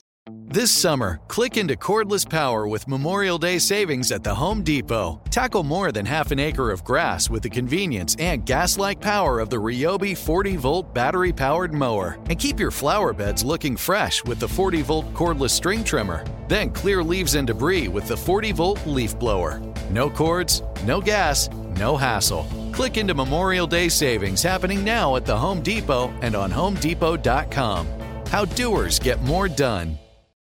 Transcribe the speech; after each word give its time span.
This 0.46 0.70
summer, 0.70 1.20
click 1.28 1.58
into 1.58 1.76
cordless 1.76 2.28
power 2.28 2.68
with 2.68 2.88
Memorial 2.88 3.40
Day 3.40 3.58
savings 3.58 4.12
at 4.12 4.24
the 4.24 4.36
Home 4.36 4.62
Depot. 4.62 5.22
Tackle 5.32 5.64
more 5.64 5.92
than 5.92 6.06
half 6.06 6.32
an 6.32 6.40
acre 6.40 6.70
of 6.70 6.84
grass 6.84 7.32
with 7.32 7.42
the 7.42 7.50
convenience 7.50 8.16
and 8.20 8.46
gas-like 8.46 9.02
power 9.02 9.40
of 9.40 9.50
the 9.50 9.58
Ryobi 9.58 10.12
40-volt 10.12 10.94
battery-powered 10.94 11.74
mower. 11.74 12.20
And 12.30 12.38
keep 12.38 12.60
your 12.60 12.70
flower 12.70 13.12
beds 13.12 13.44
looking 13.44 13.76
fresh 13.76 14.24
with 14.24 14.40
the 14.40 14.48
40-volt 14.48 15.12
cordless 15.16 15.52
string 15.52 15.84
trimmer. 15.84 16.24
Then 16.48 16.70
clear 16.72 17.04
leaves 17.04 17.34
and 17.34 17.48
debris 17.48 17.88
with 17.88 18.08
the 18.08 18.16
40-volt 18.16 18.86
leaf 18.86 19.18
blower. 19.18 19.60
No 19.90 20.12
cords, 20.12 20.62
no 20.86 21.02
gas, 21.02 21.50
no 21.78 21.98
hassle. 21.98 22.48
Click 22.80 22.96
into 22.96 23.14
Memorial 23.14 23.68
Day 23.68 23.90
savings 23.90 24.42
happening 24.42 24.86
now 24.86 25.18
at 25.18 25.26
the 25.26 25.36
Home 25.36 25.60
Depot 25.60 26.14
and 26.22 26.34
on 26.34 26.50
homedepot.com. 26.50 27.86
How 28.28 28.46
doers 28.46 29.00
get 29.00 29.22
more 29.24 29.50
done. 29.50 30.00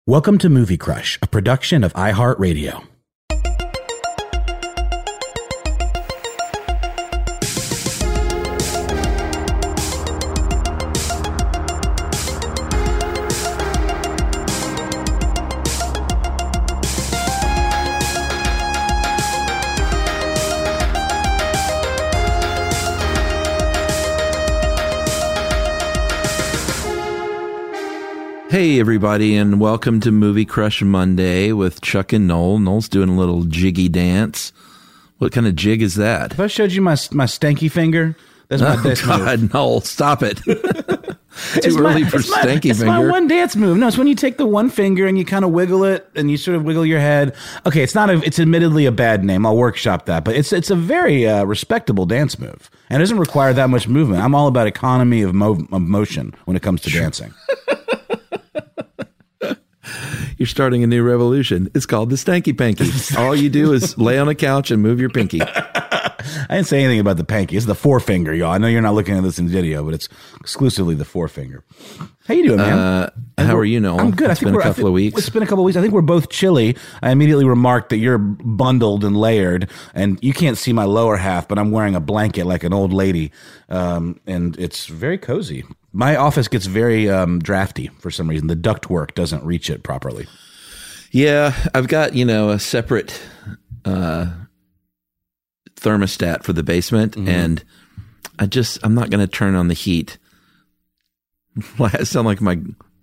Welcome 0.06 0.36
to 0.40 0.50
Movie 0.50 0.76
Crush, 0.76 1.18
a 1.22 1.26
production 1.26 1.82
of 1.82 1.94
iHeartRadio. 1.94 2.89
Hey, 28.60 28.78
everybody, 28.78 29.36
and 29.36 29.58
welcome 29.58 30.00
to 30.00 30.12
Movie 30.12 30.44
Crush 30.44 30.82
Monday 30.82 31.50
with 31.50 31.80
Chuck 31.80 32.12
and 32.12 32.28
Noel. 32.28 32.58
Noel's 32.58 32.90
doing 32.90 33.08
a 33.08 33.16
little 33.16 33.44
jiggy 33.44 33.88
dance. 33.88 34.52
What 35.16 35.32
kind 35.32 35.46
of 35.46 35.56
jig 35.56 35.80
is 35.80 35.94
that? 35.94 36.32
If 36.34 36.40
I 36.40 36.46
showed 36.46 36.70
you 36.70 36.82
my 36.82 36.94
my 37.10 37.24
stanky 37.24 37.70
finger, 37.70 38.14
that's 38.48 38.60
my 38.60 38.76
oh, 38.76 38.82
dance 38.82 39.00
God, 39.00 39.40
move. 39.40 39.54
Noel, 39.54 39.80
stop 39.80 40.22
it. 40.22 40.36
Too 40.44 40.52
It's 41.54 41.74
my- 41.74 41.90
early 41.90 42.04
for 42.04 42.18
it's 42.18 42.28
my- 42.28 42.42
stanky 42.42 42.68
it's 42.70 42.82
my 42.82 42.98
one 42.98 43.28
dance 43.28 43.56
move. 43.56 43.78
No, 43.78 43.88
it's 43.88 43.96
when 43.96 44.08
you 44.08 44.14
take 44.14 44.36
the 44.36 44.46
one 44.46 44.68
finger 44.68 45.06
and 45.06 45.16
you 45.16 45.24
kind 45.24 45.46
of 45.46 45.52
wiggle 45.52 45.84
it 45.84 46.10
and 46.14 46.30
you 46.30 46.36
sort 46.36 46.54
of 46.54 46.62
wiggle 46.62 46.84
your 46.84 47.00
head. 47.00 47.34
Okay, 47.64 47.82
it's 47.82 47.94
not 47.94 48.10
a. 48.10 48.22
It's 48.22 48.38
admittedly 48.38 48.84
a 48.84 48.92
bad 48.92 49.24
name. 49.24 49.46
I'll 49.46 49.56
workshop 49.56 50.04
that, 50.04 50.22
but 50.22 50.36
it's 50.36 50.52
it's 50.52 50.68
a 50.68 50.76
very 50.76 51.26
uh, 51.26 51.44
respectable 51.44 52.04
dance 52.04 52.38
move 52.38 52.68
and 52.90 53.00
it 53.00 53.04
doesn't 53.04 53.20
require 53.20 53.54
that 53.54 53.70
much 53.70 53.88
movement. 53.88 54.22
I'm 54.22 54.34
all 54.34 54.48
about 54.48 54.66
economy 54.66 55.22
of, 55.22 55.34
mo- 55.34 55.66
of 55.72 55.80
motion 55.80 56.34
when 56.44 56.58
it 56.58 56.62
comes 56.62 56.82
to 56.82 56.90
dancing. 56.90 57.32
You're 60.36 60.46
starting 60.46 60.82
a 60.82 60.86
new 60.86 61.02
revolution. 61.02 61.70
It's 61.74 61.86
called 61.86 62.10
the 62.10 62.16
Stanky 62.16 62.56
Panky. 62.56 62.90
All 63.18 63.34
you 63.34 63.50
do 63.50 63.72
is 63.72 63.96
lay 63.98 64.18
on 64.18 64.28
a 64.28 64.34
couch 64.34 64.70
and 64.70 64.82
move 64.82 65.00
your 65.00 65.10
pinky. 65.10 65.40
I 66.50 66.56
didn't 66.56 66.66
say 66.66 66.80
anything 66.82 66.98
about 66.98 67.16
the 67.16 67.22
panky. 67.22 67.56
It's 67.56 67.66
the 67.66 67.76
forefinger, 67.76 68.34
y'all. 68.34 68.50
I 68.50 68.58
know 68.58 68.66
you're 68.66 68.82
not 68.82 68.94
looking 68.94 69.16
at 69.16 69.22
this 69.22 69.38
in 69.38 69.46
video, 69.48 69.84
but 69.84 69.94
it's 69.94 70.08
exclusively 70.40 70.96
the 70.96 71.04
forefinger. 71.04 71.62
How 72.26 72.34
you 72.34 72.44
doing, 72.44 72.56
man? 72.56 72.76
Uh, 72.76 73.10
how 73.38 73.56
are 73.56 73.64
you, 73.64 73.78
Noel? 73.78 74.00
I'm 74.00 74.10
good. 74.10 74.30
I 74.30 74.32
It's 74.32 74.40
think 74.40 74.50
been 74.50 74.60
a 74.60 74.64
couple 74.64 74.88
of 74.88 74.92
weeks. 74.92 75.16
It's 75.16 75.30
been 75.30 75.44
a 75.44 75.46
couple 75.46 75.62
of 75.62 75.66
weeks. 75.66 75.76
I 75.76 75.80
think 75.80 75.94
we're 75.94 76.00
both 76.02 76.28
chilly. 76.28 76.76
I 77.02 77.12
immediately 77.12 77.44
remarked 77.44 77.90
that 77.90 77.98
you're 77.98 78.18
bundled 78.18 79.04
and 79.04 79.16
layered, 79.16 79.70
and 79.94 80.18
you 80.24 80.32
can't 80.32 80.58
see 80.58 80.72
my 80.72 80.82
lower 80.86 81.16
half, 81.16 81.46
but 81.46 81.56
I'm 81.56 81.70
wearing 81.70 81.94
a 81.94 82.00
blanket 82.00 82.46
like 82.46 82.64
an 82.64 82.72
old 82.72 82.92
lady, 82.92 83.30
um, 83.68 84.18
and 84.26 84.58
it's 84.58 84.86
very 84.86 85.18
cozy. 85.18 85.62
My 85.92 86.16
office 86.16 86.48
gets 86.48 86.66
very 86.66 87.08
um, 87.08 87.38
drafty 87.38 87.92
for 88.00 88.10
some 88.10 88.26
reason. 88.26 88.48
The 88.48 88.56
ductwork 88.56 89.14
doesn't 89.14 89.44
reach 89.44 89.70
it 89.70 89.84
properly. 89.84 90.26
Yeah, 91.12 91.54
I've 91.74 91.86
got, 91.86 92.14
you 92.14 92.24
know, 92.24 92.50
a 92.50 92.58
separate 92.58 93.22
uh, 93.84 94.26
thermostat 95.80 96.42
for 96.44 96.52
the 96.52 96.62
basement, 96.62 97.12
Mm-hmm. 97.16 97.28
and 97.28 97.64
I 98.38 98.46
just, 98.46 98.78
I'm 98.82 98.94
not 98.94 99.10
going 99.10 99.20
to 99.20 99.26
turn 99.30 99.54
on 99.54 99.68
the 99.68 99.74
heat. 99.74 100.18
I 101.78 102.04
sound 102.04 102.26
like 102.26 102.40
my 102.40 102.58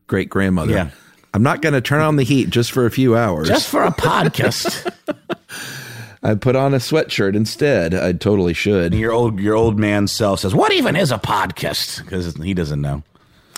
great 0.08 0.30
grandmother. 0.30 0.74
Yeah. 0.74 0.90
I'm 1.34 1.44
not 1.44 1.62
going 1.62 1.74
to 1.74 1.82
turn 1.82 2.02
on 2.02 2.16
the 2.16 2.24
heat 2.24 2.50
just 2.50 2.72
for 2.72 2.86
a 2.86 2.92
few 2.92 3.16
hours. 3.16 3.48
Just 3.48 3.68
for 3.70 3.84
a 3.84 3.92
podcast. 3.92 4.92
I 6.24 6.34
put 6.36 6.56
on 6.56 6.74
a 6.74 6.78
sweatshirt 6.78 7.36
instead. 7.36 7.94
I 7.94 8.12
totally 8.14 8.54
should. 8.54 8.94
your 8.96 9.12
old 9.12 9.40
your 9.40 9.54
old 9.56 9.78
man 9.78 10.08
self 10.08 10.40
says, 10.40 10.56
"What 10.56 10.72
even 10.74 10.96
is 10.96 11.12
a 11.12 11.20
podcast?" 11.20 12.04
Because 12.04 12.34
he 12.36 12.54
doesn't 12.56 12.82
know. 12.82 13.04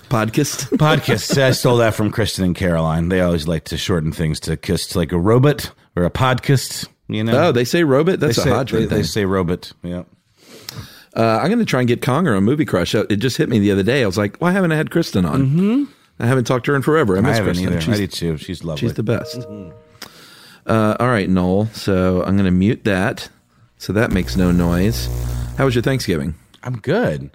Podcast. 0.10 0.70
Podcast. 0.78 1.42
I 1.42 1.52
stole 1.52 1.78
that 1.78 1.94
from 1.94 2.12
Kristen 2.12 2.44
and 2.44 2.56
Caroline. 2.56 3.10
They 3.10 3.22
always 3.22 3.48
like 3.48 3.64
to 3.66 3.78
shorten 3.78 4.12
things 4.12 4.40
to 4.42 4.58
kist, 4.58 4.96
like 4.96 5.12
a 5.14 5.18
robot 5.20 5.72
or 5.96 6.04
a 6.04 6.10
podcast. 6.12 6.88
You 7.10 7.24
know? 7.24 7.48
Oh, 7.48 7.52
they 7.52 7.66
say 7.66 7.84
robot. 7.84 8.20
That's 8.20 8.38
they 8.38 8.42
a 8.42 8.46
say, 8.46 8.50
Hodgman 8.52 8.82
they, 8.84 8.88
thing. 8.88 8.98
they 8.98 9.04
say 9.04 9.26
robot. 9.26 9.74
Yeah. 9.84 10.04
Uh, 11.16 11.40
I'm 11.42 11.48
going 11.48 11.60
to 11.60 11.66
try 11.66 11.80
and 11.82 11.88
get 11.88 12.02
Conger 12.04 12.36
on 12.36 12.44
Movie 12.44 12.66
Crush. 12.66 12.94
Uh, 12.94 13.06
It 13.10 13.18
just 13.18 13.36
hit 13.38 13.50
me 13.50 13.58
the 13.60 13.72
other 13.72 13.82
day. 13.84 14.04
I 14.04 14.06
was 14.06 14.18
like, 14.18 14.38
why 14.38 14.52
haven't 14.52 14.72
I 14.72 14.76
had 14.76 14.92
Kristen 14.92 15.26
on? 15.26 15.42
Mm-hmm. 15.48 15.84
I 16.20 16.28
haven't 16.28 16.44
talked 16.46 16.66
to 16.66 16.72
her 16.72 16.76
in 16.76 16.84
forever. 16.84 17.16
I 17.16 17.20
I 17.20 17.22
miss 17.22 17.38
haven't 17.38 17.54
Kristen. 17.56 17.68
either. 17.74 17.82
She's, 17.82 17.94
I 17.94 17.98
do 17.98 18.08
too. 18.08 18.38
She's 18.38 18.64
lovely. 18.64 18.80
she's 18.82 18.94
the 18.94 19.04
best. 19.04 19.38
Uh, 20.68 20.96
all 21.00 21.08
right, 21.08 21.28
Noel. 21.30 21.66
So 21.74 22.22
I'm 22.24 22.36
going 22.36 22.46
to 22.46 22.52
mute 22.52 22.84
that. 22.84 23.30
So 23.80 23.92
that 23.94 24.12
makes 24.12 24.36
no 24.36 24.52
noise. 24.52 25.08
How 25.58 25.66
was 25.66 25.74
your 25.74 25.82
Thanksgiving? 25.82 26.36
I'm 26.64 26.78
good. 26.80 27.32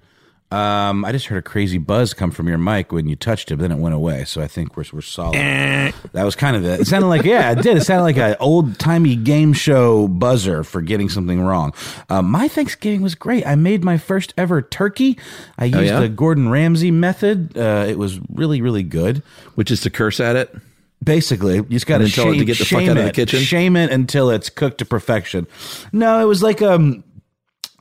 Um, 0.54 1.04
I 1.04 1.10
just 1.10 1.26
heard 1.26 1.38
a 1.38 1.42
crazy 1.42 1.78
buzz 1.78 2.15
come 2.15 2.31
from 2.31 2.47
your 2.47 2.59
mic 2.59 2.92
when 2.92 3.09
you 3.09 3.16
touched 3.16 3.50
it, 3.50 3.56
but 3.56 3.62
then 3.62 3.72
it 3.72 3.81
went 3.81 3.92
away. 3.92 4.25
So 4.25 4.41
I 4.41 4.47
think 4.47 4.77
we're 4.77 4.84
we're 4.92 5.01
solid. 5.01 5.34
that 5.34 6.22
was 6.22 6.36
kind 6.36 6.54
of 6.54 6.65
it. 6.65 6.80
It 6.80 6.86
sounded 6.86 7.09
like 7.09 7.24
yeah, 7.24 7.51
it 7.51 7.62
did. 7.62 7.77
It 7.77 7.80
sounded 7.80 8.04
like 8.04 8.18
an 8.18 8.36
old 8.39 8.78
timey 8.78 9.16
game 9.16 9.53
show 9.53 10.06
buzzer 10.06 10.62
for 10.62 10.80
getting 10.80 11.09
something 11.09 11.41
wrong. 11.41 11.74
Um, 12.09 12.30
my 12.30 12.47
Thanksgiving 12.47 13.03
was 13.03 13.16
great. 13.16 13.45
I 13.45 13.56
made 13.56 13.83
my 13.83 13.98
first 13.98 14.33
ever 14.36 14.62
turkey. 14.62 15.18
I 15.59 15.65
used 15.65 15.86
yeah? 15.86 15.98
the 15.98 16.09
Gordon 16.09 16.48
Ramsay 16.48 16.92
method. 16.92 17.59
Uh, 17.59 17.86
it 17.89 17.98
was 17.98 18.21
really 18.33 18.62
really 18.62 18.84
good. 18.84 19.24
Which 19.56 19.72
is 19.72 19.80
to 19.80 19.91
curse 19.91 20.21
at 20.21 20.36
it. 20.36 20.54
Basically, 21.03 21.56
you 21.56 21.65
just 21.65 21.86
got 21.86 21.98
to 21.98 22.04
it 22.04 22.12
to 22.12 22.45
get 22.45 22.59
the 22.59 22.65
fuck 22.65 22.83
out 22.83 22.91
of 22.91 22.97
the 22.97 23.06
it. 23.06 23.15
kitchen? 23.15 23.41
Shame 23.41 23.74
it 23.74 23.91
until 23.91 24.30
it's 24.30 24.51
cooked 24.51 24.78
to 24.78 24.84
perfection. 24.84 25.48
No, 25.92 26.21
it 26.21 26.27
was 26.27 26.45
like 26.45 26.62
um 26.62 27.03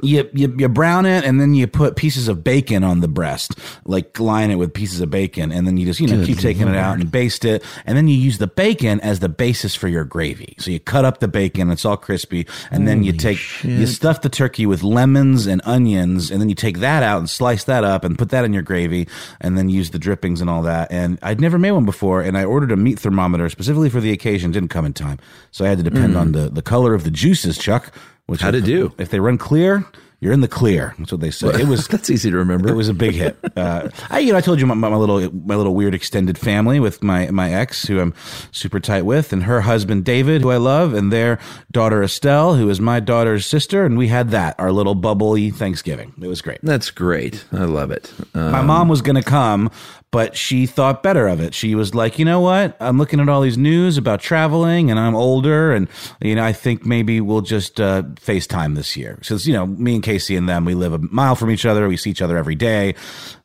you, 0.04 0.30
you 0.34 0.54
you 0.58 0.70
brown 0.70 1.06
it 1.06 1.24
and 1.24 1.40
then 1.40 1.54
you 1.54 1.68
put 1.68 1.96
pieces 1.96 2.28
of 2.28 2.44
bacon 2.44 2.84
on 2.84 3.00
the 3.00 3.08
breast, 3.08 3.58
like 3.86 4.20
line 4.20 4.52
it 4.52 4.56
with 4.56 4.74
pieces 4.74 5.02
of 5.02 5.10
bacon, 5.10 5.52
and 5.52 5.66
then 5.66 5.78
you 5.78 5.86
just 5.86 6.00
you 6.00 6.08
know 6.08 6.18
Good 6.18 6.28
keep 6.28 6.40
taking 6.40 6.68
it 6.68 6.76
out 6.76 7.00
and 7.00 7.12
baste 7.12 7.46
it, 7.46 7.64
and 7.86 7.98
then 7.98 8.08
you 8.08 8.16
use 8.16 8.38
the 8.38 8.48
bacon 8.48 9.00
as 9.02 9.20
the 9.20 9.30
basis 9.30 9.76
for 9.76 9.88
your 9.88 10.04
gravy. 10.04 10.56
So 10.60 10.72
you 10.72 10.80
cut 10.80 11.06
up 11.06 11.20
the 11.20 11.28
bacon, 11.28 11.72
it's 11.72 11.86
all 11.86 11.98
crispy, 11.98 12.48
and 12.72 12.88
then 12.88 13.04
you 13.04 13.14
take 13.14 13.40
you 13.64 13.88
stuff 13.88 14.22
the 14.22 14.30
turkey 14.30 14.66
with 14.66 14.84
lemons 14.84 15.48
and 15.48 15.62
onions, 15.66 16.32
and 16.32 16.42
then 16.42 16.50
you 16.50 16.56
take 16.56 16.80
that 16.80 17.04
out 17.04 17.20
and 17.20 17.30
slice 17.30 17.64
that 17.66 17.84
up 17.84 18.04
and 18.04 18.18
put 18.18 18.30
that 18.30 18.46
in 18.46 18.54
your 18.54 18.64
gravy, 18.64 19.08
and 19.42 19.58
then 19.58 19.70
use 19.70 19.92
the 19.92 20.00
drippings 20.00 20.42
and 20.42 20.50
all 20.50 20.62
that. 20.64 20.92
And 20.92 21.20
I'd 21.22 21.42
never 21.42 21.58
made 21.58 21.72
one 21.72 21.86
before, 21.86 22.22
and 22.22 22.38
I 22.38 22.44
ordered 22.44 22.72
a 22.72 22.78
meat 22.78 23.00
thermometer 23.00 23.50
specifically 23.50 23.90
for 23.90 24.02
the 24.02 24.12
occasion. 24.12 24.52
Didn't 24.52 24.70
come 24.70 24.86
in 24.86 24.94
time, 24.94 25.20
so 25.52 25.66
I 25.66 25.70
had 25.70 25.78
to 25.78 25.84
depend 25.84 26.18
on 26.18 26.32
the 26.34 26.50
the 26.50 26.62
color 26.62 26.94
of 26.94 27.04
the 27.04 27.12
juices, 27.12 27.58
Chuck. 27.58 27.94
Which 28.34 28.42
How 28.42 28.52
to 28.52 28.62
do? 28.62 28.94
If 28.98 29.10
they 29.10 29.20
run 29.20 29.38
clear, 29.38 29.86
you're 30.20 30.32
in 30.34 30.40
the 30.42 30.48
clear. 30.48 30.96
That's 30.98 31.12
what 31.12 31.20
they 31.22 31.32
say. 31.32 31.50
It 31.50 31.68
was 31.68 31.88
That's 31.94 32.10
easy 32.10 32.32
to 32.32 32.38
remember. 32.38 32.70
it 32.70 32.76
was 32.76 32.88
a 32.90 32.94
big 32.94 33.14
hit. 33.14 33.38
Uh, 33.58 33.90
I, 34.10 34.20
you 34.20 34.32
know, 34.32 34.38
I 34.38 34.42
told 34.42 34.60
you 34.60 34.66
my, 34.66 34.74
my 34.74 34.96
little 34.96 35.30
my 35.34 35.56
little 35.56 35.76
weird 35.76 35.94
extended 35.94 36.38
family 36.38 36.80
with 36.80 37.04
my 37.04 37.30
my 37.30 37.54
ex, 37.54 37.86
who 37.86 38.00
I'm 38.00 38.14
super 38.52 38.80
tight 38.80 39.02
with, 39.02 39.34
and 39.34 39.44
her 39.44 39.62
husband 39.62 40.06
David, 40.06 40.42
who 40.42 40.50
I 40.50 40.58
love, 40.58 40.94
and 40.94 41.12
their 41.12 41.40
daughter 41.72 42.02
Estelle, 42.02 42.56
who 42.56 42.70
is 42.70 42.80
my 42.80 43.00
daughter's 43.02 43.46
sister, 43.46 43.84
and 43.86 43.98
we 43.98 44.08
had 44.08 44.30
that 44.32 44.56
our 44.60 44.72
little 44.72 44.96
bubbly 44.96 45.52
Thanksgiving. 45.52 46.14
It 46.22 46.28
was 46.28 46.42
great. 46.42 46.60
That's 46.64 46.90
great. 46.90 47.44
I 47.52 47.66
love 47.66 47.92
it. 47.92 48.12
Uh, 48.34 48.50
My 48.50 48.62
mom 48.62 48.88
was 48.88 49.02
going 49.02 49.18
to 49.18 49.24
come, 49.30 49.70
but 50.14 50.38
she 50.38 50.68
thought 50.68 51.02
better 51.02 51.28
of 51.28 51.42
it. 51.42 51.56
She 51.56 51.74
was 51.74 51.96
like, 51.96 52.20
you 52.20 52.24
know 52.24 52.40
what? 52.40 52.78
I'm 52.80 53.00
looking 53.00 53.20
at 53.20 53.28
all 53.28 53.42
these 53.42 53.58
news 53.58 53.98
about 53.98 54.22
traveling, 54.22 54.92
and 54.92 55.00
I'm 55.00 55.16
older, 55.16 55.74
and 55.74 55.88
you 56.22 56.36
know, 56.36 56.44
I 56.44 56.54
think 56.54 56.86
maybe 56.86 57.20
we'll 57.20 57.42
just 57.42 57.82
uh, 57.82 58.04
FaceTime 58.04 58.76
this 58.76 58.96
year. 58.96 59.18
Since 59.24 59.48
you 59.48 59.54
know, 59.54 59.66
me 59.66 59.96
and 59.96 60.04
Casey 60.04 60.36
and 60.36 60.48
them, 60.48 60.66
we 60.66 60.76
live 60.76 60.94
a 60.94 61.00
mile 61.00 61.34
from 61.34 61.50
each 61.50 61.66
other. 61.66 61.88
We 61.88 61.98
see 61.98 62.12
each 62.12 62.22
other 62.22 62.38
every 62.38 62.54
day. 62.54 62.94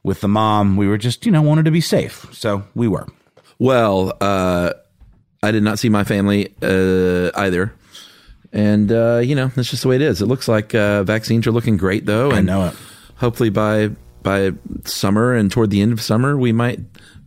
With 0.02 0.20
the 0.20 0.28
mom, 0.28 0.76
we 0.76 0.86
were 0.86 0.98
just 0.98 1.24
you 1.24 1.32
know 1.32 1.40
wanted 1.40 1.64
to 1.64 1.70
be 1.70 1.80
safe, 1.80 2.26
so 2.32 2.64
we 2.74 2.86
were. 2.86 3.06
well, 3.58 4.12
uh, 4.20 4.74
I 5.42 5.50
did 5.50 5.62
not 5.62 5.78
see 5.78 5.88
my 5.88 6.04
family 6.04 6.54
uh, 6.60 7.30
either. 7.34 7.72
And, 8.52 8.92
uh, 8.92 9.20
you 9.22 9.34
know, 9.34 9.48
that's 9.48 9.70
just 9.70 9.82
the 9.82 9.88
way 9.88 9.96
it 9.96 10.02
is. 10.02 10.22
It 10.22 10.26
looks 10.26 10.48
like 10.48 10.74
uh, 10.74 11.02
vaccines 11.04 11.46
are 11.46 11.52
looking 11.52 11.76
great, 11.76 12.06
though. 12.06 12.30
I 12.30 12.38
and 12.38 12.46
know 12.46 12.66
it. 12.66 12.74
Hopefully 13.16 13.50
by 13.50 13.90
by 14.28 14.52
summer 14.84 15.32
and 15.32 15.50
toward 15.50 15.70
the 15.70 15.80
end 15.80 15.92
of 15.92 16.02
summer, 16.02 16.36
we 16.36 16.52
might 16.52 16.80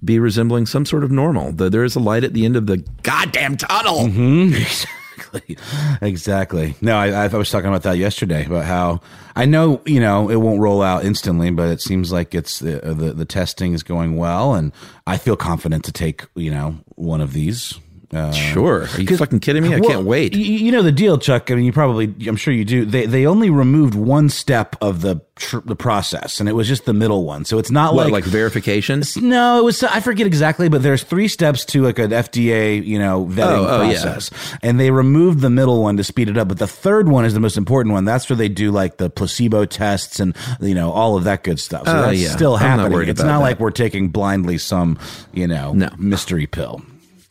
be 0.06 0.20
resembling 0.20 0.68
some 0.68 0.86
sort 0.86 1.04
of 1.04 1.10
normal. 1.10 1.52
The, 1.52 1.68
there 1.68 1.84
is 1.84 1.96
a 1.96 2.00
light 2.00 2.24
at 2.24 2.34
the 2.34 2.46
end 2.46 2.56
of 2.56 2.68
the 2.68 2.78
goddamn 3.02 3.58
tunnel. 3.58 4.02
Mm-hmm. 4.02 4.54
exactly. 5.16 5.58
Exactly. 6.00 6.76
No, 6.80 6.96
I, 6.98 7.26
I 7.26 7.28
was 7.28 7.50
talking 7.50 7.70
about 7.70 7.82
that 7.84 7.98
yesterday 7.98 8.46
about 8.46 8.66
how 8.66 9.02
I 9.36 9.46
know 9.46 9.82
you 9.86 10.00
know 10.00 10.30
it 10.30 10.36
won't 10.36 10.60
roll 10.60 10.84
out 10.84 11.04
instantly, 11.04 11.50
but 11.50 11.70
it 11.70 11.82
seems 11.82 12.12
like 12.12 12.36
it's 12.36 12.60
the 12.60 12.80
the, 12.82 13.14
the 13.14 13.26
testing 13.26 13.74
is 13.74 13.82
going 13.82 14.18
well, 14.18 14.54
and 14.54 14.72
I 15.08 15.18
feel 15.18 15.36
confident 15.36 15.84
to 15.86 15.92
take 15.92 16.26
you 16.36 16.52
know 16.52 16.78
one 16.96 17.22
of 17.22 17.34
these. 17.34 17.80
Uh, 18.14 18.32
Sure. 18.32 18.88
Are 18.94 19.02
you 19.02 19.16
fucking 19.18 19.40
kidding 19.40 19.64
me? 19.64 19.74
I 19.74 19.80
well, 19.80 19.90
can't 19.90 20.06
wait. 20.06 20.36
You, 20.36 20.72
know 20.74 20.82
the 20.82 20.92
deal, 20.92 21.18
Chuck. 21.18 21.50
I 21.50 21.56
mean, 21.56 21.64
you 21.64 21.72
probably, 21.72 22.14
I'm 22.28 22.36
sure 22.36 22.54
you 22.54 22.66
do. 22.66 22.84
They 22.84 23.06
they 23.06 23.26
only 23.26 23.50
removed 23.50 23.96
one 23.96 24.28
step 24.28 24.76
of 24.82 25.00
the 25.02 25.22
tr- 25.38 25.60
the 25.64 25.78
process, 25.78 26.42
and 26.42 26.50
it 26.50 26.52
was 26.54 26.68
just 26.68 26.84
the 26.84 26.94
middle 26.94 27.24
one. 27.24 27.46
So 27.46 27.58
it's 27.58 27.72
not 27.72 27.94
What, 27.96 28.06
like 28.08 28.12
like 28.12 28.24
verification? 28.26 29.04
no, 29.22 29.60
it 29.60 29.64
was 29.64 29.82
I 29.84 30.02
forget 30.02 30.28
exactly, 30.28 30.68
but 30.68 30.84
there's 30.84 31.04
three 31.04 31.30
steps 31.30 31.64
to 31.66 31.84
like 31.84 32.00
an 32.00 32.12
FDA, 32.12 32.86
you 32.86 33.00
know, 33.00 33.26
vetting 33.28 33.40
Oh, 33.60 33.68
oh, 33.70 33.82
yeah. 33.90 34.02
process, 34.02 34.30
and 34.62 34.78
they 34.78 34.92
removed 34.92 35.40
the 35.40 35.50
middle 35.50 35.82
one 35.82 35.96
to 35.96 36.04
speed 36.04 36.28
it 36.28 36.38
up. 36.38 36.50
But 36.50 36.60
the 36.60 36.68
third 36.68 37.08
one 37.08 37.24
is 37.24 37.34
the 37.34 37.40
most 37.40 37.56
important 37.56 37.94
one. 37.94 38.04
That's 38.04 38.30
where 38.30 38.36
they 38.36 38.50
do 38.50 38.72
like 38.72 38.98
the 38.98 39.10
placebo 39.10 39.64
tests 39.66 40.20
and 40.20 40.36
you 40.60 40.76
know 40.76 40.92
all 40.92 41.16
of 41.16 41.24
that 41.24 41.44
good 41.44 41.62
stuff. 41.62 41.86
So 41.86 41.98
Oh, 41.98 42.02
that's 42.08 42.20
yeah. 42.20 42.30
still 42.36 42.56
I'm 42.58 42.78
not 42.78 42.92
happening. 42.92 43.08
it's 43.08 43.22
not 43.22 43.38
that. 43.40 43.44
like 43.46 43.60
we're 43.62 43.72
taking 43.72 44.10
blindly 44.10 44.58
some 44.58 45.00
you 45.34 45.48
know 45.48 45.72
No. 45.72 45.90
mystery 45.98 46.46
pill. 46.46 46.82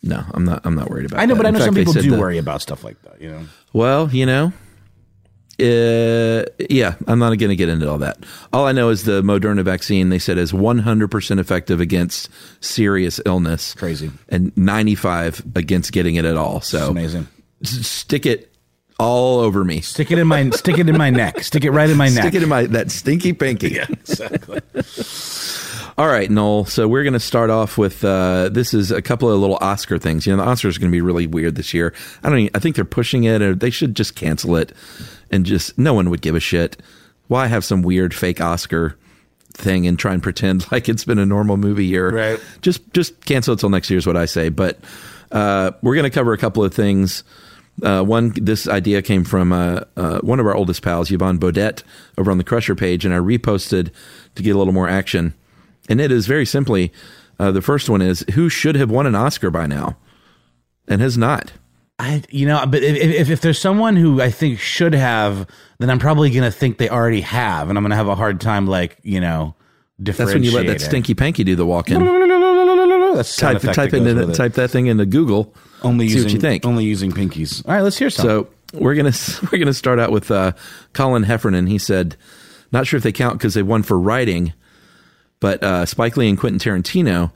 No, 0.03 0.25
I'm 0.33 0.45
not. 0.45 0.63
I'm 0.65 0.75
not 0.75 0.89
worried 0.91 1.07
about. 1.07 1.19
It. 1.19 1.23
I 1.23 1.27
know, 1.27 1.35
that. 1.35 1.39
but 1.43 1.47
I 1.47 1.51
know 1.51 1.59
fact, 1.59 1.67
some 1.67 1.75
people 1.75 1.93
do 1.93 2.11
the- 2.13 2.19
worry 2.19 2.39
about 2.39 2.63
stuff 2.63 2.83
like 2.85 3.01
that. 3.03 3.21
You 3.21 3.31
know. 3.31 3.43
Well, 3.75 4.09
you 4.11 4.25
know, 4.27 4.53
uh, 5.61 6.45
yeah, 6.71 6.95
I'm 7.07 7.19
not 7.19 7.37
going 7.39 7.51
to 7.51 7.57
get 7.57 7.69
into 7.69 7.89
all 7.91 7.99
that. 7.99 8.19
All 8.53 8.67
I 8.67 8.73
know 8.73 8.89
is 8.89 9.05
the 9.05 9.21
Moderna 9.23 9.63
vaccine 9.63 10.09
they 10.09 10.19
said 10.19 10.39
is 10.39 10.53
100% 10.53 11.39
effective 11.39 11.81
against 11.81 12.31
serious 12.61 13.21
illness, 13.27 13.75
Crazy. 13.75 14.11
and 14.31 14.57
95 14.57 15.43
against 15.55 15.93
getting 15.93 16.15
it 16.15 16.25
at 16.25 16.37
all. 16.37 16.63
So 16.63 16.79
It's 16.79 16.89
amazing. 16.89 17.29
stick 17.63 18.25
it 18.25 18.50
all 19.01 19.41
over 19.41 19.65
me. 19.65 19.81
Stick 19.81 20.11
it 20.11 20.19
in 20.19 20.27
my 20.29 20.51
stick 20.51 20.79
it 20.79 20.89
in 20.89 20.99
my 20.99 21.11
neck. 21.11 21.43
Stick 21.43 21.65
it 21.65 21.71
right 21.71 21.89
in 21.89 21.97
my 21.97 22.09
neck. 22.09 22.25
Stick 22.25 22.35
it 22.35 22.43
in 22.43 22.49
my 22.49 22.67
that 22.67 22.91
stinky 22.91 23.33
pinky. 23.33 23.71
Yeah, 23.71 23.87
exactly. 23.89 24.61
All 25.99 26.07
right, 26.07 26.31
Noel. 26.31 26.65
So 26.67 26.87
we're 26.87 27.03
going 27.03 27.15
to 27.15 27.21
start 27.21 27.51
off 27.51 27.77
with 27.77 28.05
uh, 28.05 28.49
this 28.51 28.73
is 28.73 28.91
a 28.91 29.03
couple 29.03 29.31
of 29.31 29.39
little 29.41 29.59
Oscar 29.61 29.99
things. 29.99 30.27
You 30.27 30.37
know, 30.37 30.43
the 30.43 30.51
Oscars 30.51 30.77
are 30.77 30.81
going 30.81 30.91
to 30.91 30.97
be 30.97 31.01
really 31.01 31.27
weird 31.27 31.57
this 31.57 31.75
year. 31.75 31.93
I 32.23 32.29
don't. 32.29 32.39
Even, 32.39 32.51
I 32.55 32.59
think 32.59 32.77
they're 32.77 32.85
pushing 32.85 33.25
it, 33.25 33.43
or 33.43 33.55
they 33.55 33.71
should 33.71 33.97
just 33.97 34.15
cancel 34.15 34.57
it, 34.57 34.73
and 35.31 35.45
just 35.45 35.77
no 35.79 35.95
one 35.95 36.11
would 36.11 36.23
give 36.23 36.35
a 36.35 36.41
shit. 36.41 36.81
Why 37.29 37.47
have 37.47 37.65
some 37.65 37.83
weird 37.83 38.15
fake 38.15 38.41
Oscar 38.41 38.97
thing 39.53 39.87
and 39.87 39.99
try 39.99 40.13
and 40.15 40.23
pretend 40.23 40.71
like 40.73 40.89
it's 40.89 41.05
been 41.05 41.19
a 41.19 41.27
normal 41.27 41.57
movie 41.57 41.87
year? 41.87 42.11
Right. 42.11 42.41
Just 42.61 42.93
just 42.93 43.25
cancel 43.25 43.55
it 43.55 43.61
till 43.61 43.71
next 43.71 43.91
year 43.91 43.99
is 43.99 44.07
what 44.07 44.17
I 44.17 44.27
say. 44.27 44.49
But 44.51 44.79
uh, 45.33 45.73
we're 45.83 45.97
going 45.97 46.05
to 46.05 46.15
cover 46.15 46.33
a 46.33 46.39
couple 46.39 46.65
of 46.65 46.75
things. 46.75 47.25
Uh, 47.83 48.03
one, 48.03 48.33
this 48.37 48.69
idea 48.69 49.03
came 49.03 49.25
from 49.25 49.53
uh, 49.53 49.83
uh, 49.97 50.21
one 50.21 50.41
of 50.41 50.47
our 50.47 50.55
oldest 50.55 50.83
pals, 50.83 51.11
Yvonne 51.11 51.39
Baudet, 51.39 51.83
over 52.19 52.31
on 52.31 52.39
the 52.39 52.45
Crusher 52.45 52.75
page, 52.75 53.05
and 53.05 53.15
I 53.15 53.19
reposted 53.19 53.91
to 54.35 54.43
get 54.43 54.55
a 54.55 54.59
little 54.59 54.73
more 54.73 54.89
action. 54.89 55.35
And 55.89 56.01
it 56.01 56.13
is 56.13 56.27
very 56.27 56.47
simply 56.47 56.93
uh, 57.39 57.51
the 57.51 57.63
first 57.63 57.89
one 57.89 58.03
is 58.03 58.25
who 58.35 58.49
should 58.49 58.75
have 58.75 58.91
won 58.91 59.07
an 59.07 59.15
Oscar 59.15 59.51
by 59.51 59.67
now 59.67 59.97
and 60.87 61.01
has 61.01 61.17
not. 61.17 61.53
I, 61.99 62.23
you 62.31 62.47
know, 62.47 62.65
but 62.67 62.83
if, 62.83 62.97
if 62.97 63.31
if 63.31 63.41
there's 63.43 63.59
someone 63.59 63.95
who 63.95 64.23
I 64.23 64.31
think 64.31 64.59
should 64.59 64.95
have, 64.95 65.47
then 65.79 65.91
I'm 65.91 65.99
probably 65.99 66.31
gonna 66.31 66.51
think 66.51 66.79
they 66.79 66.89
already 66.89 67.21
have, 67.21 67.69
and 67.69 67.77
I'm 67.77 67.85
gonna 67.85 67.97
have 67.97 68.09
a 68.09 68.15
hard 68.15 68.41
time, 68.41 68.67
like 68.67 68.99
you 69.03 69.21
know, 69.21 69.55
That's 69.99 70.19
when 70.19 70.43
you 70.43 70.53
let 70.53 70.67
that 70.67 70.81
stinky 70.81 71.15
panky 71.15 71.45
do 71.45 71.57
the 71.57 71.67
walk 71.67 71.91
in. 71.91 72.03
That's 73.15 73.29
the 73.29 73.35
sound 73.35 73.61
type 73.61 73.75
type 73.75 73.91
that 73.91 73.99
goes 73.99 74.07
into 74.07 74.27
with 74.29 74.37
type 74.37 74.55
that 74.55 74.71
thing 74.71 74.87
into 74.87 75.05
Google. 75.05 75.55
Only 75.83 76.09
see 76.09 76.15
using 76.15 76.29
what 76.29 76.35
you 76.35 76.41
think. 76.41 76.67
only 76.67 76.85
using 76.85 77.13
pinkies. 77.13 77.67
All 77.67 77.75
right, 77.75 77.83
let's 77.83 77.99
hear 77.99 78.11
some. 78.11 78.25
So 78.27 78.49
we're 78.73 78.95
gonna 78.95 79.13
we're 79.53 79.59
gonna 79.59 79.75
start 79.75 79.99
out 79.99 80.11
with 80.13 80.31
uh, 80.31 80.53
Colin 80.93 81.23
Heffernan. 81.25 81.67
He 81.67 81.79
said, 81.79 82.17
not 82.73 82.87
sure 82.87 82.99
if 82.99 83.03
they 83.03 83.13
count 83.13 83.39
because 83.39 83.55
they 83.55 83.63
won 83.63 83.83
for 83.83 83.99
writing, 83.99 84.53
but 85.41 85.63
uh, 85.63 85.87
Spike 85.87 86.17
Lee 86.17 86.29
and 86.29 86.39
Quentin 86.39 86.59
Tarantino. 86.59 87.33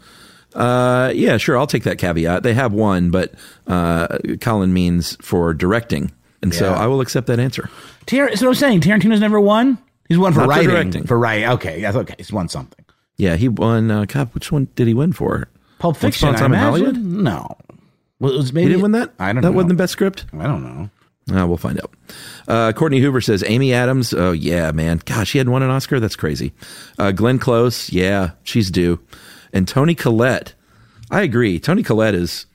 Uh, 0.55 1.11
yeah, 1.15 1.37
sure, 1.37 1.59
I'll 1.59 1.67
take 1.67 1.83
that 1.83 1.99
caveat. 1.99 2.45
They 2.45 2.55
have 2.55 2.73
one, 2.73 3.11
but 3.11 3.35
uh, 3.67 4.19
Colin 4.41 4.73
means 4.73 5.17
for 5.21 5.53
directing, 5.53 6.13
and 6.43 6.55
so 6.55 6.73
I 6.73 6.87
will 6.87 7.01
accept 7.01 7.27
that 7.27 7.41
answer. 7.41 7.69
Tar- 8.07 8.29
what 8.29 8.43
I'm 8.43 8.55
saying. 8.55 8.81
Tarantino's 8.83 9.21
never 9.21 9.41
won. 9.41 9.79
He's 10.09 10.19
won 10.19 10.33
for 10.33 10.41
Not 10.41 10.45
for 10.45 10.51
writing. 10.51 10.69
directing. 10.69 11.05
For 11.07 11.19
writing. 11.19 11.49
Okay, 11.49 11.81
that's 11.81 11.97
okay. 11.97 12.15
He's 12.19 12.33
won 12.33 12.49
something. 12.49 12.85
Yeah, 13.17 13.37
he 13.37 13.49
won. 13.49 13.91
Uh, 13.91 14.05
God, 14.07 14.33
which 14.35 14.53
one 14.53 14.69
did 14.77 14.87
he 14.87 14.95
win 14.95 15.13
for? 15.13 15.49
Pulp 15.79 15.97
Fiction. 15.97 16.29
I 16.29 16.45
imagine? 16.45 16.59
Hollywood? 16.59 16.97
No. 16.99 17.57
Well, 18.21 18.33
it 18.33 18.37
was 18.37 18.53
maybe 18.53 18.65
He 18.67 18.69
didn't 18.71 18.83
win 18.83 18.93
that. 18.93 19.13
I 19.19 19.33
don't 19.33 19.43
that 19.43 19.51
know. 19.51 19.53
wasn't 19.57 19.71
the 19.71 19.75
best 19.75 19.93
script. 19.93 20.25
I 20.33 20.45
don't 20.47 20.63
know. 20.63 20.91
Uh, 21.35 21.47
we'll 21.47 21.57
find 21.57 21.81
out. 21.81 21.93
Uh, 22.47 22.73
Courtney 22.73 23.01
Hoover 23.01 23.21
says 23.23 23.43
Amy 23.47 23.73
Adams. 23.73 24.13
Oh 24.13 24.33
yeah, 24.33 24.71
man. 24.73 25.01
Gosh, 25.05 25.31
she 25.31 25.39
hadn't 25.39 25.53
won 25.53 25.63
an 25.63 25.71
Oscar. 25.71 25.99
That's 25.99 26.17
crazy. 26.17 26.53
Uh, 26.99 27.13
Glenn 27.13 27.39
Close. 27.39 27.91
Yeah, 27.91 28.33
she's 28.43 28.71
due. 28.71 29.01
And 29.53 29.67
Toni 29.67 29.95
Collette. 29.95 30.55
I 31.11 31.23
agree. 31.23 31.59
Toni 31.59 31.83
Collette 31.83 32.15
is. 32.15 32.47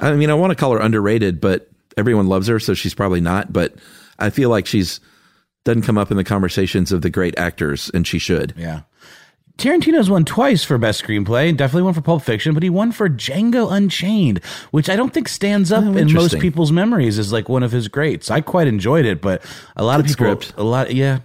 I 0.00 0.12
mean, 0.14 0.30
I 0.30 0.34
want 0.34 0.50
to 0.52 0.56
call 0.56 0.72
her 0.72 0.80
underrated, 0.80 1.40
but 1.40 1.68
everyone 1.96 2.28
loves 2.28 2.46
her, 2.48 2.58
so 2.58 2.74
she's 2.74 2.94
probably 2.94 3.20
not. 3.20 3.52
But 3.52 3.74
I 4.18 4.30
feel 4.30 4.48
like 4.48 4.66
she's 4.66 5.00
doesn't 5.64 5.82
come 5.82 5.98
up 5.98 6.10
in 6.10 6.16
the 6.16 6.24
conversations 6.24 6.92
of 6.92 7.02
the 7.02 7.10
great 7.10 7.38
actors, 7.38 7.90
and 7.94 8.06
she 8.06 8.18
should. 8.18 8.54
Yeah. 8.56 8.80
Tarantino's 9.58 10.10
won 10.10 10.24
twice 10.24 10.64
for 10.64 10.76
best 10.78 11.02
screenplay. 11.02 11.56
Definitely 11.56 11.82
won 11.82 11.94
for 11.94 12.00
Pulp 12.00 12.22
Fiction, 12.22 12.54
but 12.54 12.62
he 12.62 12.70
won 12.70 12.90
for 12.90 13.08
Django 13.08 13.70
Unchained, 13.70 14.40
which 14.70 14.88
I 14.88 14.96
don't 14.96 15.12
think 15.14 15.28
stands 15.28 15.70
up 15.70 15.84
Oh, 15.84 15.96
in 15.96 16.12
most 16.12 16.40
people's 16.40 16.72
memories 16.72 17.18
as 17.18 17.32
like 17.32 17.48
one 17.48 17.62
of 17.62 17.70
his 17.70 17.86
greats. 17.88 18.30
I 18.30 18.40
quite 18.40 18.66
enjoyed 18.66 19.04
it, 19.04 19.20
but 19.20 19.42
a 19.76 19.84
lot 19.84 20.00
of 20.00 20.06
Good 20.06 20.16
people, 20.18 20.40
script. 20.40 20.58
a 20.58 20.62
lot, 20.64 20.94
yeah, 20.94 21.20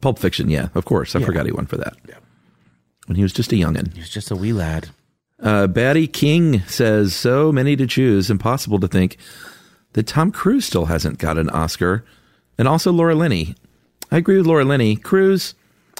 Pulp 0.00 0.18
Fiction. 0.18 0.48
Yeah, 0.48 0.68
of 0.74 0.84
course. 0.84 1.14
I 1.14 1.20
forgot 1.22 1.46
he 1.46 1.52
won 1.52 1.66
for 1.66 1.76
that. 1.76 1.94
Yeah. 2.08 2.14
When 3.06 3.16
he 3.16 3.22
was 3.22 3.32
just 3.32 3.52
a 3.52 3.56
youngin. 3.56 3.92
he 3.94 4.00
was 4.00 4.10
just 4.10 4.30
a 4.30 4.36
wee 4.36 4.52
lad. 4.52 4.88
Uh, 5.40 5.66
Batty 5.68 6.08
King 6.08 6.60
says, 6.62 7.14
so 7.14 7.52
many 7.52 7.76
to 7.76 7.86
choose, 7.86 8.28
impossible 8.30 8.80
to 8.80 8.88
think 8.88 9.16
that 9.92 10.06
Tom 10.06 10.32
Cruise 10.32 10.64
still 10.64 10.86
hasn't 10.86 11.18
got 11.18 11.38
an 11.38 11.48
Oscar. 11.50 12.04
And 12.58 12.66
also 12.66 12.90
Laura 12.90 13.14
Linney. 13.14 13.54
I 14.10 14.16
agree 14.16 14.36
with 14.36 14.46
Laura 14.46 14.64
Linney. 14.64 14.96
Cruise, 14.96 15.54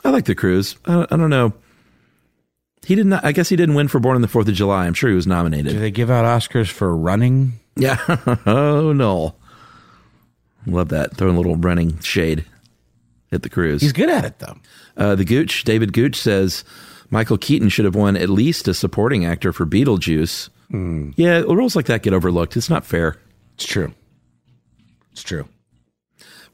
I 0.05 0.11
like 0.11 0.25
the 0.25 0.35
Cruise. 0.35 0.77
I, 0.87 1.03
I 1.11 1.17
don't 1.17 1.31
know. 1.31 1.53
He 2.87 2.95
did 2.95 3.07
not, 3.07 3.25
I 3.25 3.33
guess 3.33 3.49
he 3.49 3.57
didn't 3.57 3.75
win 3.75 3.89
for 3.89 3.99
Born 4.01 4.15
on 4.15 4.23
the 4.23 4.29
4th 4.29 4.49
of 4.49 4.55
July. 4.55 4.87
I'm 4.87 4.95
sure 4.95 5.11
he 5.11 5.17
was 5.17 5.27
nominated. 5.27 5.73
Do 5.73 5.79
they 5.81 5.91
give 5.91 6.11
out 6.11 6.25
Oscars 6.25 6.69
for 6.71 6.97
running? 6.97 7.55
Yeah. 7.77 7.99
oh, 8.47 8.93
no. 8.93 9.35
Love 10.67 10.89
that. 10.91 11.17
Throwing 11.17 11.35
a 11.35 11.39
little 11.39 11.57
running 11.57 11.99
shade. 12.01 12.45
hit 13.31 13.43
the 13.43 13.49
cruise. 13.49 13.83
He's 13.83 13.93
good 13.93 14.09
at 14.11 14.25
it 14.25 14.39
though. 14.39 14.57
Uh, 14.97 15.15
the 15.15 15.25
Gooch, 15.25 15.65
David 15.65 15.93
Gooch 15.93 16.17
says 16.17 16.65
Michael 17.11 17.39
Keaton 17.39 17.69
should 17.69 17.85
have 17.85 17.95
won 17.95 18.17
at 18.17 18.29
least 18.29 18.69
a 18.69 18.75
supporting 18.75 19.25
actor 19.25 19.53
for 19.53 19.67
Beetlejuice. 19.67 20.49
Yeah, 21.17 21.41
roles 21.41 21.75
like 21.77 21.87
that 21.87 22.03
get 22.03 22.13
overlooked. 22.13 22.57
It's 22.57 22.69
not 22.69 22.85
fair. 22.85 23.17
It's 23.55 23.65
true. 23.67 23.93
It's 25.13 25.23
true. 25.23 25.49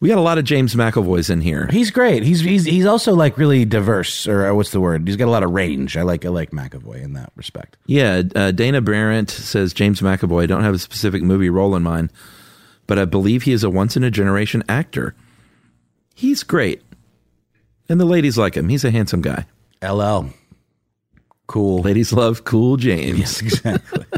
We 0.00 0.08
got 0.08 0.18
a 0.18 0.22
lot 0.22 0.38
of 0.38 0.44
James 0.44 0.74
McAvoy's 0.74 1.30
in 1.30 1.40
here. 1.40 1.68
He's 1.70 1.90
great. 1.90 2.22
He's 2.22 2.40
he's 2.40 2.64
he's 2.64 2.86
also 2.86 3.14
like 3.14 3.38
really 3.38 3.64
diverse, 3.64 4.26
or 4.26 4.46
uh, 4.46 4.54
what's 4.54 4.70
the 4.70 4.80
word? 4.80 5.06
He's 5.06 5.16
got 5.16 5.28
a 5.28 5.30
lot 5.30 5.42
of 5.42 5.50
range. 5.52 5.96
I 5.96 6.02
like 6.02 6.24
I 6.24 6.28
like 6.28 6.50
McAvoy 6.50 7.02
in 7.02 7.14
that 7.14 7.32
respect. 7.36 7.76
Yeah, 7.86 8.22
uh, 8.34 8.50
Dana 8.50 8.80
Barrett 8.80 9.30
says 9.30 9.72
James 9.72 10.00
McAvoy. 10.00 10.42
I 10.42 10.46
don't 10.46 10.62
have 10.62 10.74
a 10.74 10.78
specific 10.78 11.22
movie 11.22 11.50
role 11.50 11.74
in 11.74 11.82
mind, 11.82 12.12
but 12.86 12.98
I 12.98 13.04
believe 13.04 13.44
he 13.44 13.52
is 13.52 13.64
a 13.64 13.70
once 13.70 13.96
in 13.96 14.04
a 14.04 14.10
generation 14.10 14.62
actor. 14.68 15.14
He's 16.14 16.42
great, 16.42 16.82
and 17.88 18.00
the 18.00 18.04
ladies 18.04 18.36
like 18.36 18.56
him. 18.56 18.68
He's 18.68 18.84
a 18.84 18.90
handsome 18.90 19.22
guy. 19.22 19.46
LL, 19.82 20.26
cool. 21.46 21.82
Ladies 21.82 22.12
love 22.12 22.44
Cool 22.44 22.76
James. 22.76 23.18
Yes, 23.18 23.42
exactly. 23.42 24.04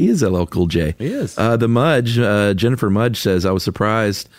He 0.00 0.08
is 0.08 0.22
LL 0.22 0.46
Cool 0.46 0.66
J. 0.66 0.94
He 0.96 1.08
is. 1.08 1.36
Uh, 1.36 1.58
the 1.58 1.68
Mudge, 1.68 2.18
uh, 2.18 2.54
Jennifer 2.54 2.88
Mudge 2.88 3.18
says, 3.18 3.44
I 3.44 3.50
was 3.50 3.62
surprised 3.62 4.30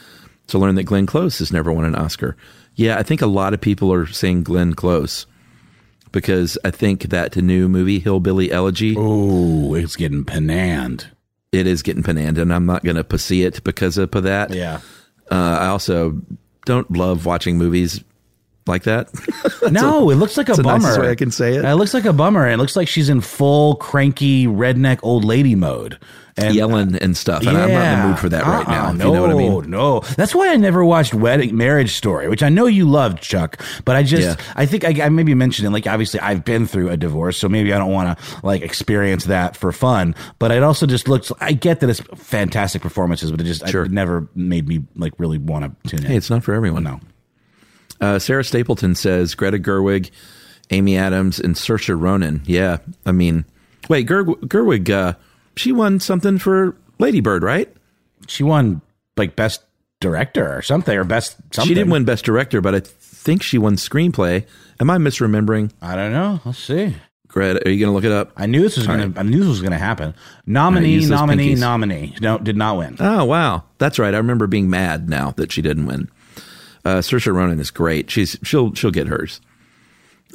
to 0.52 0.60
learn 0.60 0.76
that 0.76 0.84
Glenn 0.84 1.06
Close 1.06 1.40
has 1.40 1.52
never 1.52 1.72
won 1.72 1.86
an 1.86 1.96
Oscar. 1.96 2.38
Yeah, 2.76 2.98
I 2.98 3.04
think 3.04 3.22
a 3.22 3.28
lot 3.28 3.54
of 3.54 3.62
people 3.62 3.92
are 3.92 4.06
saying 4.06 4.44
Glenn 4.44 4.74
Close 4.74 5.26
because 6.12 6.58
I 6.64 6.72
think 6.72 7.04
that 7.04 7.36
new 7.36 7.68
movie, 7.70 8.00
Hillbilly 8.00 8.52
Elegy, 8.52 8.96
oh, 8.98 9.74
it's 9.74 9.96
getting 9.96 10.24
panand. 10.24 11.06
it 11.52 11.68
is 11.68 11.82
getting 11.82 12.04
pananda, 12.04 12.42
and 12.42 12.54
I'm 12.54 12.66
not 12.66 12.84
going 12.84 12.96
to 12.98 13.04
pussy 13.04 13.44
it 13.44 13.64
because 13.64 13.98
of 13.98 14.12
that. 14.12 14.54
Yeah. 14.54 14.80
Uh, 15.30 15.58
I 15.62 15.68
also 15.68 16.22
don't 16.66 16.90
love 16.92 17.26
watching 17.26 17.58
movies 17.58 18.04
like 18.72 18.84
that. 18.84 19.10
no, 19.72 20.10
it 20.10 20.16
looks 20.16 20.38
like 20.38 20.50
a 20.50 20.56
bummer. 20.56 20.80
nicest 20.80 21.00
way 21.00 21.10
I 21.12 21.16
can 21.16 21.30
say 21.32 21.56
it. 21.56 21.64
It 21.66 21.76
looks 21.76 21.94
like 21.94 22.06
a 22.06 22.14
bummer. 22.14 22.48
It 22.50 22.58
looks 22.58 22.76
like 22.76 22.88
she's 22.88 23.10
in 23.10 23.22
full 23.22 23.76
cranky 23.76 24.48
redneck 24.48 25.00
old 25.04 25.24
lady 25.24 25.54
mode. 25.56 26.00
And 26.38 26.56
Yelling 26.56 26.96
and 26.96 27.16
stuff, 27.16 27.42
and 27.46 27.58
I'm 27.58 27.70
not 27.74 27.94
in 27.94 28.00
the 28.00 28.08
mood 28.08 28.18
for 28.20 28.30
that 28.30 28.44
right 28.46 28.66
now. 28.66 28.86
Uh-uh, 28.86 28.92
if 28.92 28.98
no, 29.00 29.06
you 29.08 29.14
know 29.14 29.22
what 29.22 29.32
I 29.32 29.34
mean? 29.34 29.70
no. 29.70 30.00
That's 30.00 30.34
why 30.34 30.48
I 30.48 30.56
never 30.56 30.84
watched 30.84 31.14
Wedding 31.14 31.58
Marriage 31.58 31.94
Story, 31.94 32.30
which 32.30 32.42
I 32.42 32.48
know 32.48 32.68
you 32.68 32.88
loved, 32.90 33.22
Chuck. 33.22 33.62
But 33.84 33.98
I 33.98 34.04
just, 34.04 34.24
Yeah. 34.40 34.46
I 34.56 34.66
think 34.66 34.86
I, 34.86 35.06
I 35.06 35.10
maybe 35.10 35.34
mentioned 35.36 35.68
it. 35.68 35.72
Like, 35.72 35.88
obviously, 35.88 36.22
I've 36.22 36.46
been 36.46 36.68
through 36.68 36.90
a 36.90 36.96
divorce, 36.96 37.36
so 37.38 37.50
maybe 37.50 37.74
I 37.74 37.78
don't 37.78 37.92
want 37.92 38.18
to 38.18 38.46
like 38.46 38.62
experience 38.62 39.26
that 39.26 39.58
for 39.58 39.74
fun. 39.74 40.16
But 40.40 40.52
it 40.52 40.64
also 40.64 40.86
just 40.88 41.10
looks. 41.10 41.34
I 41.42 41.52
get 41.52 41.82
that 41.82 41.90
it's 41.90 42.00
fantastic 42.16 42.82
performances, 42.82 43.30
but 43.30 43.42
it 43.42 43.44
just 43.44 43.68
Sure. 43.68 43.84
it 43.84 43.92
never 43.92 44.26
made 44.34 44.70
me 44.70 44.84
like 44.96 45.12
really 45.18 45.38
want 45.38 45.66
to 45.84 45.90
tune 45.90 46.00
in. 46.06 46.12
Hey, 46.12 46.16
it's 46.16 46.30
not 46.30 46.46
for 46.46 46.54
everyone. 46.54 46.84
no. 46.86 47.02
Uh, 48.02 48.20
Sarah 48.20 48.44
Stapleton 48.44 48.96
says 48.96 49.36
Greta 49.36 49.60
Gerwig, 49.60 50.10
Amy 50.72 50.98
Adams, 50.98 51.40
and 51.40 51.56
Saoirse 51.56 51.98
Ronan. 52.00 52.42
Yeah, 52.46 52.78
I 53.06 53.12
mean, 53.12 53.46
wait, 53.90 54.08
Ger- 54.08 54.26
Gerwig, 54.26 54.90
uh, 54.90 55.14
she 55.56 55.72
won 55.72 56.00
something 56.00 56.38
for 56.40 56.76
Lady 57.00 57.22
Bird, 57.22 57.44
right? 57.44 57.72
She 58.28 58.44
won 58.44 58.82
like 59.18 59.36
best 59.36 59.62
director 60.00 60.56
or 60.58 60.62
something, 60.62 60.98
or 60.98 61.04
best 61.04 61.38
something. 61.52 61.68
She 61.68 61.74
didn't 61.76 61.92
win 61.92 62.06
Best 62.06 62.26
Director, 62.26 62.60
but 62.62 62.74
I 62.74 62.80
think 62.80 63.44
she 63.44 63.58
won 63.60 63.76
Screenplay. 63.76 64.46
Am 64.80 64.90
I 64.90 64.98
misremembering? 64.98 65.72
I 65.82 65.96
don't 65.96 66.12
know. 66.12 66.40
Let's 66.44 66.58
see. 66.60 66.96
Greta, 67.28 67.66
are 67.66 67.70
you 67.72 67.80
going 67.80 67.90
to 67.92 67.94
look 67.94 68.04
it 68.04 68.12
up? 68.12 68.32
I 68.36 68.46
knew 68.48 68.62
this 68.62 68.78
was 68.78 68.88
All 68.88 68.98
gonna. 68.98 69.14
I 69.18 69.24
knew 69.24 69.40
this 69.40 69.48
was 69.48 69.62
gonna 69.62 69.78
happen. 69.78 70.08
All 70.10 70.14
Nominee, 70.48 71.00
right, 71.00 71.08
nominee, 71.08 71.56
pinkies. 71.56 71.60
nominee. 71.60 72.16
No, 72.20 72.38
did 72.40 72.58
not 72.58 72.78
win. 72.78 72.98
Oh 73.00 73.24
wow, 73.26 73.64
that's 73.78 74.00
right. 74.00 74.14
I 74.14 74.18
remember 74.18 74.48
being 74.48 74.70
mad 74.70 75.08
now 75.08 75.32
that 75.38 75.52
she 75.52 75.62
didn't 75.62 75.86
win. 75.86 76.10
Uh, 76.84 76.98
Saoirse 76.98 77.32
Ronan 77.34 77.60
is 77.60 77.72
great. 77.72 78.10
She's 78.10 78.38
she'll 78.44 78.74
she'll 78.74 78.92
get 78.92 79.08
hers. 79.08 79.40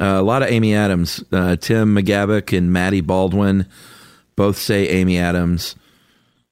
Uh, 0.01 0.05
a 0.05 0.23
lot 0.23 0.43
of 0.43 0.51
Amy 0.51 0.75
Adams, 0.75 1.25
uh, 1.33 1.57
Tim 1.57 1.95
McGavick 1.95 2.57
and 2.57 2.73
Maddie 2.73 3.01
Baldwin, 3.01 3.67
both 4.37 4.59
say 4.59 4.89
Amy 4.89 5.19
Adams. 5.19 5.75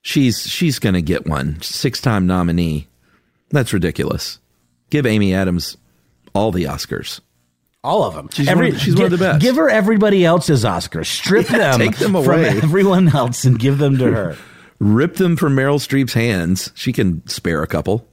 She's 0.02 0.42
she's 0.42 0.78
gonna 0.78 1.00
get 1.02 1.26
one 1.26 1.60
six 1.62 2.00
time 2.00 2.26
nominee. 2.26 2.88
That's 3.50 3.72
ridiculous. 3.72 4.38
Give 4.90 5.06
Amy 5.06 5.34
Adams 5.34 5.76
all 6.34 6.50
the 6.52 6.64
Oscars. 6.64 7.20
All 7.82 8.02
of 8.02 8.14
them. 8.14 8.28
She's 8.32 8.48
one 8.48 8.64
of 8.64 8.72
the- 8.72 8.78
she's 8.78 8.94
one 8.96 9.04
of 9.04 9.10
the 9.10 9.18
best. 9.18 9.40
Give 9.42 9.56
her 9.56 9.68
everybody 9.68 10.24
else's 10.24 10.64
Oscars. 10.64 11.06
Strip 11.06 11.46
them, 11.48 11.78
take 11.78 11.96
them 11.98 12.14
away. 12.14 12.24
from 12.50 12.64
everyone 12.64 13.08
else 13.14 13.44
and 13.44 13.58
give 13.58 13.78
them 13.78 13.98
to 13.98 14.10
her. 14.10 14.36
Rip 14.80 15.16
them 15.16 15.36
from 15.36 15.54
Meryl 15.54 15.76
Streep's 15.78 16.14
hands. 16.14 16.72
She 16.74 16.92
can 16.92 17.26
spare 17.28 17.62
a 17.62 17.66
couple. 17.66 18.08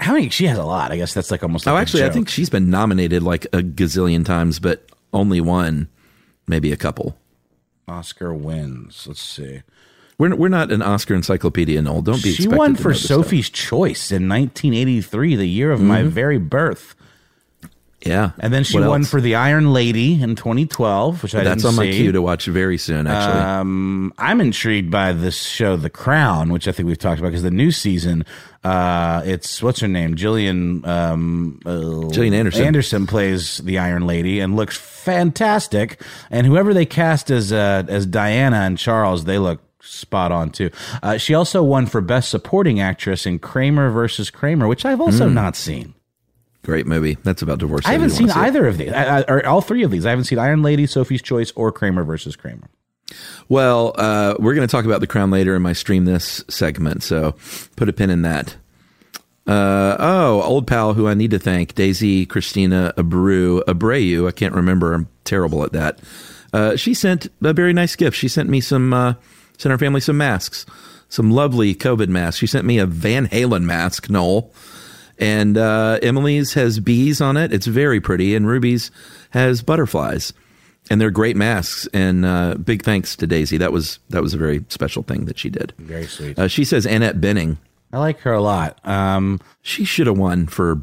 How 0.00 0.12
many? 0.12 0.28
She 0.28 0.46
has 0.46 0.58
a 0.58 0.64
lot. 0.64 0.92
I 0.92 0.96
guess 0.96 1.14
that's 1.14 1.30
like 1.30 1.42
almost. 1.42 1.66
Like 1.66 1.72
Oh, 1.72 1.76
a 1.76 1.80
actually, 1.80 2.04
I 2.04 2.10
think 2.10 2.28
she's 2.28 2.50
been 2.50 2.70
nominated 2.70 3.22
like 3.22 3.44
a 3.46 3.62
gazillion 3.62 4.24
times, 4.24 4.58
but 4.58 4.88
only 5.12 5.40
one, 5.40 5.88
maybe 6.46 6.72
a 6.72 6.76
couple. 6.76 7.16
Oscar 7.86 8.34
wins. 8.34 9.06
Let's 9.06 9.22
see. 9.22 9.62
We're 10.18 10.34
we're 10.34 10.48
not 10.48 10.72
an 10.72 10.82
Oscar 10.82 11.14
encyclopedia, 11.14 11.80
Noel. 11.80 12.02
Don't 12.02 12.22
be. 12.22 12.32
She 12.32 12.48
won 12.48 12.74
for 12.74 12.88
know 12.88 12.94
this 12.94 13.04
stuff. 13.04 13.24
Sophie's 13.24 13.50
Choice 13.50 14.10
in 14.10 14.28
1983, 14.28 15.36
the 15.36 15.46
year 15.46 15.70
of 15.70 15.80
my 15.80 16.00
mm-hmm. 16.00 16.08
very 16.08 16.38
birth. 16.38 16.94
Yeah, 18.00 18.30
And 18.38 18.52
then 18.54 18.62
she 18.62 18.78
What 18.78 18.88
won 18.88 19.00
else? 19.00 19.10
for 19.10 19.20
The 19.20 19.34
Iron 19.34 19.72
Lady 19.72 20.22
in 20.22 20.36
2012, 20.36 21.22
which 21.22 21.34
I 21.34 21.42
That's 21.42 21.62
didn't 21.62 21.62
know. 21.64 21.68
That's 21.70 21.78
on 21.80 21.84
my 21.86 21.90
see. 21.90 21.98
queue 21.98 22.12
to 22.12 22.22
watch 22.22 22.46
very 22.46 22.78
soon. 22.78 23.08
Actually, 23.08 23.40
Um, 23.40 24.14
I'm 24.18 24.40
intrigued 24.40 24.88
by 24.90 25.12
this 25.12 25.36
show, 25.42 25.76
The 25.76 25.90
Crown, 25.90 26.52
which 26.52 26.68
I 26.68 26.72
think 26.72 26.86
we've 26.86 26.96
talked 26.96 27.18
about 27.18 27.30
because 27.30 27.42
the 27.42 27.50
new 27.50 27.72
season, 27.72 28.24
uh, 28.62 29.22
it's 29.24 29.60
what's 29.64 29.80
her 29.80 29.88
name, 29.88 30.14
Jillian, 30.14 30.86
um, 30.86 31.58
uh, 31.66 32.08
Gillian 32.12 32.34
Anderson. 32.34 32.64
Anderson 32.64 33.06
plays 33.08 33.58
the 33.58 33.78
Iron 33.78 34.06
Lady 34.06 34.38
and 34.38 34.54
looks 34.54 34.76
fantastic. 34.76 36.00
And 36.30 36.46
whoever 36.46 36.72
they 36.72 36.86
cast 36.86 37.30
as 37.32 37.52
uh, 37.52 37.82
as 37.88 38.06
Diana 38.06 38.58
and 38.58 38.78
Charles, 38.78 39.24
they 39.24 39.38
look 39.38 39.60
spot 39.80 40.30
on 40.30 40.50
too. 40.50 40.70
Uh, 41.02 41.16
she 41.16 41.34
also 41.34 41.62
won 41.64 41.86
for 41.86 42.00
Best 42.00 42.28
Supporting 42.30 42.78
Actress 42.80 43.26
in 43.26 43.38
Kramer 43.40 43.90
versus 43.90 44.30
Kramer, 44.30 44.68
which 44.68 44.84
I've 44.84 45.00
also 45.00 45.28
not 45.28 45.56
seen. 45.56 45.94
Great 46.68 46.86
movie. 46.86 47.16
That's 47.22 47.40
about 47.40 47.60
divorce. 47.60 47.86
I 47.86 47.92
haven't 47.92 48.10
seen 48.10 48.30
either 48.30 48.66
of 48.66 48.76
these, 48.76 48.92
I, 48.92 49.20
I, 49.20 49.24
or 49.26 49.46
all 49.46 49.62
three 49.62 49.82
of 49.84 49.90
these. 49.90 50.04
I 50.04 50.10
haven't 50.10 50.26
seen 50.26 50.38
Iron 50.38 50.62
Lady, 50.62 50.86
Sophie's 50.86 51.22
Choice, 51.22 51.50
or 51.56 51.72
Kramer 51.72 52.04
versus 52.04 52.36
Kramer. 52.36 52.68
Well, 53.48 53.94
uh, 53.96 54.34
we're 54.38 54.54
going 54.54 54.68
to 54.68 54.70
talk 54.70 54.84
about 54.84 55.00
the 55.00 55.06
crown 55.06 55.30
later 55.30 55.56
in 55.56 55.62
my 55.62 55.72
stream 55.72 56.04
this 56.04 56.44
segment, 56.48 57.02
so 57.02 57.34
put 57.76 57.88
a 57.88 57.92
pin 57.94 58.10
in 58.10 58.20
that. 58.20 58.56
Uh, 59.46 59.96
oh, 59.98 60.42
old 60.42 60.66
pal 60.66 60.92
who 60.92 61.08
I 61.08 61.14
need 61.14 61.30
to 61.30 61.38
thank, 61.38 61.74
Daisy 61.74 62.26
Christina 62.26 62.92
Abreu. 62.98 63.64
Abreu, 63.64 64.28
I 64.28 64.32
can't 64.32 64.54
remember. 64.54 64.92
I'm 64.92 65.08
terrible 65.24 65.64
at 65.64 65.72
that. 65.72 66.00
Uh, 66.52 66.76
she 66.76 66.92
sent 66.92 67.28
a 67.42 67.54
very 67.54 67.72
nice 67.72 67.96
gift. 67.96 68.14
She 68.14 68.28
sent 68.28 68.50
me 68.50 68.60
some, 68.60 68.92
uh, 68.92 69.14
sent 69.56 69.72
our 69.72 69.78
family 69.78 70.02
some 70.02 70.18
masks, 70.18 70.66
some 71.08 71.30
lovely 71.30 71.74
COVID 71.74 72.08
masks. 72.08 72.38
She 72.38 72.46
sent 72.46 72.66
me 72.66 72.76
a 72.76 72.84
Van 72.84 73.26
Halen 73.26 73.62
mask, 73.62 74.10
Noel. 74.10 74.52
And 75.18 75.58
uh, 75.58 75.98
Emily's 76.02 76.54
has 76.54 76.78
bees 76.80 77.20
on 77.20 77.36
it. 77.36 77.52
It's 77.52 77.66
very 77.66 78.00
pretty. 78.00 78.34
And 78.34 78.46
Ruby's 78.46 78.90
has 79.30 79.62
butterflies 79.62 80.32
and 80.90 81.00
they're 81.00 81.10
great 81.10 81.36
masks. 81.36 81.88
And 81.92 82.24
uh, 82.24 82.54
big 82.54 82.82
thanks 82.82 83.16
to 83.16 83.26
Daisy. 83.26 83.56
That 83.58 83.72
was 83.72 83.98
that 84.10 84.22
was 84.22 84.32
a 84.34 84.38
very 84.38 84.64
special 84.68 85.02
thing 85.02 85.24
that 85.26 85.38
she 85.38 85.50
did. 85.50 85.72
Very 85.78 86.06
sweet. 86.06 86.38
Uh, 86.38 86.48
she 86.48 86.64
says 86.64 86.86
Annette 86.86 87.20
Bening. 87.20 87.56
I 87.92 87.98
like 87.98 88.20
her 88.20 88.32
a 88.32 88.40
lot. 88.42 88.78
Um, 88.86 89.40
She 89.62 89.84
should 89.84 90.06
have 90.06 90.18
won 90.18 90.46
for 90.46 90.82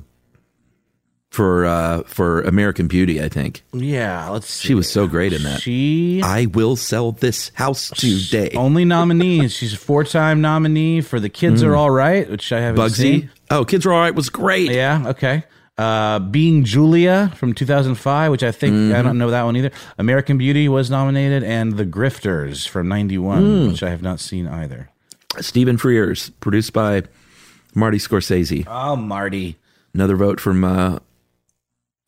for 1.36 1.66
uh, 1.66 2.02
for 2.04 2.42
American 2.44 2.88
Beauty. 2.88 3.22
I 3.22 3.30
think 3.30 3.64
yeah, 3.74 4.30
let's 4.30 4.48
see. 4.50 4.70
she 4.70 4.74
was 4.74 4.90
so 4.90 5.06
great 5.08 5.34
in 5.34 5.44
that. 5.44 5.62
She 5.62 6.22
I 6.24 6.46
will 6.48 6.76
sell 6.76 7.12
this 7.12 7.52
house 7.54 7.90
today. 7.92 8.52
only 8.56 8.86
nominee. 8.86 9.48
She's 9.50 9.74
a 9.74 9.78
four-time 9.78 10.42
nominee 10.42 11.02
for 11.02 11.20
The 11.20 11.30
Kids 11.30 11.62
Are 11.62 11.76
All 11.76 11.92
Right, 11.92 12.30
which 12.30 12.52
I 12.52 12.62
haven't 12.62 12.82
Mm. 12.82 12.88
Bugsy. 12.88 12.96
seen. 12.96 13.30
Oh, 13.52 13.66
Kids 13.66 13.86
Are 13.86 13.94
All 13.94 14.00
Right 14.00 14.16
was 14.16 14.30
great. 14.30 14.72
Yeah, 14.72 15.04
okay. 15.10 15.44
Uh, 15.78 16.20
Being 16.20 16.64
Julia 16.64 17.34
from 17.36 17.54
2005, 17.54 18.32
which 18.32 18.44
I 18.44 18.52
think 18.52 18.74
Mm-hmm. 18.74 18.96
I 18.96 19.02
don't 19.02 19.18
know 19.18 19.30
that 19.32 19.44
one 19.44 19.58
either. 19.58 19.72
American 19.98 20.38
Beauty 20.38 20.70
was 20.70 20.90
nominated, 20.90 21.44
and 21.44 21.76
The 21.76 21.86
Grifters 21.86 22.66
from 22.68 22.88
'91, 22.88 23.44
Mm. 23.44 23.68
which 23.68 23.84
I 23.84 23.90
have 23.90 24.02
not 24.02 24.20
seen 24.22 24.48
either. 24.48 24.90
Stephen 25.42 25.76
Frears, 25.78 26.32
produced 26.40 26.72
by 26.72 27.04
Marty 27.76 27.98
Scorsese. 27.98 28.64
Oh, 28.68 28.96
Marty. 28.96 29.58
Another 29.94 30.16
vote 30.16 30.40
from 30.40 30.64
uh, 30.64 31.00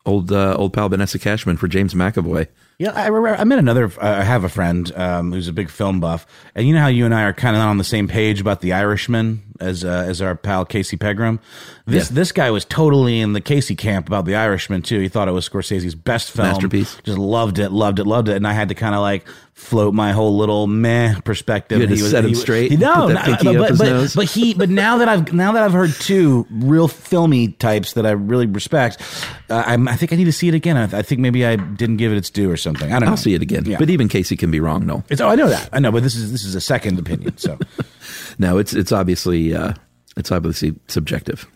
old 0.08 0.32
uh, 0.32 0.56
old 0.56 0.72
pal 0.72 0.88
Vanessa 0.88 1.18
Cashman 1.18 1.56
for 1.56 1.68
James 1.68 1.94
McAvoy. 1.94 2.48
Yeah, 2.78 2.92
I 2.92 3.08
remember. 3.08 3.40
I 3.40 3.42
met 3.42 3.58
another. 3.58 3.86
Uh, 3.86 4.18
I 4.20 4.22
have 4.22 4.44
a 4.44 4.48
friend 4.48 4.92
um, 4.96 5.32
who's 5.32 5.48
a 5.48 5.52
big 5.52 5.68
film 5.68 5.98
buff, 5.98 6.26
and 6.54 6.66
you 6.68 6.72
know 6.74 6.80
how 6.80 6.86
you 6.86 7.04
and 7.06 7.12
I 7.14 7.22
are 7.24 7.32
kind 7.32 7.56
of 7.56 7.60
not 7.60 7.70
on 7.70 7.78
the 7.78 7.82
same 7.84 8.06
page 8.06 8.40
about 8.40 8.60
The 8.60 8.72
Irishman. 8.72 9.42
as 9.60 9.84
uh, 9.84 10.04
as 10.06 10.22
our 10.22 10.36
pal 10.36 10.64
Casey 10.64 10.96
Pegram. 10.96 11.40
This 11.86 12.08
Yeah. 12.08 12.14
this 12.14 12.30
guy 12.30 12.52
was 12.52 12.64
totally 12.64 13.18
in 13.18 13.32
the 13.32 13.40
Casey 13.40 13.74
camp 13.74 14.06
about 14.06 14.26
The 14.26 14.36
Irishman 14.36 14.82
too. 14.82 15.00
He 15.00 15.08
thought 15.08 15.26
it 15.26 15.32
was 15.32 15.48
Scorsese's 15.48 15.96
best 15.96 16.30
film, 16.30 16.46
Masterpiece. 16.46 16.96
Just 17.02 17.18
loved 17.18 17.58
it, 17.58 17.70
loved 17.72 17.98
it, 17.98 18.04
loved 18.04 18.28
it. 18.28 18.36
And 18.36 18.46
I 18.46 18.52
had 18.52 18.68
to 18.68 18.76
kind 18.76 18.94
of 18.94 19.00
like 19.00 19.26
float 19.54 19.92
my 19.92 20.12
whole 20.12 20.36
little 20.36 20.68
meh 20.68 21.18
perspective. 21.24 21.78
You 21.80 21.88
had 21.88 21.90
to 21.90 21.96
He 21.96 22.02
was- 22.02 22.10
set 22.12 22.22
him 22.22 22.28
he 22.28 22.34
straight, 22.36 22.70
He, 22.70 22.76
no, 22.76 23.08
not- 23.08 23.26
but, 23.42 23.42
but, 23.42 23.78
but, 23.78 24.12
but 24.14 24.26
he 24.30 24.54
but 24.54 24.68
now 24.70 24.98
that 24.98 25.08
I've 25.08 25.32
now 25.32 25.50
that 25.50 25.64
I've 25.64 25.72
heard 25.72 25.90
two 25.94 26.46
real 26.52 26.86
filmy 26.86 27.48
types 27.48 27.94
that 27.94 28.06
I 28.06 28.12
really 28.12 28.46
respect, 28.46 29.02
uh, 29.50 29.64
I'm, 29.66 29.88
I 29.88 29.96
think 29.96 30.12
I 30.12 30.16
need 30.16 30.26
to 30.26 30.32
see 30.32 30.46
it 30.46 30.54
again. 30.54 30.76
I, 30.76 30.98
I 30.98 31.02
think 31.02 31.20
maybe 31.20 31.44
I 31.44 31.56
didn't 31.56 31.96
give 31.96 32.12
it 32.12 32.16
its 32.18 32.30
due 32.30 32.48
or 32.48 32.56
something. 32.56 32.67
I 32.76 32.88
don't 32.88 33.00
know. 33.02 33.06
I'll 33.08 33.16
see 33.16 33.34
it 33.34 33.42
again. 33.42 33.64
Yeah. 33.64 33.78
But 33.78 33.90
even 33.90 34.08
Casey 34.08 34.36
can 34.36 34.50
be 34.50 34.60
wrong. 34.60 34.86
No, 34.86 35.04
It's, 35.08 35.20
oh, 35.20 35.28
I 35.28 35.34
know 35.34 35.48
that. 35.48 35.68
I 35.72 35.78
know, 35.80 35.92
but 35.92 36.02
this 36.02 36.14
is 36.16 36.30
this 36.32 36.44
is 36.44 36.54
a 36.54 36.60
second 36.60 36.98
opinion. 36.98 37.36
So 37.38 37.58
no, 38.38 38.58
it's 38.58 38.72
it's 38.74 38.92
obviously 38.92 39.54
uh, 39.54 39.72
it's 40.16 40.30
obviously 40.32 40.74
subjective. 40.88 41.46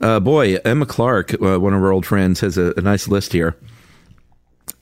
Uh, 0.00 0.18
boy, 0.18 0.56
Emma 0.64 0.84
Clark, 0.86 1.34
uh, 1.34 1.60
one 1.60 1.74
of 1.74 1.82
our 1.82 1.92
old 1.92 2.04
friends, 2.04 2.40
has 2.40 2.58
a, 2.58 2.72
a 2.76 2.80
nice 2.80 3.06
list 3.06 3.32
here. 3.32 3.56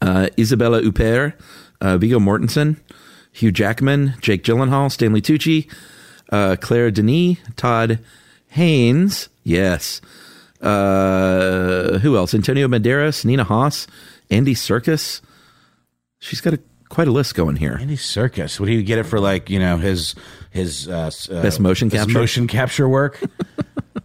Uh, 0.01 0.29
Isabella 0.39 0.81
Huppert, 0.81 1.35
uh, 1.83 1.99
Viggo 1.99 2.19
Mortensen, 2.19 2.81
Hugh 3.33 3.53
Jackman, 3.53 4.15
Jake 4.23 4.43
Gyllenhaal, 4.45 4.91
Stanley 4.91 5.21
Tucci, 5.21 5.71
uh, 6.31 6.57
Claire 6.59 6.91
Denis, 6.91 7.37
Todd 7.57 7.99
Haynes, 8.49 9.29
yes. 9.45 10.01
Uh, 10.63 11.99
who 11.99 12.17
else? 12.17 12.35
Antonio 12.35 12.67
Banderas, 12.69 13.25
Nina 13.25 13.45
Hoss, 13.45 13.87
Andy 14.31 14.55
Serkis. 14.55 15.21
She's 16.21 16.41
got 16.41 16.55
a, 16.55 16.61
quite 16.89 17.09
a 17.09 17.11
list 17.13 17.35
going 17.35 17.57
here. 17.57 17.77
Andy 17.81 17.97
Serkis, 17.97 18.61
would 18.61 18.69
he 18.69 18.83
get 18.83 18.99
it 18.99 19.05
for 19.05 19.19
like 19.21 19.51
you 19.51 19.59
know 19.59 19.79
his 19.79 20.15
his 20.51 20.89
uh, 20.89 21.11
uh, 21.31 21.43
Best 21.43 21.61
motion 21.61 21.91
capture? 21.91 22.13
motion 22.19 22.47
capture 22.47 22.89
work? 22.89 23.21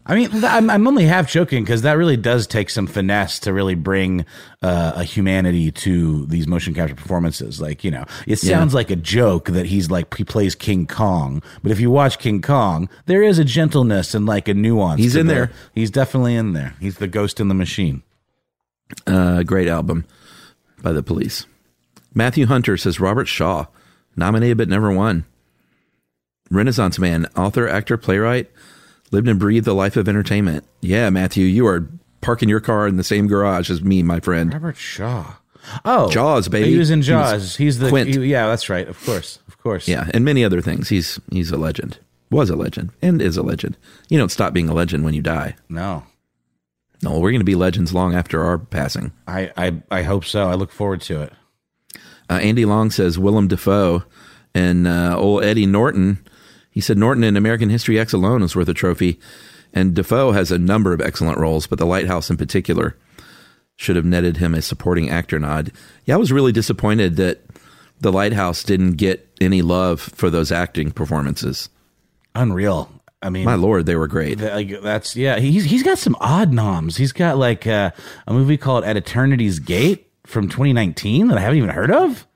I 0.07 0.13
mean, 0.15 0.29
I'm, 0.45 0.69
I'm 0.69 0.87
only 0.87 1.05
half 1.05 1.27
joking 1.31 1.63
because 1.63 1.81
that 1.81 1.93
really 1.93 2.15
does 2.17 2.45
take 2.45 2.69
some 2.69 2.85
finesse 2.85 3.39
to 3.39 3.51
really 3.53 3.73
bring 3.73 4.23
uh, 4.61 4.93
a 4.95 5.03
humanity 5.03 5.71
to 5.71 6.27
these 6.27 6.45
motion 6.47 6.75
capture 6.75 6.93
performances. 6.93 7.59
Like, 7.59 7.83
you 7.83 7.89
know, 7.89 8.05
it 8.27 8.43
Yeah. 8.43 8.55
sounds 8.57 8.75
like 8.75 8.91
a 8.91 8.95
joke 8.95 9.47
that 9.49 9.65
he's 9.65 9.89
like 9.89 10.13
he 10.15 10.23
plays 10.23 10.53
King 10.53 10.85
Kong, 10.85 11.41
but 11.63 11.71
if 11.71 11.79
you 11.79 11.89
watch 11.89 12.19
King 12.19 12.39
Kong, 12.41 12.87
there 13.07 13.23
is 13.23 13.39
a 13.39 13.43
gentleness 13.43 14.13
and 14.13 14.27
like 14.27 14.47
a 14.47 14.53
nuance. 14.53 15.01
He's 15.01 15.15
in 15.15 15.25
the- 15.25 15.33
there. 15.33 15.51
He's 15.73 15.89
definitely 15.89 16.35
in 16.35 16.53
there. 16.53 16.75
He's 16.79 16.97
the 16.97 17.07
ghost 17.07 17.39
in 17.39 17.47
the 17.47 17.55
machine. 17.55 18.03
Uh, 19.07 19.41
great 19.41 19.67
album 19.67 20.05
by 20.83 20.91
the 20.91 21.01
police. 21.03 21.47
Matthew 22.15 22.47
Hunter 22.47 22.77
says 22.77 22.99
Robert 22.99 23.25
Shaw, 23.27 23.65
nominated 24.15 24.57
but 24.57 24.69
never 24.69 24.91
won. 24.91 25.25
Renaissance 26.51 26.99
man, 26.99 27.25
author, 27.35 27.67
actor, 27.67 27.97
playwright, 27.97 28.49
lived 29.11 29.27
and 29.27 29.39
breathed 29.39 29.65
the 29.65 29.73
life 29.73 29.97
of 29.97 30.07
entertainment. 30.07 30.63
Yeah, 30.81 31.09
Matthew, 31.09 31.45
you 31.45 31.65
are 31.67 31.87
parking 32.21 32.49
your 32.49 32.59
car 32.59 32.87
in 32.87 32.97
the 32.97 33.03
same 33.03 33.27
garage 33.27 33.69
as 33.69 33.81
me, 33.83 34.03
my 34.03 34.19
friend. 34.19 34.53
Robert 34.53 34.77
Shaw. 34.77 35.35
Oh, 35.83 36.09
Jaws, 36.11 36.47
baby. 36.47 36.71
He 36.71 36.77
was 36.77 36.91
in 36.91 37.01
He 37.01 37.11
was 37.11 37.31
Jaws. 37.31 37.55
he's 37.55 37.79
the 37.79 37.89
Quint. 37.89 38.09
he- 38.15 38.25
yeah, 38.27 38.45
that's 38.47 38.69
right. 38.69 38.87
Of 38.87 39.03
course, 39.03 39.39
of 39.47 39.57
course. 39.57 39.87
Yeah, 39.87 40.09
and 40.13 40.23
many 40.23 40.45
other 40.45 40.61
things. 40.61 40.89
He's 40.89 41.19
he's 41.31 41.49
a 41.51 41.57
legend. 41.57 41.97
Was 42.29 42.49
a 42.51 42.55
legend 42.55 42.91
and 43.01 43.21
is 43.21 43.37
a 43.37 43.43
legend. 43.43 43.75
You 44.09 44.17
don't 44.19 44.29
stop 44.31 44.53
being 44.53 44.69
a 44.69 44.73
legend 44.73 45.03
when 45.03 45.13
you 45.15 45.21
die. 45.23 45.55
No, 45.69 46.03
No, 47.01 47.19
we're 47.19 47.31
going 47.31 47.39
to 47.39 47.45
be 47.45 47.55
legends 47.55 47.93
long 47.93 48.13
after 48.13 48.43
our 48.43 48.57
passing. 48.59 49.11
I, 49.27 49.51
I 49.57 49.81
I 49.89 50.01
hope 50.03 50.25
so. 50.25 50.47
I 50.49 50.53
look 50.53 50.71
forward 50.71 51.01
to 51.01 51.21
it. 51.23 51.33
Uh, 52.29 52.33
Andy 52.35 52.65
Long 52.65 52.91
says 52.91 53.19
Willem 53.19 53.47
Dafoe 53.47 54.03
and 54.53 54.87
uh, 54.87 55.15
old 55.17 55.43
Eddie 55.43 55.65
Norton. 55.65 56.19
He 56.71 56.81
said 56.81 56.97
Norton 56.97 57.23
in 57.23 57.37
American 57.37 57.69
History 57.69 57.99
X 57.99 58.13
alone 58.13 58.41
is 58.43 58.55
worth 58.55 58.67
a 58.69 58.73
trophy, 58.73 59.19
and 59.73 59.93
Dafoe 59.93 60.31
has 60.31 60.51
a 60.51 60.57
number 60.57 60.93
of 60.93 61.01
excellent 61.01 61.37
roles, 61.37 61.67
but 61.67 61.79
The 61.79 61.85
Lighthouse 61.85 62.29
in 62.29 62.37
particular 62.37 62.97
should 63.77 63.95
have 63.95 64.05
netted 64.05 64.37
him 64.37 64.53
a 64.53 64.61
supporting 64.61 65.09
actor 65.09 65.37
nod. 65.39 65.71
Yeah, 66.05 66.15
I 66.15 66.17
was 66.17 66.31
really 66.31 66.51
disappointed 66.51 67.15
that 67.17 67.41
The 68.01 68.11
Lighthouse 68.11 68.63
didn't 68.63 68.93
get 68.93 69.27
any 69.41 69.61
love 69.61 69.99
for 70.01 70.29
those 70.29 70.51
acting 70.51 70.91
performances. 70.91 71.69
Unreal. 72.33 72.89
I 73.21 73.29
mean, 73.29 73.45
My 73.45 73.55
lord, 73.55 73.85
they 73.85 73.95
were 73.95 74.07
great. 74.07 74.39
like 74.39 74.81
that's 74.81 75.15
yeah. 75.15 75.39
He's 75.39 75.63
he's 75.63 75.81
got 75.83 75.97
some 75.97 76.15
odd 76.19 76.51
noms. 76.53 76.97
He's 76.97 77.11
got 77.11 77.37
like 77.37 77.65
uh, 77.65 77.91
a 78.27 78.33
movie 78.33 78.57
called 78.57 78.83
At 78.83 78.97
Eternity's 78.97 79.57
Gate 79.59 80.04
from 80.25 80.47
2019 80.49 81.27
that 81.29 81.37
I 81.37 81.41
haven't 81.41 81.57
even 81.57 81.69
heard 81.69 81.91
of. 81.91 82.27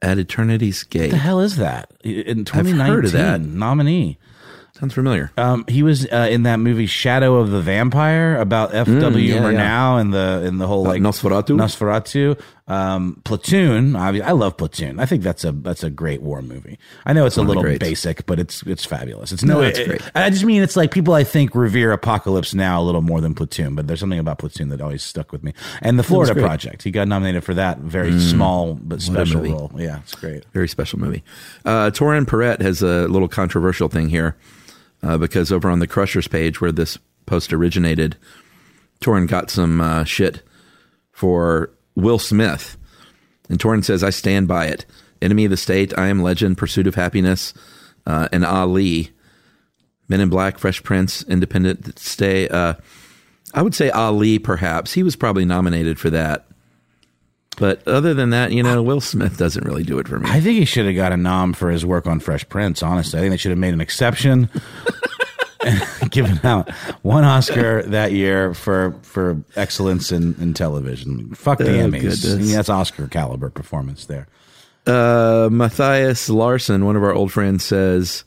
At 0.00 0.18
Eternity's 0.18 0.82
Gate. 0.82 1.02
What 1.02 1.10
the 1.12 1.16
hell 1.18 1.40
is 1.40 1.56
that? 1.58 1.90
In 2.02 2.44
2019, 2.44 2.78
heard 2.92 3.04
of 3.04 3.12
that. 3.12 3.40
nominee. 3.40 4.18
Sounds 4.78 4.94
familiar. 4.94 5.30
Um, 5.36 5.64
he 5.68 5.84
was 5.84 6.06
uh, 6.06 6.26
in 6.28 6.42
that 6.42 6.56
movie 6.56 6.86
Shadow 6.86 7.36
of 7.36 7.50
the 7.50 7.60
Vampire 7.60 8.36
about 8.36 8.74
F.W. 8.74 9.00
Mm, 9.00 9.28
yeah, 9.28 9.40
Murnau 9.40 10.00
and 10.00 10.12
the 10.12 10.42
and 10.44 10.60
the 10.60 10.66
whole 10.66 10.84
Uh, 10.86 10.90
like 10.90 11.02
Nosferatu? 11.02 11.54
Nosferatu, 11.56 12.40
um, 12.68 13.20
Platoon. 13.24 13.96
I 13.96 14.30
love 14.32 14.56
Platoon. 14.56 15.00
I 15.00 15.06
think 15.06 15.22
that's 15.22 15.44
a 15.44 15.52
that's 15.52 15.82
a 15.82 15.90
great 15.90 16.22
war 16.22 16.42
movie. 16.42 16.78
I 17.04 17.12
know 17.12 17.26
it's 17.26 17.36
a 17.36 17.40
one 17.40 17.48
of 17.50 17.54
the 17.56 17.60
little 17.62 17.78
basic, 17.78 18.24
but 18.26 18.38
it's 18.38 18.62
it's 18.62 18.84
fabulous. 18.84 19.32
It's 19.32 19.42
no, 19.42 19.54
No, 19.54 19.60
it's 19.62 19.78
it- 19.78 19.88
great. 19.88 20.02
I 20.14 20.30
just 20.30 20.44
mean 20.44 20.62
it's 20.62 20.76
like 20.76 20.90
people 20.92 21.14
I 21.14 21.24
think 21.24 21.54
revere 21.54 21.92
Apocalypse 21.92 22.54
Now 22.54 22.80
a 22.80 22.84
little 22.84 23.00
more 23.02 23.20
than 23.20 23.34
Platoon, 23.34 23.74
but 23.74 23.86
there's 23.88 24.00
something 24.00 24.18
about 24.18 24.38
Platoon 24.38 24.68
that 24.68 24.80
always 24.80 25.02
stuck 25.02 25.32
with 25.32 25.42
me. 25.42 25.52
And 25.80 25.98
the 25.98 26.02
Florida. 26.02 26.32
Mm. 26.34 26.42
Project, 26.42 26.82
he 26.82 26.90
got 26.90 27.08
nominated 27.08 27.44
for 27.44 27.54
that 27.54 27.78
very 27.78 28.18
small 28.18 28.74
but 28.74 29.02
special 29.02 29.42
role. 29.42 29.70
Yeah, 29.76 29.98
it's 30.00 30.14
great. 30.14 30.44
Very 30.52 30.68
special 30.68 30.98
movie. 30.98 31.22
Uh, 31.64 31.90
Torin 31.90 32.24
Perrette 32.26 32.60
has 32.62 32.80
a 32.82 33.06
little 33.08 33.28
controversial 33.28 33.88
thing 33.88 34.08
here 34.08 34.36
uh, 35.02 35.18
because 35.18 35.52
over 35.52 35.68
on 35.68 35.78
the 35.80 35.86
Crushers 35.86 36.28
page 36.28 36.60
where 36.60 36.72
this 36.72 36.98
post 37.26 37.52
originated, 37.52 38.16
Torin 39.00 39.26
got 39.28 39.50
some 39.50 39.80
uh, 39.80 40.04
shit 40.04 40.42
for 41.12 41.70
Will 41.94 42.18
Smith. 42.18 42.76
And 43.48 43.58
Torin 43.58 43.84
says, 43.84 44.02
I 44.02 44.10
stand 44.10 44.48
by 44.48 44.66
it. 44.66 44.86
Enemy 45.20 45.44
of 45.46 45.50
the 45.50 45.56
State, 45.56 45.96
I 45.96 46.08
Am 46.08 46.22
Legend, 46.22 46.58
Pursuit 46.58 46.86
of 46.86 46.94
Happiness, 46.94 47.54
uh, 48.06 48.28
and 48.32 48.44
Ali. 48.44 49.10
Men 50.08 50.20
in 50.20 50.28
Black, 50.28 50.58
Fresh 50.58 50.82
Prince, 50.82 51.22
Independence 51.24 52.16
Day. 52.16 52.48
Uh, 52.48 52.74
I 53.54 53.62
would 53.62 53.74
say 53.74 53.90
Ali, 53.90 54.38
perhaps. 54.38 54.92
He 54.92 55.02
was 55.02 55.16
probably 55.16 55.44
nominated 55.44 55.98
for 56.00 56.10
that. 56.10 56.46
But 57.58 57.86
other 57.86 58.14
than 58.14 58.30
that, 58.30 58.52
you 58.52 58.62
know, 58.62 58.82
Will 58.82 59.00
Smith 59.00 59.36
doesn't 59.36 59.64
really 59.64 59.84
do 59.84 59.98
it 59.98 60.08
for 60.08 60.18
me. 60.18 60.28
I 60.28 60.40
think 60.40 60.58
he 60.58 60.64
should 60.64 60.86
have 60.86 60.96
got 60.96 61.12
a 61.12 61.16
nom 61.16 61.52
for 61.52 61.70
his 61.70 61.84
work 61.84 62.06
on 62.06 62.18
Fresh 62.18 62.48
Prince. 62.48 62.82
Honestly, 62.82 63.18
I 63.18 63.22
think 63.22 63.32
they 63.32 63.36
should 63.36 63.50
have 63.50 63.58
made 63.58 63.74
an 63.74 63.80
exception, 63.80 64.48
given 66.12 66.38
out 66.44 66.70
one 67.02 67.24
Oscar 67.24 67.82
that 67.82 68.12
year 68.12 68.54
for 68.54 68.94
for 69.02 69.42
excellence 69.56 70.12
in, 70.12 70.36
in 70.40 70.54
television. 70.54 71.34
Fuck 71.34 71.58
the 71.58 71.64
Oh, 71.80 71.86
Emmys. 71.88 72.32
I 72.32 72.38
mean, 72.38 72.52
that's 72.52 72.68
Oscar 72.68 73.08
caliber 73.08 73.50
performance 73.50 74.04
there. 74.06 74.28
Uh, 74.86 75.48
Matthias 75.50 76.28
Larson, 76.28 76.84
one 76.84 76.94
of 76.96 77.02
our 77.02 77.12
old 77.12 77.32
friends, 77.32 77.64
says, 77.64 78.24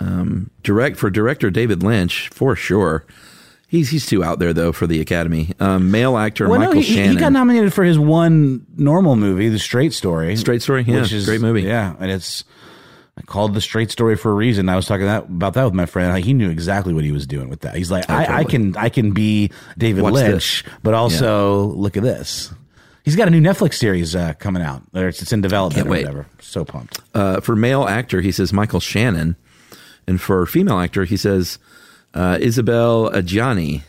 um, 0.00 0.50
direct 0.62 0.96
for 0.96 1.10
director 1.10 1.50
David 1.50 1.82
Lynch 1.82 2.28
for 2.28 2.54
sure. 2.54 3.04
He's 3.68 3.90
he's 3.90 4.06
too 4.06 4.22
out 4.22 4.38
there 4.38 4.52
though 4.52 4.70
for 4.72 4.86
the 4.86 5.00
Academy. 5.00 5.52
Um, 5.58 5.90
male 5.90 6.16
actor 6.16 6.48
Well, 6.48 6.60
Michael 6.60 6.74
he, 6.74 6.82
he- 6.82 6.94
Shannon. 6.94 7.12
he 7.14 7.18
got 7.18 7.32
nominated 7.32 7.72
for 7.72 7.82
his 7.82 7.98
one 7.98 8.64
normal 8.76 9.16
movie, 9.16 9.48
The 9.48 9.58
Straight 9.58 9.92
Story. 9.92 10.36
Straight 10.36 10.62
Story? 10.62 10.82
Yeah, 10.86 11.04
great 11.24 11.40
movie. 11.40 11.62
Yeah, 11.62 11.94
and 11.98 12.10
it's 12.10 12.44
I 13.18 13.22
called 13.22 13.54
The 13.54 13.60
Straight 13.62 13.90
Story 13.90 14.14
for 14.16 14.30
a 14.30 14.34
reason. 14.34 14.68
I 14.68 14.76
was 14.76 14.86
talking 14.86 15.06
that 15.06 15.24
about 15.24 15.54
that 15.54 15.64
with 15.64 15.72
my 15.74 15.86
friend. 15.86 16.10
Like, 16.12 16.24
he 16.24 16.34
knew 16.34 16.50
exactly 16.50 16.92
what 16.92 17.02
he 17.04 17.12
was 17.12 17.26
doing 17.26 17.48
with 17.48 17.60
that. 17.60 17.74
He's 17.74 17.90
like, 17.90 18.08
I, 18.10 18.22
I 18.22 18.26
totally. 18.26 18.44
can 18.50 18.76
I 18.76 18.88
can 18.90 19.12
be 19.12 19.50
David 19.78 20.02
Watch 20.02 20.12
Lynch, 20.14 20.64
but 20.82 20.92
also 20.94 21.64
look 21.68 21.96
at 21.96 22.02
this. 22.02 22.52
He's 23.04 23.16
got 23.16 23.28
a 23.28 23.30
new 23.30 23.40
Netflix 23.40 23.74
series 23.74 24.14
uh, 24.16 24.34
coming 24.38 24.62
out. 24.62 24.82
Or 24.92 25.08
It's, 25.08 25.22
it's 25.22 25.32
in 25.32 25.40
development 25.40 25.86
or 25.86 25.90
wait. 25.90 26.04
whatever. 26.04 26.26
So 26.40 26.64
pumped. 26.64 27.00
uh, 27.14 27.40
for 27.40 27.54
male 27.56 27.84
actor, 27.84 28.20
he 28.20 28.32
says 28.32 28.52
Michael 28.52 28.80
Shannon, 28.80 29.36
and 30.06 30.20
for 30.20 30.44
female 30.44 30.78
actor, 30.80 31.04
he 31.04 31.16
says 31.16 31.58
uh, 32.14 32.36
Isabelle 32.40 33.10
Adjani, 33.12 33.82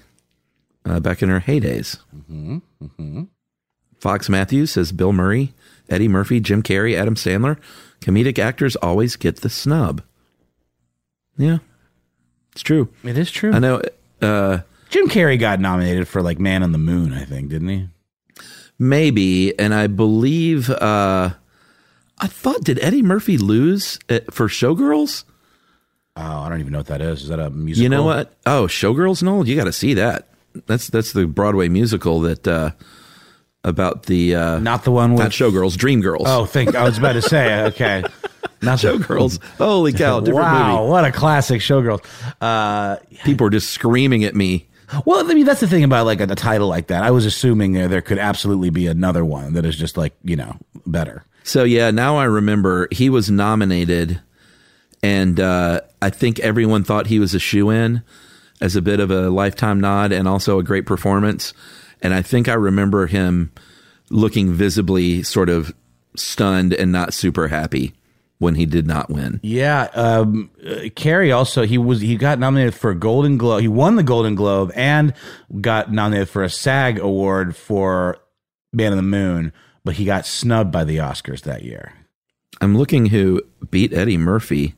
uh, 0.86 1.00
back 1.02 1.22
in 1.22 1.28
her 1.30 1.42
heydays. 1.42 1.98
Fox 4.00 4.30
Matthews 4.30 4.72
says 4.72 4.92
Bill 4.92 5.12
Murray, 5.12 5.54
Eddie 5.90 6.08
Murphy, 6.08 6.40
Jim 6.40 6.62
Carrey, 6.63 6.96
Adam 6.96 7.16
Sandler. 7.16 7.58
Comedic 8.02 8.40
actors 8.40 8.76
always 8.78 9.16
get 9.16 9.38
the 9.42 9.50
snub. 9.50 10.02
Yeah, 11.38 11.60
it's 12.52 12.62
true. 12.62 12.90
It 13.04 13.18
is 13.18 13.32
true. 13.32 13.54
I 13.54 13.60
know. 13.60 13.82
Uh, 14.22 14.60
Jim 14.90 15.08
Carrey 15.10 15.40
got 15.40 15.60
nominated 15.60 16.08
for 16.08 16.22
like 16.22 16.40
Man 16.40 16.64
on 16.64 16.72
the 16.72 16.78
Moon, 16.78 17.14
I 17.14 17.26
think, 17.26 17.50
didn't 17.50 17.70
he? 17.70 17.90
maybe, 18.80 19.58
and 19.60 19.74
I 19.74 19.88
believe. 19.88 20.70
Uh, 20.70 21.32
I 22.20 22.28
thought 22.28 22.64
did 22.64 22.80
Eddie 22.80 23.04
Murphy 23.04 23.38
lose 23.38 24.00
for 24.32 24.48
Showgirls? 24.48 25.24
Oh, 26.16 26.42
I 26.42 26.50
don't 26.50 26.60
even 26.60 26.72
know 26.74 26.80
what 26.80 26.88
that 26.88 27.02
is. 27.02 27.24
Is 27.24 27.28
that 27.30 27.40
a 27.40 27.52
musical? 27.52 27.84
You 27.84 27.90
know 27.90 28.04
what? 28.04 28.34
Oh, 28.46 28.66
Showgirls, 28.66 29.22
Noel, 29.22 29.48
you 29.48 29.56
got 29.56 29.66
to 29.66 29.72
see 29.74 29.94
that. 29.96 30.28
That's 30.66 30.88
that's 30.88 31.14
the 31.14 31.28
Broadway 31.28 31.70
musical 31.70 32.22
that 32.22 32.48
uh, 32.48 32.72
about 33.67 34.03
the 34.03 34.36
uh, 34.36 34.60
Not 34.60 34.84
the 34.84 34.91
one 34.91 35.13
with 35.13 35.23
not 35.23 35.32
Showgirls, 35.32 35.75
Dreamgirls. 35.77 36.23
Oh, 36.25 36.45
think 36.45 36.75
I 36.75 36.84
was 36.84 36.97
about 36.97 37.13
to 37.13 37.21
say. 37.21 37.63
Okay, 37.65 38.01
Not 38.62 38.80
the- 38.82 38.93
Showgirls. 38.93 39.43
Holy 39.58 39.93
cow! 39.93 40.19
Different 40.19 40.39
wow, 40.45 40.77
movie. 40.80 40.89
what 40.91 41.06
a 41.06 41.12
classic 41.12 41.62
Showgirls. 41.62 42.03
Uh, 42.41 42.97
People 43.25 43.47
are 43.47 43.51
just 43.51 43.69
screaming 43.71 44.23
at 44.23 44.36
me. 44.36 44.67
well, 45.06 45.19
I 45.30 45.34
mean, 45.34 45.45
that's 45.45 45.60
the 45.60 45.67
thing 45.67 45.84
about 45.84 46.06
like 46.06 46.21
a, 46.21 46.23
a 46.23 46.36
title 46.36 46.67
like 46.67 46.88
that. 46.88 47.03
I 47.03 47.12
was 47.12 47.25
assuming 47.25 47.73
there, 47.73 47.88
there 47.88 48.01
could 48.01 48.17
absolutely 48.19 48.69
be 48.69 48.88
another 48.88 49.25
one 49.25 49.53
that 49.53 49.65
is 49.65 49.75
just 49.75 49.97
like 49.97 50.13
you 50.23 50.36
know 50.36 50.56
better. 50.86 51.23
So 51.43 51.63
yeah, 51.63 51.91
now 51.91 52.17
I 52.17 52.23
remember 52.25 52.88
he 52.91 53.10
was 53.10 53.30
nominated, 53.30 54.21
and 55.03 55.39
uh, 55.39 55.82
I 56.01 56.10
think 56.10 56.39
everyone 56.39 56.84
thought 56.84 57.08
he 57.08 57.19
was 57.19 57.34
a 57.34 57.39
shoe 57.39 57.69
in 57.69 58.01
as 58.60 58.75
a 58.75 58.82
bit 58.82 58.99
of 58.99 59.12
a 59.12 59.30
lifetime 59.30 59.80
nod 59.80 60.12
and 60.12 60.27
also 60.27 60.58
a 60.60 60.63
great 60.63 60.86
performance. 60.86 61.53
And 62.02 62.14
I 62.14 62.22
think 62.22 62.48
I 62.48 62.54
remember 62.54 63.08
him 63.08 63.52
looking 64.10 64.54
visibly 64.54 65.24
sort 65.24 65.50
of 65.50 65.74
stunned 66.16 66.74
and 66.74 66.92
not 66.92 67.14
super 67.14 67.48
happy 67.48 67.94
when 68.40 68.56
he 68.56 68.66
did 68.66 68.86
not 68.86 69.10
win. 69.10 69.40
Yeah, 69.44 69.90
um, 69.94 70.52
Carrey 70.96 71.36
also 71.36 71.66
he 71.66 71.78
was 71.78 72.02
he 72.02 72.18
got 72.18 72.40
nominated 72.40 72.76
for 72.76 72.92
a 72.92 72.96
Golden 72.96 73.38
Globe. 73.38 73.62
He 73.62 73.68
won 73.68 73.96
the 73.96 74.04
Golden 74.04 74.36
Globe 74.36 74.72
and 74.76 75.14
got 75.60 75.92
nominated 75.92 76.30
for 76.30 76.44
a 76.44 76.50
SAG 76.50 77.00
award 77.00 77.56
for 77.56 78.18
Man 78.72 78.92
of 78.92 78.98
the 78.98 79.04
Moon, 79.04 79.54
but 79.84 79.96
he 79.96 80.06
got 80.06 80.26
snubbed 80.26 80.72
by 80.72 80.84
the 80.84 80.98
Oscars 80.98 81.42
that 81.42 81.64
year. 81.64 81.94
I'm 82.62 82.78
looking 82.78 83.08
who 83.08 83.42
beat 83.70 83.94
Eddie 83.94 84.18
Murphy. 84.18 84.76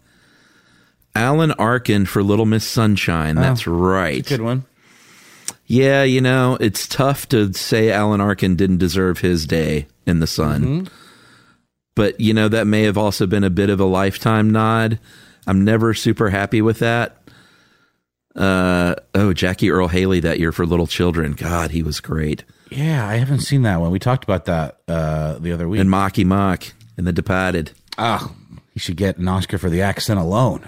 Alan 1.16 1.52
Arkin 1.54 2.06
for 2.06 2.22
Little 2.22 2.46
Miss 2.46 2.64
Sunshine. 2.64 3.36
That's 3.36 3.66
right. 3.66 4.18
That's 4.18 4.30
Good 4.30 4.42
one. 4.42 4.66
Yeah, 5.72 6.02
you 6.02 6.20
know, 6.20 6.58
it's 6.60 6.88
tough 6.88 7.30
to 7.30 7.54
say 7.54 7.92
Alan 7.92 8.22
Arkin 8.22 8.56
didn't 8.56 8.80
deserve 8.80 9.20
his 9.20 9.46
day 9.46 9.86
in 10.08 10.20
the 10.20 10.26
sun. 10.26 10.90
But, 11.96 12.20
you 12.20 12.34
know, 12.34 12.48
that 12.48 12.66
may 12.66 12.84
have 12.84 12.98
also 12.98 13.28
been 13.28 13.44
a 13.44 13.52
bit 13.52 13.70
of 13.70 13.80
a 13.80 13.86
lifetime 13.86 14.50
nod. 14.50 15.00
I'm 15.46 15.64
never 15.64 15.94
super 15.94 16.32
happy 16.32 16.64
with 16.64 16.80
that. 16.80 17.22
Uh, 18.36 18.96
oh, 19.14 19.32
Jackie 19.32 19.70
Earle 19.70 19.90
Haley 19.90 20.20
that 20.22 20.40
year 20.40 20.52
for 20.52 20.66
Little 20.66 20.88
Children. 20.88 21.34
God, 21.34 21.70
he 21.70 21.84
was 21.84 22.00
great. 22.00 22.44
Yeah, 22.72 23.08
I 23.08 23.18
haven't 23.18 23.42
seen 23.42 23.62
that 23.62 23.80
one. 23.80 23.92
We 23.92 24.00
talked 24.00 24.24
about 24.24 24.46
that 24.46 24.80
uh, 24.88 25.38
the 25.40 25.52
other 25.52 25.70
week. 25.70 25.82
And 25.82 25.90
Marky 25.90 26.24
Mark 26.24 26.74
and 26.98 27.06
The 27.06 27.14
Departed. 27.14 27.72
oh, 28.00 28.34
he 28.74 28.80
should 28.80 28.98
get 28.98 29.18
an 29.18 29.28
Oscar 29.28 29.58
for 29.60 29.70
the 29.70 29.82
accent 29.84 30.20
alone. 30.20 30.68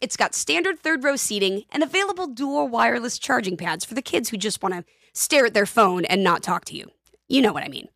it's 0.00 0.16
got 0.16 0.34
standard 0.34 0.80
third 0.80 1.04
row 1.04 1.16
seating 1.16 1.64
and 1.70 1.82
available 1.82 2.26
dual 2.26 2.68
wireless 2.68 3.18
charging 3.18 3.56
pads 3.56 3.84
for 3.84 3.94
the 3.94 4.02
kids 4.02 4.28
who 4.28 4.36
just 4.36 4.62
want 4.62 4.74
to 4.74 4.84
stare 5.12 5.46
at 5.46 5.54
their 5.54 5.66
phone 5.66 6.04
and 6.04 6.22
not 6.22 6.42
talk 6.42 6.64
to 6.66 6.76
you. 6.76 6.90
You 7.28 7.42
know 7.42 7.52
what 7.52 7.64
I 7.64 7.68
mean. 7.68 7.88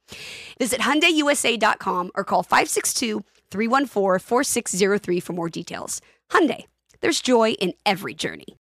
Visit 0.58 0.80
HyundaiUSA.com 0.80 2.10
or 2.14 2.24
call 2.24 2.44
562-314-4603 2.44 5.22
for 5.22 5.32
more 5.32 5.48
details. 5.48 6.00
Hyundai, 6.30 6.64
there's 7.00 7.20
joy 7.20 7.52
in 7.52 7.72
every 7.86 8.14
journey. 8.14 8.58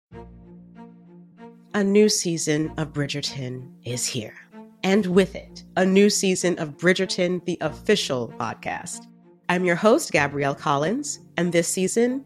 A 1.74 1.84
new 1.84 2.10
season 2.10 2.72
of 2.78 2.94
Bridgerton 2.94 3.70
is 3.84 4.06
here. 4.06 4.36
And 4.84 5.06
with 5.08 5.36
it, 5.36 5.64
a 5.76 5.86
new 5.86 6.10
season 6.10 6.58
of 6.58 6.78
Bridgerton, 6.78 7.44
the 7.46 7.58
official 7.62 8.34
podcast. 8.40 9.06
I'm 9.50 9.66
your 9.66 9.76
host, 9.76 10.12
Gabrielle 10.12 10.56
Collins, 10.56 11.20
and 11.38 11.52
this 11.52 11.68
season, 11.68 12.26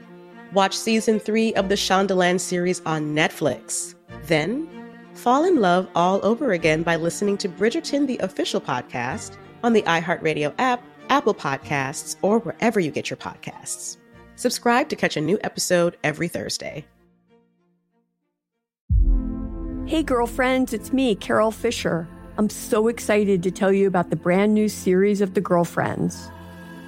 Watch 0.53 0.77
season 0.77 1.17
three 1.17 1.53
of 1.53 1.69
the 1.69 1.75
Shondaland 1.75 2.41
series 2.41 2.81
on 2.85 3.15
Netflix. 3.15 3.95
Then, 4.23 4.67
fall 5.13 5.45
in 5.45 5.61
love 5.61 5.87
all 5.95 6.19
over 6.25 6.51
again 6.51 6.83
by 6.83 6.97
listening 6.97 7.37
to 7.37 7.47
Bridgerton, 7.47 8.05
the 8.05 8.17
official 8.17 8.59
podcast, 8.59 9.37
on 9.63 9.71
the 9.71 9.81
iHeartRadio 9.83 10.53
app, 10.57 10.83
Apple 11.09 11.33
Podcasts, 11.33 12.17
or 12.21 12.39
wherever 12.39 12.81
you 12.81 12.91
get 12.91 13.09
your 13.09 13.17
podcasts. 13.17 13.95
Subscribe 14.35 14.89
to 14.89 14.97
catch 14.97 15.15
a 15.15 15.21
new 15.21 15.39
episode 15.41 15.97
every 16.03 16.27
Thursday. 16.27 16.85
Hey, 19.85 20.03
girlfriends, 20.03 20.73
it's 20.73 20.91
me, 20.91 21.15
Carole 21.15 21.51
Fisher. 21.51 22.09
I'm 22.37 22.49
so 22.49 22.89
excited 22.89 23.41
to 23.43 23.51
tell 23.51 23.71
you 23.71 23.87
about 23.87 24.09
the 24.09 24.15
brand 24.17 24.53
new 24.53 24.67
series 24.67 25.21
of 25.21 25.33
The 25.33 25.41
Girlfriends. 25.41 26.29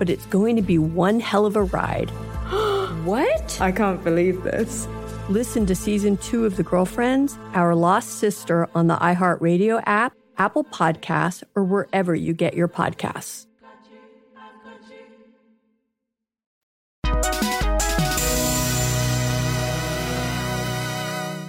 but 0.00 0.08
it's 0.08 0.24
going 0.26 0.56
to 0.56 0.62
be 0.62 0.78
one 0.78 1.20
hell 1.20 1.44
of 1.44 1.56
a 1.56 1.62
ride. 1.62 2.08
what? 3.04 3.60
I 3.60 3.70
can't 3.70 4.02
believe 4.02 4.42
this. 4.44 4.88
Listen 5.28 5.66
to 5.66 5.74
season 5.74 6.16
two 6.16 6.46
of 6.46 6.56
The 6.56 6.62
Girlfriends, 6.62 7.38
Our 7.52 7.74
Lost 7.74 8.18
Sister 8.18 8.66
on 8.74 8.86
the 8.86 8.96
iHeartRadio 8.96 9.82
app, 9.84 10.14
Apple 10.38 10.64
Podcasts, 10.64 11.42
or 11.54 11.64
wherever 11.64 12.14
you 12.14 12.32
get 12.32 12.54
your 12.54 12.66
podcasts. 12.66 13.46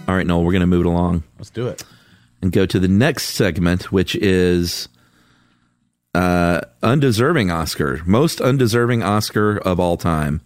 All 0.09 0.17
right, 0.17 0.27
Noel, 0.27 0.43
we're 0.43 0.51
going 0.51 0.59
to 0.59 0.67
move 0.67 0.81
it 0.81 0.89
along 0.89 1.23
Let's 1.37 1.49
do 1.49 1.69
it. 1.69 1.85
and 2.41 2.51
go 2.51 2.65
to 2.65 2.79
the 2.79 2.89
next 2.89 3.29
segment, 3.29 3.93
which 3.93 4.13
is 4.17 4.89
uh, 6.13 6.61
undeserving 6.83 7.51
Oscar, 7.51 8.01
most 8.05 8.41
undeserving 8.41 9.03
Oscar 9.03 9.57
of 9.57 9.79
all 9.79 9.97
time. 9.97 10.41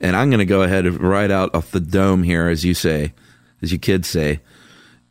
And 0.00 0.16
I'm 0.16 0.30
going 0.30 0.38
to 0.38 0.46
go 0.46 0.62
ahead 0.62 0.86
and 0.86 0.98
right 1.00 1.30
out 1.30 1.54
off 1.54 1.70
the 1.70 1.80
dome 1.80 2.22
here, 2.22 2.48
as 2.48 2.64
you 2.64 2.74
say, 2.74 3.12
as 3.60 3.70
you 3.70 3.78
kids 3.78 4.08
say, 4.08 4.40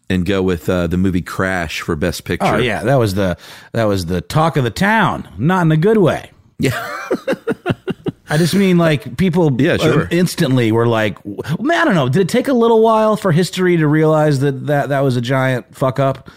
and 0.09 0.25
go 0.25 0.41
with 0.41 0.67
uh, 0.67 0.87
the 0.87 0.97
movie 0.97 1.21
Crash 1.21 1.81
for 1.81 1.95
Best 1.95 2.23
Picture. 2.23 2.55
Oh 2.55 2.57
yeah, 2.57 2.83
that 2.83 2.95
was 2.95 3.13
the 3.13 3.37
that 3.73 3.83
was 3.83 4.07
the 4.07 4.21
talk 4.21 4.57
of 4.57 4.63
the 4.63 4.71
town, 4.71 5.29
not 5.37 5.61
in 5.61 5.71
a 5.71 5.77
good 5.77 5.97
way. 5.99 6.31
Yeah. 6.57 6.71
I 8.31 8.37
just 8.37 8.53
mean 8.53 8.77
like 8.77 9.17
people 9.17 9.51
Yeah, 9.61 9.77
sure. 9.77 10.07
instantly 10.11 10.71
were 10.71 10.87
like, 10.87 11.23
man, 11.59 11.81
I 11.81 11.85
don't 11.85 11.95
know. 11.95 12.09
Did 12.09 12.21
it 12.23 12.29
take 12.29 12.47
a 12.47 12.53
little 12.53 12.81
while 12.81 13.15
for 13.15 13.31
history 13.31 13.77
to 13.77 13.87
realize 13.87 14.39
that 14.41 14.67
that, 14.67 14.89
that 14.89 14.99
was 15.01 15.15
a 15.15 15.21
giant 15.21 15.75
fuck 15.75 15.99
up? 15.99 16.29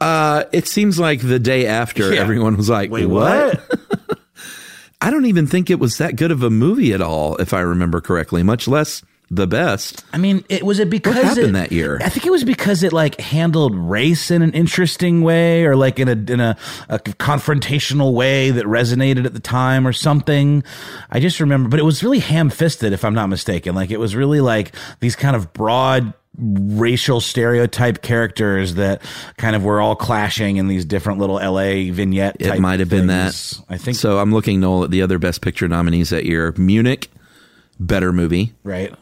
Uh, 0.00 0.44
it 0.52 0.66
seems 0.66 0.98
like 0.98 1.20
the 1.20 1.38
day 1.38 1.66
after, 1.66 2.14
Yeah. 2.14 2.20
everyone 2.20 2.56
was 2.56 2.68
like, 2.68 2.90
Wait, 2.90 3.06
what? 3.06 3.60
I 5.00 5.10
don't 5.10 5.26
even 5.26 5.46
think 5.46 5.70
it 5.70 5.78
was 5.78 5.98
that 5.98 6.16
good 6.16 6.30
of 6.32 6.42
a 6.42 6.50
movie 6.50 6.92
at 6.92 7.00
all, 7.00 7.36
if 7.36 7.54
I 7.54 7.60
remember 7.60 8.00
correctly, 8.00 8.42
much 8.42 8.66
less 8.66 9.02
the 9.30 9.46
best. 9.46 10.04
I 10.12 10.18
mean, 10.18 10.42
it 10.48 10.64
was 10.64 10.78
it 10.80 10.88
because 10.90 11.14
happened 11.14 11.48
it- 11.48 11.52
that 11.52 11.70
year? 11.70 12.00
I 12.02 12.08
think 12.08 12.26
it 12.26 12.30
was 12.30 12.42
because 12.44 12.82
it 12.82 12.92
like 12.92 13.20
handled 13.20 13.76
race 13.76 14.30
in 14.30 14.42
an 14.42 14.52
interesting 14.52 15.22
way, 15.22 15.64
or 15.66 15.76
like 15.76 16.00
in 16.00 16.08
a 16.08 16.12
in 16.32 16.40
a, 16.40 16.56
a 16.88 16.98
confrontational 16.98 18.12
way 18.14 18.50
that 18.50 18.64
resonated 18.64 19.24
at 19.26 19.34
the 19.34 19.40
time, 19.40 19.86
or 19.86 19.92
something. 19.92 20.64
I 21.10 21.20
just 21.20 21.38
remember, 21.40 21.68
but 21.68 21.78
it 21.78 21.84
was 21.84 22.02
really 22.02 22.18
ham 22.20 22.50
fisted, 22.50 22.92
if 22.92 23.04
I'm 23.04 23.14
not 23.14 23.28
mistaken. 23.28 23.74
Like 23.76 23.90
it 23.90 24.00
was 24.00 24.16
really 24.16 24.40
like 24.40 24.74
these 25.00 25.14
kind 25.14 25.36
of 25.36 25.52
broad 25.52 26.12
racial 26.38 27.20
stereotype 27.20 28.00
characters 28.02 28.74
that 28.76 29.02
kind 29.38 29.56
of 29.56 29.64
were 29.64 29.80
all 29.80 29.96
clashing 29.96 30.56
in 30.56 30.68
these 30.68 30.84
different 30.84 31.18
little 31.18 31.36
LA 31.36 31.90
vignette. 31.92 32.36
It 32.38 32.60
might 32.60 32.78
have 32.80 32.88
been 32.88 33.08
that. 33.08 33.60
I 33.68 33.76
think 33.76 33.96
so. 33.96 34.18
I'm 34.18 34.32
looking, 34.32 34.60
Noel, 34.60 34.84
at 34.84 34.90
the 34.90 35.02
other 35.02 35.18
Best 35.18 35.40
Picture 35.40 35.66
nominees 35.66 36.10
that 36.10 36.24
year 36.24 36.54
Munich, 36.56 37.10
better 37.80 38.12
movie. 38.12 38.52
right. 38.62 38.94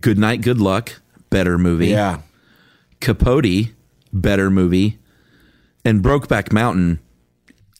Good 0.00 0.16
Night, 0.18 0.42
Good 0.42 0.60
Luck, 0.60 1.00
better 1.28 1.58
movie. 1.58 1.88
Yeah. 1.88 2.20
Capote, 3.00 3.70
better 4.12 4.48
movie. 4.50 4.98
And 5.84 6.02
Brokeback 6.02 6.52
Mountain 6.52 7.00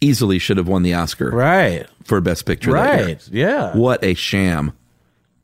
easily 0.00 0.38
should 0.38 0.56
have 0.56 0.68
won 0.68 0.82
the 0.82 0.94
Oscar 0.94 1.30
Right. 1.30 1.86
for 2.04 2.20
Best 2.20 2.44
Picture. 2.46 2.72
Right. 2.72 3.20
Yeah. 3.30 3.76
What 3.76 4.02
a 4.04 4.14
sham. 4.14 4.72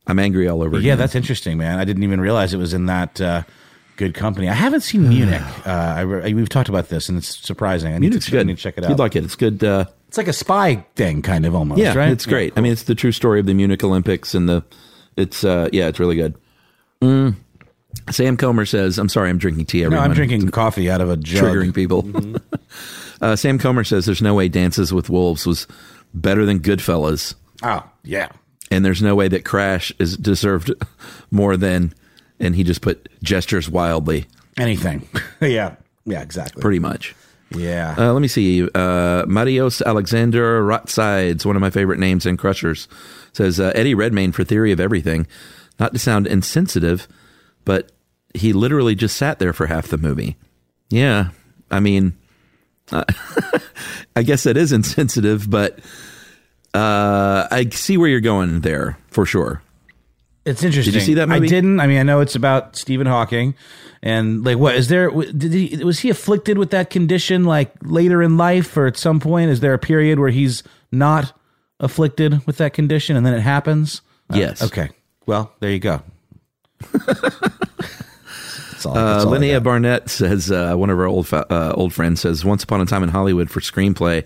I'm 0.07 0.19
angry 0.19 0.49
all 0.49 0.63
over 0.63 0.77
Yeah, 0.77 0.81
again. 0.93 0.99
that's 0.99 1.15
interesting, 1.15 1.57
man. 1.59 1.79
I 1.79 1.85
didn't 1.85 2.03
even 2.03 2.21
realize 2.21 2.53
it 2.53 2.59
was 2.59 2.75
in 2.75 2.87
that 2.87 3.21
uh, 3.21 3.43
good 3.97 4.15
company. 4.15 4.49
I 4.49 4.55
haven't 4.55 4.83
seen 4.83 5.09
Munich. 5.09 5.41
Uh, 5.67 5.95
I, 5.97 6.01
re- 6.03 6.35
we've 6.35 6.49
talked 6.51 6.69
about 6.69 6.89
this, 6.91 7.09
and 7.09 7.17
it's 7.17 7.39
surprising. 7.39 7.91
I 7.95 7.99
need, 7.99 8.11
Munich's 8.11 8.27
to, 8.27 8.31
good. 8.33 8.47
Need 8.47 8.57
to 8.59 8.63
check 8.63 8.77
it 8.77 8.85
out. 8.85 8.91
You'd 8.91 8.99
like 8.99 9.17
it. 9.17 9.25
It's 9.25 9.35
good. 9.37 9.65
Uh, 9.65 9.87
it's 10.09 10.19
like 10.19 10.29
a 10.29 10.33
spy 10.35 10.85
thing, 10.95 11.23
kind 11.23 11.47
of 11.47 11.55
almost. 11.55 11.81
yeah, 11.81 11.95
right? 11.95 12.11
it's 12.11 12.27
great. 12.27 12.53
I 12.57 12.61
mean, 12.61 12.73
it's 12.73 12.83
the 12.83 12.95
true 12.95 13.13
story 13.13 13.41
of 13.41 13.47
the 13.47 13.55
Munich 13.55 13.83
Olympics, 13.83 14.35
and 14.35 14.47
the 14.49 14.63
it's 15.17 15.43
uh, 15.43 15.69
yeah, 15.73 15.89
it's 15.89 15.99
really 15.99 16.17
good. 16.17 16.35
Mm. 17.01 17.37
Sam 18.11 18.37
Comer 18.37 18.67
says, 18.67 18.99
"I'm 18.99 19.09
sorry, 19.09 19.31
I'm 19.31 19.39
drinking 19.39 19.65
tea. 19.67 19.85
No, 19.87 19.99
I'm 19.99 20.13
drinking 20.13 20.51
coffee 20.51 20.91
out 20.91 21.01
of 21.01 21.09
a 21.09 21.17
jug. 21.17 21.43
triggering 21.45 21.75
people." 21.75 22.07
uh, 23.23 23.37
Sam 23.37 23.59
Comer 23.59 23.85
says, 23.85 24.05
"There's 24.05 24.21
no 24.23 24.35
way 24.35 24.49
Dances 24.49 24.93
with 24.93 25.09
Wolves 25.09 25.47
was 25.47 25.67
better 26.13 26.45
than 26.45 26.61
Goodfellas, 26.61 27.35
Oh, 27.63 27.83
yeah. 28.03 28.29
And 28.75 28.85
there's 28.85 29.03
no 29.03 29.15
way 29.15 29.29
that 29.29 29.45
Crash 29.45 29.93
is 29.99 30.17
deserved 30.17 30.73
more 31.31 31.57
than." 31.57 31.93
And 32.41 32.57
he 32.57 32.65
just 32.65 32.81
put 32.83 33.09
gestures 33.23 33.71
wildly, 33.71 34.27
Anything. 34.59 35.09
yeah. 35.41 35.77
Yeah, 36.05 36.21
exactly. 36.21 36.61
pretty 36.61 36.81
much. 36.81 37.15
Yeah. 37.55 37.95
Uh, 37.97 38.13
let 38.13 38.21
me 38.21 38.29
see. 38.29 38.65
Uh, 38.65 39.25
Marios 39.27 39.83
Alexander 39.85 40.63
Rotsides, 40.65 41.47
one 41.47 41.57
of 41.57 41.63
my 41.63 41.71
favorite 41.71 41.99
names 42.01 42.27
in 42.27 42.37
Crushers, 42.37 42.89
says 43.33 43.61
uh, 43.61 43.73
Eddie 43.75 43.95
Redmayne 43.95 44.33
for 44.33 44.45
Theory 44.45 44.73
of 44.73 44.81
Everything. 44.81 45.27
Not 45.79 45.93
to 45.93 45.99
sound 45.99 46.27
insensitive, 46.27 47.09
but 47.65 47.93
he 48.35 48.53
literally 48.53 48.95
just 48.95 49.17
sat 49.17 49.39
there 49.39 49.53
for 49.53 49.67
half 49.67 49.89
the 49.89 49.97
movie. 49.97 50.37
Yeah, 50.91 51.31
I 51.71 51.81
mean, 51.81 52.17
uh, 52.93 53.05
I 54.17 54.23
guess 54.23 54.43
that 54.43 54.57
is 54.57 54.73
insensitive, 54.73 55.49
but 55.49 55.79
uh, 56.75 57.47
I 57.51 57.69
see 57.73 57.97
where 57.97 58.09
you're 58.09 58.21
going 58.21 58.61
there 58.61 58.99
for 59.09 59.25
sure. 59.27 59.63
It's 60.45 60.63
interesting. 60.63 60.93
Did 60.93 61.01
you 61.01 61.07
see 61.07 61.15
that 61.15 61.31
I 61.31 61.39
didn't. 61.39 61.81
I 61.81 61.87
mean, 61.87 61.99
I 61.99 62.03
know 62.03 62.21
it's 62.21 62.35
about 62.35 62.77
Stephen 62.77 63.07
Hawking, 63.07 63.55
and 64.03 64.45
like, 64.45 64.59
what 64.59 64.75
is 64.75 64.89
there? 64.89 65.09
Did 65.11 65.53
he 65.55 65.83
was 65.83 66.01
he 66.01 66.11
afflicted 66.11 66.59
with 66.59 66.71
that 66.71 66.91
condition 66.91 67.45
like 67.45 67.73
later 67.83 68.23
in 68.23 68.37
life, 68.37 68.77
or 68.77 68.87
at 68.87 68.99
some 68.99 69.21
point? 69.21 69.51
Is 69.51 69.61
there 69.61 69.73
a 69.73 69.79
period 69.79 70.19
where 70.19 70.29
he's 70.29 70.63
not 70.93 71.33
afflicted 71.81 72.47
with 72.47 72.59
that 72.59 72.75
condition, 72.75 73.17
and 73.17 73.25
then 73.25 73.33
it 73.35 73.41
happens? 73.41 74.03
Uh, 74.31 74.37
Yes. 74.37 74.63
okay. 74.63 74.91
Well, 75.27 75.51
there 75.61 75.71
you 75.71 75.79
go. 75.79 76.03
That's 76.93 78.87
all, 78.87 78.99
Uh, 78.99 79.13
that's 79.15 79.25
all 79.25 79.33
Linnea. 79.33 79.63
Barnett 79.63 80.11
says 80.11 80.51
uh, 80.51 80.75
one 80.77 80.91
of 80.91 80.99
our 80.99 81.07
old 81.07 81.27
fa- 81.27 81.47
uh, 81.51 81.73
old 81.75 81.95
friends 81.95 82.21
says 82.21 82.45
once 82.45 82.63
upon 82.65 82.81
a 82.83 82.87
time 82.87 83.03
in 83.03 83.09
Hollywood 83.09 83.49
for 83.51 83.61
screenplay. 83.61 84.25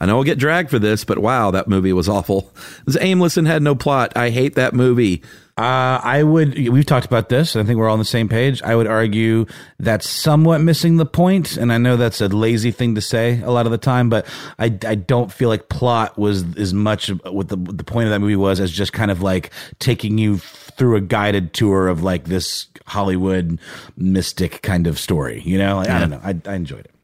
I 0.00 0.06
know 0.06 0.16
I'll 0.18 0.24
get 0.24 0.38
dragged 0.38 0.70
for 0.70 0.78
this, 0.78 1.04
but 1.04 1.18
wow, 1.18 1.50
that 1.50 1.68
movie 1.68 1.92
was 1.92 2.08
awful. 2.08 2.52
It 2.78 2.86
was 2.86 2.98
aimless 3.00 3.36
and 3.36 3.46
had 3.46 3.62
no 3.62 3.74
plot. 3.74 4.12
I 4.16 4.30
hate 4.30 4.54
that 4.54 4.72
movie. 4.72 5.22
Uh, 5.58 6.00
I 6.02 6.22
would. 6.22 6.56
We've 6.56 6.86
talked 6.86 7.04
about 7.04 7.28
this. 7.28 7.56
I 7.56 7.64
think 7.64 7.78
we're 7.78 7.88
all 7.88 7.94
on 7.94 7.98
the 7.98 8.04
same 8.04 8.28
page. 8.28 8.62
I 8.62 8.76
would 8.76 8.86
argue 8.86 9.44
that's 9.78 10.08
somewhat 10.08 10.60
missing 10.60 10.96
the 10.96 11.04
point, 11.04 11.56
and 11.56 11.72
I 11.72 11.78
know 11.78 11.96
that's 11.96 12.20
a 12.20 12.28
lazy 12.28 12.70
thing 12.70 12.94
to 12.94 13.00
say 13.00 13.40
a 13.42 13.50
lot 13.50 13.66
of 13.66 13.72
the 13.72 13.78
time, 13.78 14.08
but 14.08 14.24
I, 14.58 14.66
I 14.86 14.94
don't 14.94 15.32
feel 15.32 15.48
like 15.48 15.68
plot 15.68 16.16
was 16.16 16.44
as 16.56 16.72
much 16.72 17.08
what 17.08 17.48
the 17.48 17.56
the 17.56 17.82
point 17.84 18.06
of 18.06 18.10
that 18.12 18.20
movie 18.20 18.36
was 18.36 18.60
as 18.60 18.70
just 18.70 18.92
kind 18.92 19.10
of 19.10 19.20
like 19.20 19.50
taking 19.80 20.16
you 20.16 20.38
through 20.38 20.94
a 20.96 21.00
guided 21.00 21.52
tour 21.52 21.88
of 21.88 22.04
like 22.04 22.24
this 22.24 22.68
Hollywood 22.86 23.58
mystic 23.96 24.62
kind 24.62 24.86
of 24.86 24.96
story. 24.98 25.42
You 25.44 25.58
know, 25.58 25.78
Like, 25.78 25.88
I 25.88 25.98
don't 25.98 26.10
know. 26.10 26.20
I, 26.22 26.36
I 26.46 26.54
enjoyed 26.54 26.86
it. 26.86 26.94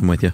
I'm 0.00 0.08
with 0.08 0.24
you. 0.24 0.32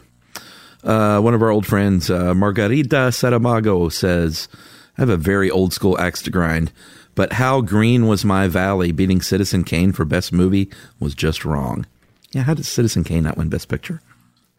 Uh, 0.84 1.20
one 1.20 1.34
of 1.34 1.42
our 1.42 1.50
old 1.50 1.66
friends, 1.66 2.10
uh, 2.10 2.34
Margarita 2.34 3.10
Saramago, 3.10 3.90
says, 3.92 4.48
I 4.96 5.02
have 5.02 5.08
a 5.08 5.16
very 5.16 5.50
old 5.50 5.72
school 5.72 5.98
axe 5.98 6.22
to 6.22 6.30
grind, 6.30 6.72
but 7.14 7.32
how 7.32 7.60
green 7.60 8.06
was 8.06 8.24
my 8.24 8.48
valley 8.48 8.92
beating 8.92 9.20
Citizen 9.20 9.64
Kane 9.64 9.92
for 9.92 10.04
best 10.04 10.32
movie 10.32 10.70
was 11.00 11.14
just 11.14 11.44
wrong. 11.44 11.86
Yeah, 12.32 12.42
how 12.42 12.54
did 12.54 12.66
Citizen 12.66 13.04
Kane 13.04 13.24
not 13.24 13.36
win 13.36 13.48
best 13.48 13.68
picture? 13.68 14.00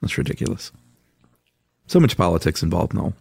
That's 0.02 0.18
ridiculous. 0.18 0.72
So 1.88 2.00
much 2.00 2.18
politics 2.18 2.64
involved, 2.64 2.94
Noel. 2.94 3.14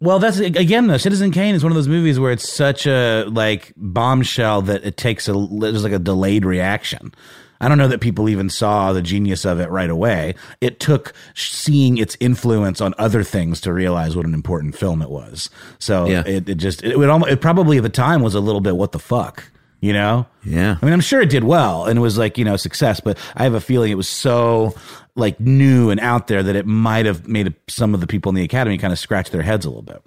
Well, 0.00 0.18
that's 0.18 0.38
again, 0.38 0.88
though. 0.88 0.98
Citizen 0.98 1.30
Kane 1.30 1.54
is 1.54 1.62
one 1.62 1.72
of 1.72 1.76
those 1.76 1.88
movies 1.88 2.20
where 2.20 2.32
it's 2.32 2.52
such 2.52 2.86
a 2.86 3.24
like 3.24 3.72
bombshell 3.76 4.62
that 4.62 4.84
it 4.84 4.96
takes 4.98 5.26
a 5.28 5.32
there's 5.32 5.84
like 5.84 5.92
a 5.92 5.98
delayed 5.98 6.44
reaction. 6.44 7.14
I 7.60 7.68
don't 7.68 7.78
know 7.78 7.88
that 7.88 8.00
people 8.00 8.28
even 8.28 8.50
saw 8.50 8.92
the 8.92 9.02
genius 9.02 9.44
of 9.44 9.60
it 9.60 9.70
right 9.70 9.90
away. 9.90 10.34
It 10.60 10.78
took 10.80 11.12
seeing 11.34 11.98
its 11.98 12.16
influence 12.20 12.80
on 12.80 12.94
other 12.98 13.22
things 13.22 13.60
to 13.62 13.72
realize 13.72 14.14
what 14.16 14.26
an 14.26 14.34
important 14.34 14.76
film 14.76 15.00
it 15.02 15.10
was. 15.10 15.50
So 15.78 16.06
Yeah. 16.06 16.22
it, 16.26 16.48
it 16.48 16.54
just 16.56 16.82
it 16.84 16.98
would 16.98 17.08
almost 17.08 17.32
it 17.32 17.40
probably 17.40 17.76
at 17.78 17.82
the 17.82 17.88
time 17.88 18.22
was 18.22 18.34
a 18.34 18.40
little 18.40 18.60
bit 18.60 18.76
what 18.76 18.92
the 18.92 18.98
fuck, 18.98 19.50
you 19.80 19.92
know? 19.92 20.26
Yeah. 20.44 20.76
I 20.80 20.84
mean, 20.84 20.92
I'm 20.92 21.00
sure 21.00 21.20
it 21.20 21.30
did 21.30 21.44
well 21.44 21.84
and 21.86 21.98
it 21.98 22.02
was 22.02 22.18
like, 22.18 22.36
you 22.38 22.44
know, 22.44 22.56
success, 22.56 23.00
but 23.00 23.18
I 23.34 23.44
have 23.44 23.54
a 23.54 23.60
feeling 23.60 23.90
it 23.90 23.96
was 23.96 24.08
so 24.08 24.74
like 25.14 25.40
new 25.40 25.88
and 25.90 25.98
out 26.00 26.26
there 26.26 26.42
that 26.42 26.56
it 26.56 26.66
might 26.66 27.06
have 27.06 27.26
made 27.26 27.54
some 27.68 27.94
of 27.94 28.00
the 28.00 28.06
people 28.06 28.28
in 28.30 28.36
the 28.36 28.42
academy 28.44 28.76
kind 28.76 28.92
of 28.92 28.98
scratch 28.98 29.30
their 29.30 29.42
heads 29.42 29.64
a 29.64 29.68
little 29.70 29.82
bit. 29.82 30.02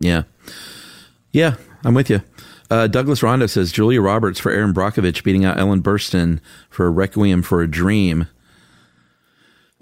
Yeah. 0.00 0.22
Yeah, 1.30 1.54
I'm 1.84 1.94
with 1.94 2.10
you. 2.10 2.20
Uh, 2.72 2.86
Douglas 2.86 3.22
Rondo 3.22 3.46
says 3.46 3.70
Julia 3.70 4.00
Roberts 4.00 4.40
for 4.40 4.50
Erin 4.50 4.72
Brockovich 4.72 5.22
beating 5.22 5.44
out 5.44 5.58
Ellen 5.58 5.82
Burstyn 5.82 6.40
for 6.70 6.86
a 6.86 6.90
Requiem 6.90 7.42
for 7.42 7.60
a 7.60 7.70
Dream. 7.70 8.28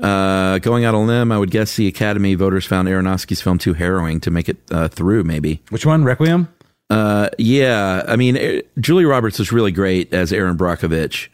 Uh, 0.00 0.58
going 0.58 0.84
out 0.84 0.96
on 0.96 1.04
a 1.04 1.06
limb, 1.06 1.30
I 1.30 1.38
would 1.38 1.52
guess 1.52 1.76
the 1.76 1.86
Academy 1.86 2.34
voters 2.34 2.66
found 2.66 2.88
Aronofsky's 2.88 3.40
film 3.40 3.58
too 3.58 3.74
harrowing 3.74 4.18
to 4.22 4.32
make 4.32 4.48
it 4.48 4.56
uh, 4.72 4.88
through, 4.88 5.22
maybe. 5.22 5.62
Which 5.68 5.86
one? 5.86 6.02
Requiem? 6.02 6.48
Uh, 6.90 7.28
yeah, 7.38 8.02
I 8.08 8.16
mean, 8.16 8.60
Julia 8.80 9.06
Roberts 9.06 9.38
was 9.38 9.52
really 9.52 9.70
great 9.70 10.12
as 10.12 10.32
Erin 10.32 10.56
Brockovich, 10.56 11.28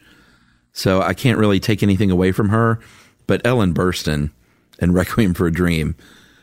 so 0.73 1.01
I 1.01 1.15
can't 1.15 1.39
really 1.39 1.59
take 1.59 1.81
anything 1.81 2.11
away 2.11 2.31
from 2.31 2.49
her. 2.49 2.79
But 3.25 3.41
Ellen 3.43 3.73
Burstyn 3.73 4.29
and 4.77 4.93
Requiem 4.93 5.33
for 5.33 5.47
a 5.47 5.51
Dream, 5.51 5.95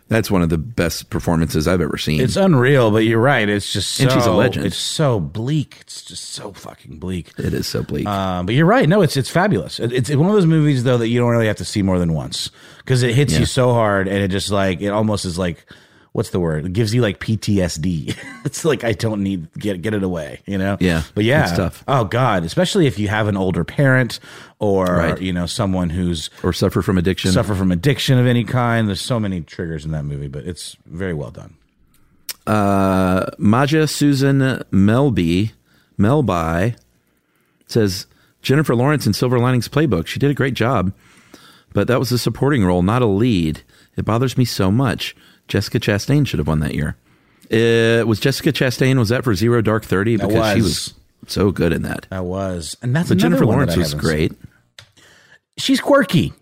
that's 0.08 0.30
one 0.30 0.42
of 0.42 0.48
the 0.50 0.58
best 0.58 1.08
performances 1.10 1.66
I've 1.66 1.80
ever 1.80 1.96
seen. 1.96 2.20
It's 2.20 2.36
unreal, 2.36 2.90
but 2.90 2.98
you're 3.04 3.20
right. 3.20 3.48
It's 3.48 3.72
just 3.72 3.92
so, 3.92 4.02
And 4.04 4.12
she's 4.12 4.26
a 4.26 4.32
legend. 4.32 4.66
It's 4.66 4.76
so 4.76 5.18
bleak. 5.18 5.78
It's 5.80 6.02
just 6.02 6.30
so 6.32 6.52
fucking 6.52 6.98
bleak. 6.98 7.32
it 7.38 7.54
is 7.54 7.66
so 7.66 7.82
bleak. 7.82 8.06
Um, 8.06 8.46
but 8.46 8.54
you're 8.54 8.66
right. 8.66 8.88
No, 8.88 9.02
it's 9.02 9.16
it's 9.16 9.30
fabulous. 9.30 9.80
It- 9.80 9.92
It's 9.92 10.10
one 10.14 10.28
of 10.28 10.34
those 10.34 10.46
movies 10.46 10.84
though 10.84 10.98
that 10.98 11.08
you 11.08 11.18
don't 11.20 11.30
really 11.30 11.46
have 11.46 11.56
to 11.56 11.64
see 11.64 11.82
more 11.82 11.98
than 11.98 12.12
once 12.12 12.50
because 12.78 13.02
it 13.02 13.14
hits 13.14 13.32
Yeah. 13.32 13.40
you 13.40 13.46
so 13.46 13.72
hard 13.72 14.06
and 14.08 14.18
it 14.18 14.28
just 14.28 14.50
like 14.50 14.80
it 14.82 14.88
almost 14.88 15.24
is 15.24 15.38
like 15.38 15.64
what's 16.14 16.30
the 16.30 16.38
word? 16.40 16.64
It 16.64 16.72
gives 16.72 16.94
you 16.94 17.02
like 17.02 17.18
PTSD. 17.18 18.16
it's 18.46 18.64
like 18.64 18.84
I 18.84 18.92
don't 18.92 19.22
need 19.22 19.52
get 19.58 19.82
get 19.82 19.92
it 19.94 20.02
away, 20.02 20.40
you 20.46 20.56
know? 20.56 20.76
Yeah, 20.80 21.02
But 21.14 21.24
yeah. 21.24 21.70
Oh 21.86 22.04
God, 22.04 22.44
especially 22.44 22.86
if 22.86 22.98
you 22.98 23.08
have 23.08 23.28
an 23.28 23.36
older 23.36 23.64
parent 23.64 24.20
or 24.60 24.86
Right. 24.86 25.20
you 25.20 25.32
know 25.32 25.46
someone 25.46 25.90
who's 25.90 26.30
or 26.42 26.52
suffer 26.52 26.80
from 26.82 26.96
addiction. 26.98 27.32
suffer 27.32 27.54
from 27.54 27.70
addiction 27.72 28.16
of 28.18 28.26
any 28.26 28.44
kind. 28.44 28.88
There's 28.88 29.00
so 29.02 29.20
many 29.20 29.42
triggers 29.42 29.84
in 29.84 29.90
that 29.90 30.04
movie, 30.04 30.28
but 30.28 30.44
it's 30.46 30.76
very 30.86 31.12
well 31.14 31.30
done. 31.30 31.56
Uh, 32.46 33.26
Maja 33.38 33.86
Susan 33.86 34.38
Melby, 34.70 35.52
Melby 35.98 36.76
says 37.66 38.06
Jennifer 38.42 38.74
Lawrence 38.74 39.06
in 39.06 39.14
Silver 39.14 39.38
Linings 39.38 39.68
Playbook. 39.68 40.06
She 40.06 40.18
did 40.18 40.30
a 40.30 40.34
great 40.34 40.54
job, 40.54 40.92
but 41.72 41.88
that 41.88 41.98
was 41.98 42.12
a 42.12 42.18
supporting 42.18 42.64
role, 42.64 42.82
not 42.82 43.02
a 43.02 43.06
lead. 43.06 43.62
It 43.96 44.04
bothers 44.04 44.36
me 44.36 44.44
so 44.44 44.70
much. 44.70 45.16
Jessica 45.48 45.78
Chastain 45.80 46.26
should 46.26 46.38
have 46.38 46.48
won 46.48 46.60
that 46.60 46.74
year. 46.74 46.96
Uh, 47.52 48.06
was 48.06 48.18
Jessica 48.20 48.52
Chastain? 48.52 48.98
Was 48.98 49.10
that 49.10 49.24
for 49.24 49.34
Zero 49.34 49.60
Dark 49.60 49.84
Thirty? 49.84 50.16
Because 50.16 50.52
she 50.54 50.62
was. 50.62 50.64
was 50.64 50.94
so 51.26 51.50
good 51.50 51.72
in 51.72 51.82
that. 51.82 52.06
That 52.10 52.24
was, 52.24 52.76
and 52.82 52.94
that's 52.96 53.08
But 53.10 53.18
Jennifer 53.18 53.44
Lawrence 53.46 53.74
I 53.74 53.78
was 53.78 53.94
great. 53.94 54.32
seen. 54.32 54.48
She's 55.58 55.80
quirky. 55.80 56.32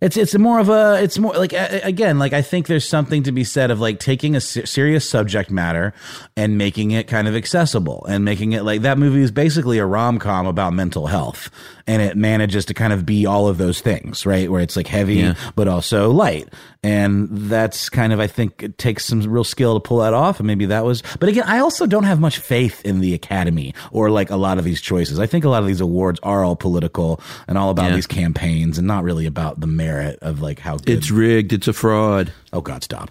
It's 0.00 0.16
it's 0.16 0.36
more 0.36 0.58
of 0.58 0.68
a 0.68 1.00
it's 1.00 1.16
more 1.16 1.32
like 1.34 1.52
again 1.52 2.18
like 2.18 2.32
I 2.32 2.42
think 2.42 2.66
there's 2.66 2.88
something 2.88 3.22
to 3.22 3.30
be 3.30 3.44
said 3.44 3.70
of 3.70 3.78
like 3.78 4.00
taking 4.00 4.34
a 4.34 4.40
se- 4.40 4.64
serious 4.64 5.08
subject 5.08 5.48
matter 5.48 5.94
and 6.36 6.58
making 6.58 6.90
it 6.90 7.06
kind 7.06 7.28
of 7.28 7.36
accessible 7.36 8.04
and 8.08 8.24
making 8.24 8.50
it 8.50 8.64
like 8.64 8.82
that 8.82 8.98
movie 8.98 9.22
is 9.22 9.30
basically 9.30 9.78
a 9.78 9.86
rom 9.86 10.18
com 10.18 10.48
about 10.48 10.72
mental 10.72 11.06
health 11.06 11.50
and 11.86 12.00
it 12.02 12.16
manages 12.16 12.64
to 12.66 12.74
kind 12.74 12.92
of 12.92 13.04
be 13.06 13.26
all 13.26 13.48
of 13.48 13.58
those 13.58 13.80
things 13.80 14.24
right 14.26 14.50
where 14.50 14.60
it's 14.60 14.76
like 14.76 14.86
heavy 14.86 15.16
Yeah. 15.16 15.34
but 15.56 15.68
also 15.68 16.10
light 16.10 16.48
and 16.84 17.28
that's 17.30 17.88
kind 17.88 18.12
of 18.12 18.20
I 18.20 18.26
think 18.26 18.62
it 18.62 18.78
takes 18.78 19.04
some 19.04 19.20
real 19.22 19.44
skill 19.44 19.74
to 19.78 19.80
pull 19.80 19.98
that 19.98 20.14
off 20.14 20.40
and 20.40 20.46
maybe 20.46 20.66
that 20.66 20.84
was 20.84 21.02
but 21.20 21.28
again 21.28 21.44
I 21.46 21.58
also 21.58 21.86
don't 21.86 22.04
have 22.04 22.20
much 22.20 22.38
faith 22.38 22.84
in 22.84 23.00
the 23.00 23.14
Academy 23.14 23.74
or 23.90 24.10
like 24.10 24.30
a 24.30 24.36
lot 24.36 24.58
of 24.58 24.64
these 24.64 24.80
choices 24.80 25.18
I 25.18 25.26
think 25.26 25.44
a 25.44 25.48
lot 25.48 25.62
of 25.62 25.66
these 25.68 25.80
awards 25.80 26.18
are 26.22 26.44
all 26.44 26.56
political 26.56 27.20
and 27.48 27.56
all 27.58 27.70
about 27.70 27.90
Yeah. 27.90 27.96
these 27.96 28.06
campaigns 28.06 28.78
and 28.78 28.86
not 28.86 29.04
really 29.04 29.26
about 29.26 29.60
the 29.60 29.66
merit 29.66 30.18
of 30.22 30.40
like 30.40 30.58
how 30.58 30.76
good 30.76 30.88
It's 30.90 31.10
rigged. 31.10 31.52
It's 31.52 31.68
a 31.68 31.72
fraud. 31.72 32.32
oh 32.52 32.60
god 32.60 32.82
stop 32.84 33.10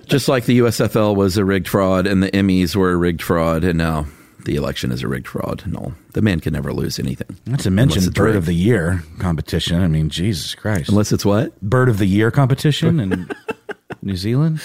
Just 0.06 0.28
like 0.28 0.44
the 0.44 0.58
USFL 0.60 1.16
was 1.16 1.37
a 1.38 1.44
rigged 1.44 1.66
fraud 1.66 2.06
and 2.06 2.22
the 2.22 2.30
Emmys 2.30 2.76
were 2.76 2.92
a 2.92 2.96
rigged 2.96 3.22
fraud, 3.22 3.64
and 3.64 3.78
now 3.78 4.06
the 4.44 4.57
election 4.57 4.92
is 4.92 5.02
a 5.02 5.09
rigged 5.09 5.28
fraud. 5.28 5.62
No, 5.66 5.94
the 6.12 6.22
man 6.22 6.40
can 6.40 6.52
never 6.52 6.72
lose 6.72 6.98
anything. 6.98 7.37
not 7.46 7.61
to 7.61 7.70
mention 7.70 8.04
bird 8.12 8.24
rigged. 8.26 8.37
of 8.38 8.46
the 8.46 8.54
year 8.54 9.02
competition 9.18 9.80
I 9.83 9.88
mean 9.88 10.09
Jesus 10.11 10.54
Christ 10.54 10.88
Unless 10.90 11.12
it's 11.12 11.24
what? 11.24 11.61
bird 11.62 11.88
of 11.88 11.98
the 11.98 12.07
year 12.07 12.30
competition 12.30 13.00
in 13.00 13.30
New 14.02 14.16
Zealand 14.16 14.61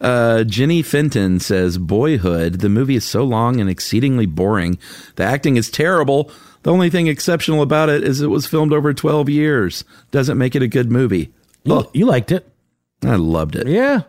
Uh, 0.00 0.42
Jenny 0.44 0.82
Fenton 0.82 1.38
says, 1.38 1.78
Boyhood, 1.78 2.54
the 2.60 2.68
movie 2.68 2.96
is 2.96 3.04
so 3.04 3.22
long 3.22 3.60
and 3.60 3.70
exceedingly 3.70 4.26
boring. 4.26 4.76
The 5.14 5.22
acting 5.22 5.56
is 5.56 5.70
terrible. 5.70 6.28
The 6.64 6.72
only 6.72 6.90
thing 6.90 7.06
exceptional 7.06 7.62
about 7.62 7.88
it 7.88 8.02
is 8.02 8.20
it 8.20 8.26
was 8.26 8.44
filmed 8.46 8.72
over 8.72 8.92
12 8.92 9.28
years. 9.28 9.84
Doesn't 10.10 10.38
make 10.38 10.56
it 10.56 10.62
a 10.62 10.66
good 10.68 10.90
movie. 10.90 11.32
you, 11.64 11.88
you 11.94 12.06
liked 12.06 12.32
it 12.32 12.48
I 13.04 13.14
loved 13.16 13.54
it. 13.56 13.66
Yeah. 13.68 14.02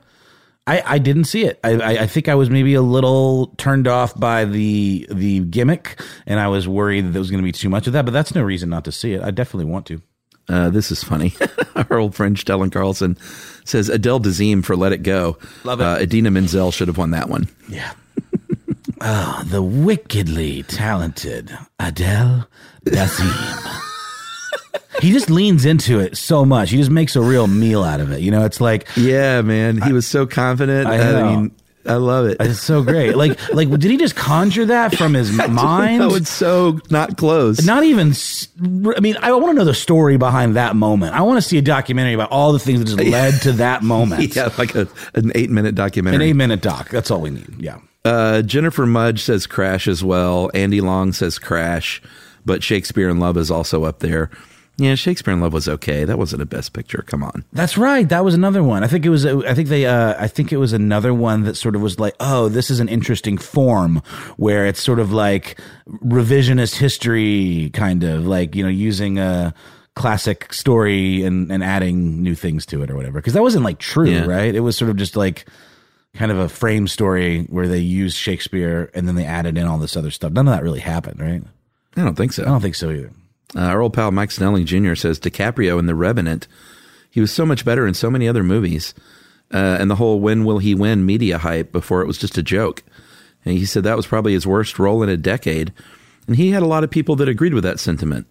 I, 0.66 0.82
I 0.86 0.98
didn't 0.98 1.26
see 1.26 1.44
it. 1.44 1.60
I, 1.64 1.72
I, 1.74 1.90
I 2.04 2.08
think 2.08 2.30
I 2.30 2.36
was 2.36 2.50
maybe 2.50 2.74
a 2.74 2.82
little 2.82 3.48
turned 3.58 3.88
off 3.88 4.18
by 4.18 4.46
the 4.46 5.06
the 5.12 5.42
gimmick, 5.42 6.00
and 6.26 6.40
I 6.40 6.48
was 6.48 6.68
worried 6.68 7.06
that 7.06 7.10
there 7.10 7.20
was 7.20 7.30
going 7.30 7.42
to 7.42 7.46
be 7.46 7.52
too 7.52 7.70
much 7.70 7.86
of 7.88 7.94
that. 7.94 8.06
But 8.06 8.12
that's 8.12 8.34
no 8.34 8.42
reason 8.42 8.70
not 8.70 8.86
to 8.86 8.92
see 8.92 9.14
it. 9.14 9.22
I 9.22 9.32
definitely 9.32 9.70
want 9.72 9.86
to. 9.88 10.02
Uh, 10.50 10.70
this 10.70 10.92
is 10.92 11.04
funny. 11.04 11.34
Our 11.76 12.00
old 12.00 12.16
friend 12.16 12.38
Stellan 12.38 12.72
Carlson 12.72 13.18
says 13.66 13.90
Adele 13.90 14.20
Dazeem 14.22 14.64
for 14.64 14.76
Let 14.76 14.92
It 14.94 15.04
Go. 15.04 15.38
Love 15.64 15.80
it. 15.80 15.84
Uh, 15.84 15.98
Idina 16.00 16.32
Menzel 16.32 16.72
should 16.72 16.88
have 16.88 16.98
won 16.98 17.12
that 17.12 17.30
one. 17.30 17.48
Yeah. 17.70 17.94
Ah, 19.06 19.44
the 19.48 19.62
wickedly 19.62 20.64
talented 20.64 21.52
Adele 21.78 22.48
Dazeem. 22.86 23.90
he 25.02 25.12
just 25.12 25.30
leans 25.30 25.66
into 25.66 26.00
it 26.00 26.18
so 26.18 26.46
much. 26.46 26.72
He 26.72 26.78
just 26.78 26.92
makes 26.92 27.16
a 27.16 27.22
real 27.22 27.48
meal 27.48 27.84
out 27.84 28.00
of 28.00 28.12
it. 28.12 28.22
You 28.22 28.32
know, 28.32 28.46
it's 28.46 28.62
like 28.62 28.88
Yeah, 28.96 29.42
man. 29.42 29.82
He 29.82 29.94
was 29.94 30.08
so 30.08 30.26
confident. 30.26 30.88
I 30.88 31.20
I, 31.20 31.36
mean, 31.36 31.52
I 31.86 31.96
love 31.96 32.26
it. 32.28 32.38
it's 32.40 32.62
so 32.62 32.82
great. 32.82 33.14
Like, 33.24 33.38
like 33.54 33.70
did 33.70 33.92
he 33.92 33.98
just 33.98 34.16
conjure 34.16 34.66
that 34.66 34.96
from 34.96 35.14
his 35.14 35.32
mind? 35.50 36.00
No, 36.00 36.16
it's 36.16 36.30
so 36.30 36.80
not 36.90 37.18
close. 37.18 37.66
Not 37.66 37.84
even. 37.84 38.14
I 38.96 39.00
mean, 39.02 39.18
I 39.22 39.32
want 39.34 39.48
to 39.48 39.54
know 39.54 39.66
the 39.66 39.74
story 39.74 40.18
behind 40.18 40.56
that 40.56 40.76
moment. 40.76 41.14
I 41.16 41.22
want 41.22 41.38
to 41.38 41.42
see 41.42 41.58
a 41.58 41.62
documentary 41.62 42.14
about 42.14 42.32
all 42.32 42.54
the 42.54 42.60
things 42.60 42.80
that 42.80 42.86
just 42.86 43.00
led 43.12 43.42
to 43.42 43.52
that 43.54 43.84
moment. 43.84 44.36
yeah, 44.36 44.50
like 44.58 44.74
a, 44.76 44.88
an 45.14 45.32
eight 45.36 45.50
minute 45.50 45.76
documentary. 45.76 46.16
An 46.16 46.22
eight 46.30 46.34
minute 46.36 46.62
doc. 46.62 46.90
That's 46.90 47.12
all 47.12 47.22
we 47.22 47.30
need. 47.32 47.56
Yeah. 47.60 47.80
Uh, 48.06 48.42
Jennifer 48.42 48.86
Mudge 48.86 49.22
says 49.22 49.48
Crash 49.48 49.88
as 49.88 50.04
well. 50.04 50.52
Andy 50.54 50.82
Long 50.82 51.14
says 51.14 51.40
Crash, 51.40 52.02
but 52.46 52.62
Shakespeare 52.64 53.10
in 53.10 53.20
Love 53.20 53.38
is 53.38 53.50
also 53.52 53.84
up 53.86 54.00
there. 54.00 54.30
Yeah, 54.78 54.96
Shakespeare 54.96 55.34
in 55.34 55.40
Love 55.40 55.54
was 55.54 55.70
okay. 55.70 56.04
That 56.04 56.18
wasn't 56.18 56.42
a 56.42 56.48
best 56.48 56.74
picture. 56.74 57.04
Come 57.06 57.22
on. 57.24 57.46
That's 57.54 57.78
right. 57.78 58.10
That 58.10 58.26
was 58.26 58.34
another 58.34 58.64
one. 58.64 58.84
I 58.84 58.88
think 58.88 59.06
it 59.06 59.10
was. 59.10 59.24
I 59.24 59.54
think 59.54 59.70
they. 59.70 59.86
Uh, 59.86 60.16
I 60.18 60.28
think 60.28 60.52
it 60.52 60.58
was 60.58 60.74
another 60.74 61.14
one 61.14 61.44
that 61.44 61.56
sort 61.56 61.76
of 61.76 61.82
was 61.84 62.00
like, 62.00 62.16
oh, 62.20 62.50
this 62.50 62.72
is 62.72 62.80
an 62.80 62.90
interesting 62.90 63.38
form 63.38 64.02
where 64.38 64.66
it's 64.66 64.82
sort 64.82 65.00
of 65.00 65.12
like 65.14 65.60
revisionist 66.04 66.76
history, 66.76 67.70
kind 67.74 68.04
of 68.04 68.26
like 68.26 68.56
you 68.56 68.64
know 68.64 68.70
using 68.70 69.20
a 69.20 69.54
classic 69.96 70.52
story 70.52 71.24
and 71.24 71.52
and 71.52 71.64
adding 71.64 72.24
new 72.24 72.34
things 72.34 72.66
to 72.66 72.82
it 72.82 72.90
or 72.90 72.96
whatever. 72.96 73.20
Because 73.20 73.34
that 73.34 73.44
wasn't 73.44 73.64
like 73.64 73.78
true, 73.78 74.10
Yeah. 74.10 74.26
right? 74.26 74.56
It 74.56 74.62
was 74.62 74.76
sort 74.76 74.90
of 74.90 74.98
just 74.98 75.16
like 75.16 75.46
kind 76.16 76.32
of 76.32 76.40
a 76.40 76.50
frame 76.50 76.88
story 76.88 77.44
where 77.44 77.68
they 77.68 77.78
used 77.80 78.18
Shakespeare 78.18 78.90
and 78.96 79.08
then 79.08 79.14
they 79.16 79.26
added 79.26 79.58
in 79.58 79.68
all 79.68 79.78
this 79.78 79.96
other 79.96 80.10
stuff. 80.12 80.32
None 80.32 80.48
of 80.48 80.54
that 80.56 80.64
really 80.64 80.80
happened, 80.80 81.20
right? 81.20 81.44
I 81.96 82.02
don't 82.04 82.16
think 82.16 82.34
so. 82.34 82.42
I 82.42 82.48
don't 82.48 82.62
think 82.62 82.76
so 82.76 82.90
either. 82.90 83.12
Uh, 83.56 83.62
our 83.62 83.82
old 83.82 83.94
pal 83.94 84.12
Mike 84.12 84.32
Snelling 84.32 84.66
Jr. 84.66 84.96
says 84.96 85.20
DiCaprio 85.20 85.80
in 85.80 85.86
The 85.86 85.96
Revenant, 85.96 86.48
he 87.10 87.22
was 87.22 87.32
so 87.32 87.46
much 87.46 87.66
better 87.66 87.86
in 87.86 87.94
so 87.94 88.10
many 88.10 88.28
other 88.28 88.44
movies. 88.44 88.94
Uh, 89.54 89.78
and 89.80 89.90
the 89.90 89.96
whole 89.96 90.20
when 90.20 90.46
will 90.46 90.58
he 90.58 90.74
win 90.74 91.06
media 91.06 91.38
hype 91.38 91.72
before 91.72 92.02
it 92.02 92.08
was 92.08 92.18
just 92.18 92.38
a 92.38 92.44
joke. 92.44 92.82
And 93.46 93.58
he 93.58 93.66
said 93.66 93.84
that 93.84 93.98
was 93.98 94.08
probably 94.08 94.34
his 94.34 94.48
worst 94.48 94.80
role 94.80 95.04
in 95.04 95.10
a 95.10 95.18
decade. 95.18 95.72
And 96.26 96.36
he 96.36 96.52
had 96.52 96.64
a 96.64 96.68
lot 96.68 96.84
of 96.84 96.90
people 96.90 97.16
that 97.18 97.30
agreed 97.30 97.54
with 97.54 97.64
that 97.64 97.80
sentiment. 97.80 98.26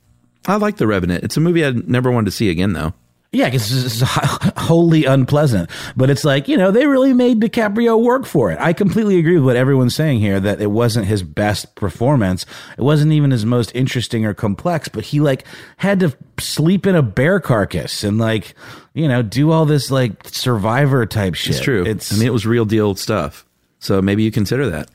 I 0.47 0.57
like 0.57 0.79
The 0.79 0.87
Revenant. 0.87 1.23
It's 1.23 1.37
a 1.37 1.41
movie 1.41 1.65
I'd 1.65 1.89
never 1.89 2.11
wanted 2.11 2.25
to 2.27 2.33
see 2.33 2.51
again, 2.51 2.73
though. 2.73 2.95
Yeah, 3.35 3.47
because 3.47 3.85
it's 4.03 4.03
wholly 4.59 5.07
unpleasant. 5.07 5.71
But 5.97 6.11
it's 6.11 6.23
like, 6.23 6.49
you 6.49 6.59
know, 6.59 6.71
they 6.71 6.87
really 6.87 7.15
made 7.15 7.41
DiCaprio 7.41 7.99
work 7.99 8.27
for 8.27 8.51
it. 8.51 8.59
I 8.61 8.75
completely 8.75 9.19
agree 9.19 9.37
with 9.37 9.45
what 9.47 9.57
everyone's 9.57 9.95
saying 9.95 10.21
here 10.21 10.39
that 10.39 10.61
it 10.61 10.71
wasn't 10.71 11.07
his 11.07 11.23
best 11.23 11.75
performance. 11.75 12.45
It 12.77 12.83
wasn't 12.83 13.13
even 13.13 13.31
his 13.31 13.47
most 13.47 13.75
interesting 13.75 14.27
or 14.27 14.35
complex, 14.35 14.89
but 14.89 15.05
he 15.05 15.21
like 15.21 15.47
had 15.79 16.01
to 16.01 16.15
sleep 16.39 16.87
in 16.87 16.95
a 16.95 17.01
bear 17.03 17.41
carcass 17.41 18.05
and 18.05 18.19
like, 18.19 18.55
you 18.93 19.09
know, 19.09 19.23
do 19.23 19.51
all 19.51 19.65
this 19.65 19.91
like 19.91 20.29
survivor 20.29 21.07
type 21.07 21.35
shit. 21.35 21.57
It's 21.57 21.65
true. 21.65 21.87
It's 21.87 22.13
I 22.13 22.17
mean, 22.19 22.27
it 22.27 22.33
was 22.35 22.45
real 22.45 22.67
deal 22.67 22.95
stuff. 22.97 23.47
So 23.79 24.03
maybe 24.03 24.23
you 24.25 24.31
consider 24.31 24.69
that. 24.69 24.91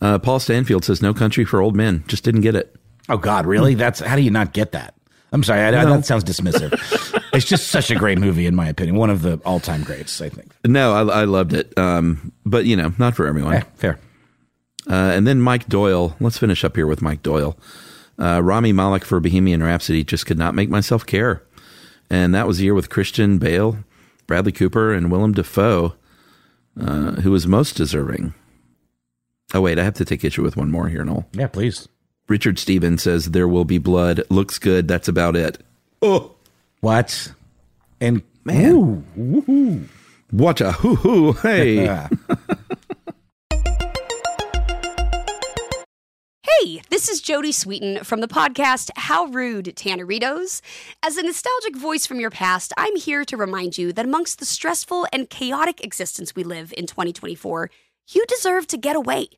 Uh, 0.00 0.18
Paul 0.18 0.40
Stanfield 0.40 0.84
says 0.84 1.00
No 1.00 1.14
Country 1.14 1.44
for 1.44 1.60
Old 1.60 1.76
Men. 1.76 2.02
Just 2.08 2.24
didn't 2.24 2.40
get 2.40 2.56
it. 2.56 2.74
Oh 3.08 3.16
God, 3.18 3.46
really? 3.46 3.74
That's 3.74 4.00
how 4.00 4.16
do 4.16 4.22
you 4.22 4.32
not 4.32 4.52
get 4.52 4.72
that? 4.72 4.94
I'm 5.30 5.44
sorry, 5.44 5.60
I, 5.60 5.68
I- 5.68 5.84
that 5.84 6.06
sounds 6.06 6.24
dismissive. 6.24 7.14
it's 7.32 7.46
just 7.46 7.68
such 7.68 7.90
a 7.90 7.94
great 7.94 8.18
movie, 8.18 8.46
in 8.46 8.54
my 8.54 8.68
opinion. 8.68 8.96
One 8.96 9.10
of 9.10 9.22
the 9.22 9.40
all-time 9.44 9.82
greats, 9.82 10.20
I 10.20 10.28
think. 10.28 10.52
No, 10.64 10.92
I, 10.92 11.20
I 11.20 11.24
loved 11.24 11.52
it. 11.52 11.76
Um, 11.78 12.32
but 12.44 12.64
you 12.64 12.76
know, 12.76 12.92
not 12.98 13.14
for 13.14 13.26
everyone. 13.26 13.54
Eh, 13.54 13.62
fair. 13.76 13.98
Uh, 14.88 15.12
and 15.14 15.26
then 15.26 15.40
Mike 15.40 15.68
Doyle. 15.68 16.16
Let's 16.20 16.38
finish 16.38 16.64
up 16.64 16.76
here 16.76 16.86
with 16.86 17.02
Mike 17.02 17.22
Doyle. 17.22 17.58
Uh, 18.18 18.42
Rami 18.42 18.72
Malek 18.72 19.04
for 19.04 19.20
Bohemian 19.20 19.62
Rhapsody 19.62 20.02
just 20.02 20.26
could 20.26 20.38
not 20.38 20.54
make 20.54 20.68
myself 20.68 21.06
care, 21.06 21.42
and 22.10 22.34
that 22.34 22.46
was 22.46 22.58
the 22.58 22.64
year 22.64 22.74
with 22.74 22.90
Christian 22.90 23.38
Bale, 23.38 23.78
Bradley 24.26 24.50
Cooper, 24.50 24.92
and 24.92 25.10
Willem 25.10 25.32
Dafoe, 25.32 25.94
uh, 26.80 27.12
who 27.20 27.30
was 27.30 27.46
most 27.46 27.76
deserving. 27.76 28.34
Oh 29.54 29.60
wait, 29.60 29.78
I 29.78 29.84
have 29.84 29.94
to 29.94 30.04
take 30.04 30.24
issue 30.24 30.42
with 30.42 30.56
one 30.56 30.70
more 30.70 30.88
here, 30.88 31.04
Noel. 31.04 31.26
Yeah, 31.32 31.46
please. 31.46 31.88
Richard 32.28 32.58
Stevens 32.58 33.02
says 33.04 33.26
there 33.30 33.48
will 33.48 33.64
be 33.64 33.78
blood. 33.78 34.22
Looks 34.30 34.58
good. 34.58 34.88
That's 34.88 35.08
about 35.08 35.36
it. 35.36 35.58
Oh, 36.02 36.34
What? 36.80 37.32
And 38.00 38.22
Man. 38.44 38.72
Ooh, 38.72 39.04
woohoo. 39.18 39.88
what 40.30 40.60
a 40.60 40.72
hoo 40.72 40.94
hoo! 40.94 41.32
Hey, 41.32 41.86
Hey, 46.60 46.80
this 46.88 47.08
is 47.08 47.20
Jodie 47.20 47.52
Sweetin 47.52 48.04
from 48.04 48.20
the 48.20 48.28
podcast 48.28 48.90
How 48.96 49.26
Rude 49.26 49.66
Tanneritos. 49.76 50.60
As 51.02 51.16
a 51.16 51.22
nostalgic 51.22 51.76
voice 51.76 52.06
from 52.06 52.20
your 52.20 52.30
past, 52.30 52.72
I'm 52.76 52.96
here 52.96 53.24
to 53.24 53.36
remind 53.36 53.76
you 53.76 53.92
that 53.92 54.06
amongst 54.06 54.38
the 54.38 54.46
stressful 54.46 55.06
and 55.12 55.28
chaotic 55.28 55.84
existence 55.84 56.34
we 56.34 56.42
live 56.44 56.72
in 56.76 56.86
2024, 56.86 57.70
you 58.08 58.24
deserve 58.26 58.66
to 58.68 58.76
get 58.76 58.96
away. 58.96 59.28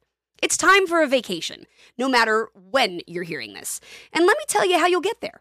It's 0.43 0.57
time 0.57 0.87
for 0.87 1.03
a 1.03 1.07
vacation, 1.07 1.67
no 1.99 2.09
matter 2.09 2.49
when 2.55 3.01
you're 3.07 3.25
hearing 3.25 3.55
this. 3.55 3.81
And 4.13 4.27
let 4.27 4.39
me 4.39 4.45
tell 4.47 4.67
you 4.67 4.79
how 4.79 4.87
you'll 4.87 5.01
get 5.01 5.21
there. 5.21 5.41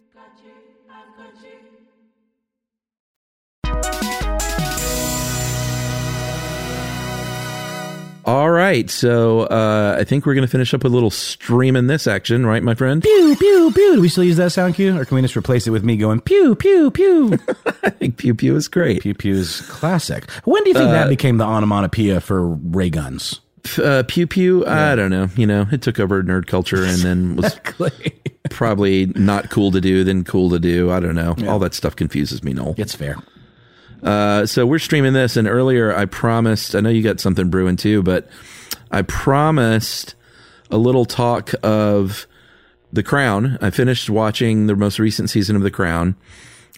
All 8.31 8.49
right, 8.49 8.89
so 8.89 9.41
uh, 9.41 9.97
I 9.99 10.05
think 10.05 10.25
we're 10.25 10.35
going 10.35 10.47
to 10.47 10.49
finish 10.51 10.73
up 10.73 10.83
with 10.85 10.93
a 10.93 10.95
little 10.95 11.11
stream 11.11 11.75
in 11.75 11.87
this 11.87 12.07
action, 12.07 12.45
right, 12.45 12.63
my 12.63 12.75
friend? 12.75 13.03
Pew 13.03 13.35
pew 13.37 13.73
pew. 13.75 13.95
Do 13.95 13.99
we 14.01 14.07
still 14.07 14.23
use 14.23 14.37
that 14.37 14.53
sound 14.53 14.75
cue, 14.75 14.97
or 14.97 15.03
can 15.03 15.15
we 15.15 15.21
just 15.21 15.35
replace 15.35 15.67
it 15.67 15.71
with 15.71 15.83
me 15.83 15.97
going 15.97 16.21
pew 16.21 16.55
pew 16.55 16.91
pew? 16.91 17.37
I 17.83 17.89
think 17.89 18.15
pew 18.15 18.33
pew 18.33 18.55
is 18.55 18.69
great. 18.69 19.01
Pew 19.01 19.13
pew 19.13 19.33
is 19.33 19.59
classic. 19.67 20.31
When 20.45 20.63
do 20.63 20.69
you 20.69 20.73
think 20.75 20.87
Uh, 20.91 20.93
that 20.93 21.09
became 21.09 21.39
the 21.39 21.43
onomatopoeia 21.43 22.21
for 22.21 22.47
ray 22.47 22.89
guns? 22.89 23.41
Uh, 23.77 24.03
pew 24.07 24.27
pew. 24.27 24.65
I 24.65 24.95
don't 24.95 25.11
know. 25.11 25.27
You 25.35 25.45
know, 25.45 25.67
it 25.69 25.81
took 25.81 25.99
over 25.99 26.23
nerd 26.23 26.47
culture 26.47 26.85
and 26.85 26.99
then 26.99 27.35
was 27.41 27.59
probably 28.49 29.07
not 29.07 29.49
cool 29.49 29.71
to 29.71 29.81
do, 29.81 30.05
then 30.05 30.23
cool 30.23 30.49
to 30.51 30.59
do. 30.59 30.89
I 30.89 31.01
don't 31.01 31.15
know. 31.15 31.35
All 31.49 31.59
that 31.59 31.73
stuff 31.73 31.97
confuses 31.97 32.45
me, 32.45 32.53
Noel. 32.53 32.75
It's 32.77 32.95
fair. 32.95 33.17
Uh, 34.03 34.45
so 34.45 34.65
we're 34.65 34.79
streaming 34.79 35.13
this, 35.13 35.37
and 35.37 35.47
earlier 35.47 35.95
I 35.95 36.05
promised. 36.05 36.75
I 36.75 36.79
know 36.81 36.89
you 36.89 37.03
got 37.03 37.19
something 37.19 37.49
brewing 37.49 37.75
too, 37.77 38.01
but 38.03 38.27
I 38.91 39.03
promised 39.03 40.15
a 40.71 40.77
little 40.77 41.05
talk 41.05 41.51
of 41.63 42.25
The 42.93 43.03
Crown. 43.03 43.57
I 43.61 43.69
finished 43.69 44.09
watching 44.09 44.67
the 44.67 44.75
most 44.75 44.99
recent 44.99 45.29
season 45.29 45.55
of 45.55 45.61
The 45.61 45.71
Crown, 45.71 46.15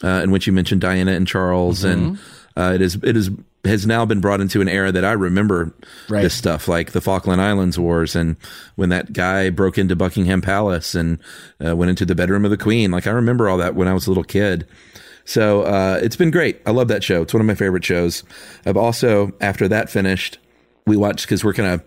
uh, 0.03 0.21
in 0.23 0.31
which 0.31 0.47
you 0.47 0.53
mentioned 0.53 0.81
Diana 0.81 1.11
and 1.13 1.25
Charles, 1.27 1.83
and 1.83 2.17
uh, 2.57 2.71
it 2.75 2.81
is 2.81 2.95
it 3.03 3.15
is 3.15 3.29
has 3.65 3.87
now 3.87 4.03
been 4.05 4.19
brought 4.19 4.41
into 4.41 4.59
an 4.59 4.67
era 4.67 4.91
that 4.91 5.05
I 5.05 5.13
remember 5.13 5.73
Right. 6.09 6.21
this 6.23 6.33
stuff, 6.33 6.67
like 6.67 6.91
the 6.91 6.99
Falkland 6.99 7.41
Islands 7.41 7.79
Wars, 7.79 8.13
and 8.13 8.35
when 8.75 8.89
that 8.89 9.13
guy 9.13 9.49
broke 9.51 9.77
into 9.77 9.95
Buckingham 9.95 10.41
Palace 10.41 10.93
and 10.95 11.17
uh, 11.65 11.73
went 11.73 11.89
into 11.89 12.05
the 12.05 12.13
bedroom 12.15 12.43
of 12.43 12.51
the 12.51 12.57
Queen. 12.57 12.91
Like 12.91 13.07
I 13.07 13.11
remember 13.11 13.47
all 13.47 13.57
that 13.59 13.75
when 13.75 13.87
I 13.87 13.93
was 13.93 14.05
a 14.05 14.09
little 14.09 14.25
kid. 14.25 14.67
So 15.25 15.61
uh, 15.63 15.99
it's 16.01 16.15
been 16.15 16.31
great. 16.31 16.61
I 16.65 16.71
love 16.71 16.87
that 16.89 17.03
show. 17.03 17.21
It's 17.21 17.33
one 17.33 17.41
of 17.41 17.47
my 17.47 17.55
favorite 17.55 17.85
shows. 17.85 18.23
I've 18.65 18.77
also, 18.77 19.31
after 19.39 19.67
that 19.69 19.89
finished, 19.89 20.37
we 20.85 20.97
watched 20.97 21.25
because 21.25 21.43
we're 21.43 21.53
kind 21.53 21.69
of 21.73 21.81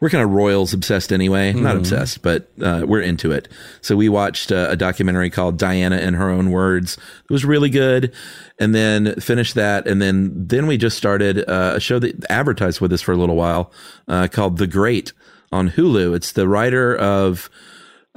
we're 0.00 0.10
kind 0.10 0.24
of 0.24 0.30
royals 0.30 0.74
obsessed 0.74 1.12
anyway. 1.12 1.52
Not 1.52 1.76
Mhm. 1.76 1.78
obsessed, 1.78 2.22
but 2.22 2.50
uh, 2.60 2.82
we're 2.84 3.00
into 3.00 3.30
it. 3.30 3.46
So 3.82 3.94
we 3.96 4.08
watched 4.08 4.50
uh, 4.50 4.66
a 4.68 4.74
documentary 4.76 5.30
called 5.30 5.58
Diana 5.58 5.98
in 5.98 6.14
Her 6.14 6.28
Own 6.28 6.50
Words. 6.50 6.98
It 7.24 7.32
was 7.32 7.44
really 7.44 7.70
good, 7.70 8.12
and 8.58 8.74
then 8.74 9.14
finished 9.20 9.54
that, 9.54 9.86
and 9.86 10.02
then 10.02 10.32
then 10.34 10.66
we 10.66 10.76
just 10.76 10.96
started 10.98 11.48
uh, 11.48 11.74
a 11.76 11.80
show 11.80 11.98
that 12.00 12.26
advertised 12.28 12.80
with 12.80 12.92
us 12.92 13.00
for 13.00 13.12
a 13.12 13.16
little 13.16 13.36
while 13.36 13.70
uh, 14.08 14.26
called 14.30 14.58
The 14.58 14.66
Great 14.66 15.12
on 15.52 15.70
Hulu. 15.70 16.16
It's 16.16 16.32
the 16.32 16.48
writer 16.48 16.96
of 16.96 17.48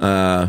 uh, 0.00 0.48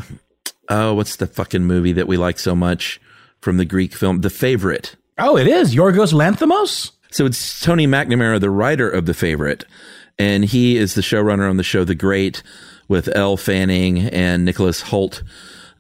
oh, 0.70 0.96
what's 0.96 1.16
the 1.18 1.28
fucking 1.28 1.64
movie 1.66 1.94
that 1.94 2.08
we 2.08 2.18
like 2.18 2.40
so 2.40 2.56
much 2.56 3.00
from 3.42 3.58
the 3.58 3.66
Greek 3.66 3.94
film, 3.94 4.22
The 4.22 4.30
Favorite. 4.30 4.96
Oh, 5.18 5.38
it 5.38 5.48
is 5.48 5.76
Yorgos 5.76 6.14
Lanthimos. 6.14 6.92
So 7.12 7.26
it's 7.26 7.62
Tony 7.62 7.88
McNamara, 7.88 8.40
the 8.40 8.50
writer 8.50 8.90
of 8.90 9.06
The 9.06 9.14
Favorite, 9.14 9.66
and 10.20 10.44
he 10.46 10.78
is 10.78 10.94
the 10.94 11.02
showrunner 11.02 11.50
on 11.50 11.58
the 11.58 11.64
show 11.64 11.84
The 11.84 11.96
Great 11.96 12.44
with 12.88 13.10
Elle 13.16 13.38
Fanning 13.38 14.00
and 14.00 14.46
Nicholas 14.46 14.82
Hoult, 14.84 15.24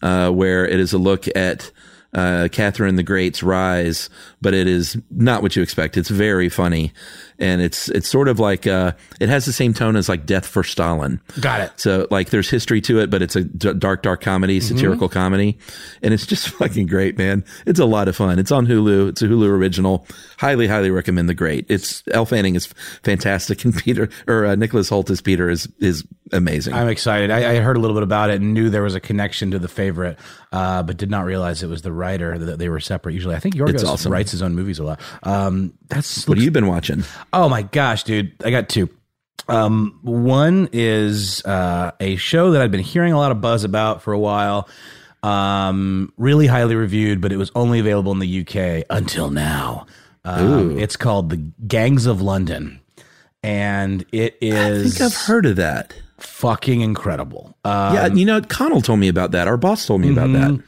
uh, 0.01 0.29
where 0.31 0.65
it 0.67 0.79
is 0.79 0.93
a 0.93 0.97
look 0.97 1.25
at 1.35 1.71
uh, 2.13 2.47
Catherine 2.51 2.95
the 2.95 3.03
Great's 3.03 3.43
rise, 3.43 4.09
but 4.41 4.53
it 4.53 4.67
is 4.67 4.97
not 5.11 5.41
what 5.41 5.55
you 5.55 5.61
expect. 5.61 5.97
It's 5.97 6.09
very 6.09 6.49
funny, 6.49 6.93
and 7.39 7.61
it's 7.61 7.89
it's 7.89 8.07
sort 8.07 8.27
of 8.27 8.39
like 8.39 8.65
uh, 8.65 8.93
it 9.19 9.29
has 9.29 9.45
the 9.45 9.53
same 9.53 9.73
tone 9.73 9.95
as 9.95 10.09
like 10.09 10.25
Death 10.25 10.45
for 10.45 10.63
Stalin. 10.63 11.21
Got 11.39 11.61
it. 11.61 11.71
So 11.77 12.07
like 12.09 12.29
there's 12.29 12.49
history 12.49 12.81
to 12.81 12.99
it, 12.99 13.09
but 13.09 13.21
it's 13.21 13.35
a 13.35 13.43
d- 13.43 13.73
dark, 13.73 14.01
dark 14.01 14.21
comedy, 14.21 14.59
satirical 14.59 15.09
comedy, 15.09 15.57
and 16.01 16.13
it's 16.13 16.25
just 16.25 16.49
fucking 16.57 16.87
great, 16.87 17.17
man. 17.17 17.43
It's 17.65 17.79
a 17.79 17.85
lot 17.85 18.07
of 18.07 18.15
fun. 18.15 18.39
It's 18.39 18.51
on 18.51 18.65
Hulu. 18.65 19.09
It's 19.09 19.21
a 19.21 19.25
Hulu 19.25 19.47
original. 19.49 20.05
Highly, 20.37 20.67
highly 20.67 20.91
recommend 20.91 21.29
The 21.29 21.33
Great. 21.33 21.65
It's 21.69 22.03
Elle 22.11 22.25
Fanning 22.25 22.55
is 22.55 22.67
fantastic, 23.03 23.63
and 23.65 23.75
Peter 23.75 24.09
or 24.27 24.45
uh, 24.45 24.55
Nicholas 24.55 24.89
Hoult 24.89 25.09
as 25.09 25.21
Peter 25.21 25.49
is 25.49 25.67
is 25.79 26.03
amazing. 26.31 26.73
I'm 26.73 26.89
excited. 26.89 27.31
I, 27.31 27.53
I 27.53 27.55
heard 27.59 27.77
a 27.77 27.79
little 27.79 27.95
bit 27.95 28.03
about 28.03 28.29
it 28.29 28.41
and 28.41 28.53
knew 28.53 28.69
there 28.69 28.83
was 28.83 28.95
a 28.95 28.99
connection 28.99 29.51
to 29.51 29.59
the 29.59 29.67
favorite, 29.67 30.17
uh, 30.51 30.83
but 30.83 30.97
did 30.97 31.09
not 31.09 31.25
realize 31.25 31.63
it 31.63 31.67
was 31.67 31.81
the 31.81 31.91
writer 31.91 32.37
that 32.37 32.59
they 32.59 32.69
were 32.69 32.79
separate. 32.79 33.13
Usually, 33.13 33.35
I 33.35 33.39
think 33.39 33.55
Yorgos 33.55 33.85
awesome. 33.85 34.11
writes 34.11 34.31
his 34.31 34.41
own 34.41 34.55
movies 34.55 34.79
a 34.79 34.83
lot. 34.83 34.99
Um, 35.23 35.73
that's 35.87 36.27
what 36.27 36.37
have 36.37 36.43
you 36.43 36.51
been 36.51 36.67
watching? 36.67 37.03
Oh 37.33 37.49
my 37.49 37.61
gosh, 37.63 38.03
dude! 38.03 38.33
I 38.43 38.51
got 38.51 38.69
two. 38.69 38.89
Um, 39.49 39.99
one 40.01 40.69
is 40.73 41.43
uh, 41.45 41.91
a 41.99 42.15
show 42.17 42.51
that 42.51 42.61
I've 42.61 42.71
been 42.71 42.81
hearing 42.81 43.13
a 43.13 43.17
lot 43.17 43.31
of 43.31 43.39
buzz 43.41 43.63
about 43.63 44.01
for 44.01 44.11
a 44.13 44.19
while. 44.19 44.67
Um, 45.23 46.13
really 46.17 46.47
highly 46.47 46.75
reviewed, 46.75 47.21
but 47.21 47.31
it 47.31 47.37
was 47.37 47.51
only 47.55 47.79
available 47.79 48.11
in 48.11 48.19
the 48.19 48.41
UK 48.41 48.85
until 48.89 49.29
now. 49.29 49.85
Um, 50.25 50.77
it's 50.77 50.95
called 50.97 51.29
The 51.29 51.37
Gangs 51.67 52.05
of 52.05 52.21
London, 52.21 52.79
and 53.43 54.05
it 54.11 54.37
is. 54.41 54.85
I 54.85 54.89
think 54.99 55.01
I've 55.11 55.17
heard 55.17 55.45
of 55.45 55.55
that. 55.57 55.93
Fucking 56.19 56.81
incredible. 56.81 57.55
Um, 57.63 57.93
yeah, 57.93 58.07
you 58.07 58.25
know, 58.25 58.41
Conal 58.41 58.81
told 58.81 58.99
me 58.99 59.07
about 59.07 59.31
that. 59.31 59.47
Our 59.47 59.57
boss 59.57 59.85
told 59.85 60.01
me 60.01 60.11
about 60.11 60.31
that. 60.33 60.51
Mhm. 60.51 60.63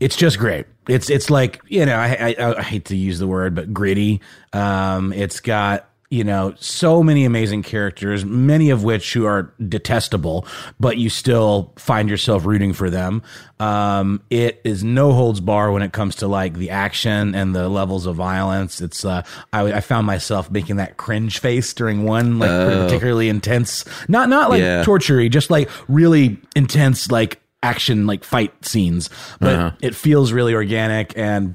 It's 0.00 0.16
just 0.16 0.38
great. 0.38 0.66
It's 0.88 1.08
it's 1.10 1.30
like 1.30 1.60
you 1.68 1.84
know 1.86 1.96
I, 1.96 2.34
I 2.38 2.54
I 2.58 2.62
hate 2.62 2.86
to 2.86 2.96
use 2.96 3.18
the 3.18 3.26
word, 3.28 3.54
but 3.54 3.72
gritty. 3.72 4.20
Um, 4.52 5.12
it's 5.12 5.40
got 5.40 5.88
you 6.10 6.22
know, 6.22 6.54
so 6.60 7.02
many 7.02 7.24
amazing 7.24 7.60
characters, 7.60 8.24
many 8.24 8.70
of 8.70 8.84
which 8.84 9.14
who 9.14 9.24
are 9.24 9.52
detestable, 9.68 10.46
but 10.78 10.96
you 10.96 11.10
still 11.10 11.72
find 11.76 12.08
yourself 12.08 12.46
rooting 12.46 12.72
for 12.72 12.88
them. 12.88 13.20
Um, 13.58 14.22
it 14.30 14.60
is 14.62 14.84
no 14.84 15.12
holds 15.12 15.40
bar 15.40 15.72
when 15.72 15.82
it 15.82 15.92
comes 15.92 16.14
to 16.16 16.28
like 16.28 16.54
the 16.54 16.70
action 16.70 17.34
and 17.34 17.52
the 17.52 17.68
levels 17.68 18.06
of 18.06 18.14
violence. 18.14 18.80
It's 18.80 19.04
uh, 19.04 19.22
I, 19.52 19.72
I 19.72 19.80
found 19.80 20.06
myself 20.06 20.52
making 20.52 20.76
that 20.76 20.98
cringe 20.98 21.40
face 21.40 21.74
during 21.74 22.04
one 22.04 22.38
like 22.38 22.50
Oh. 22.50 22.84
particularly 22.84 23.28
intense, 23.28 23.84
not 24.06 24.28
not 24.28 24.50
like 24.50 24.60
Yeah. 24.60 24.84
torture 24.84 25.26
just 25.28 25.50
like 25.50 25.68
really 25.88 26.38
intense 26.54 27.10
like 27.10 27.40
action 27.64 28.06
like 28.06 28.22
fight 28.24 28.52
scenes, 28.64 29.08
but 29.40 29.54
Uh-huh. 29.54 29.70
it 29.80 29.94
feels 29.94 30.32
really 30.32 30.54
organic 30.54 31.16
and 31.16 31.54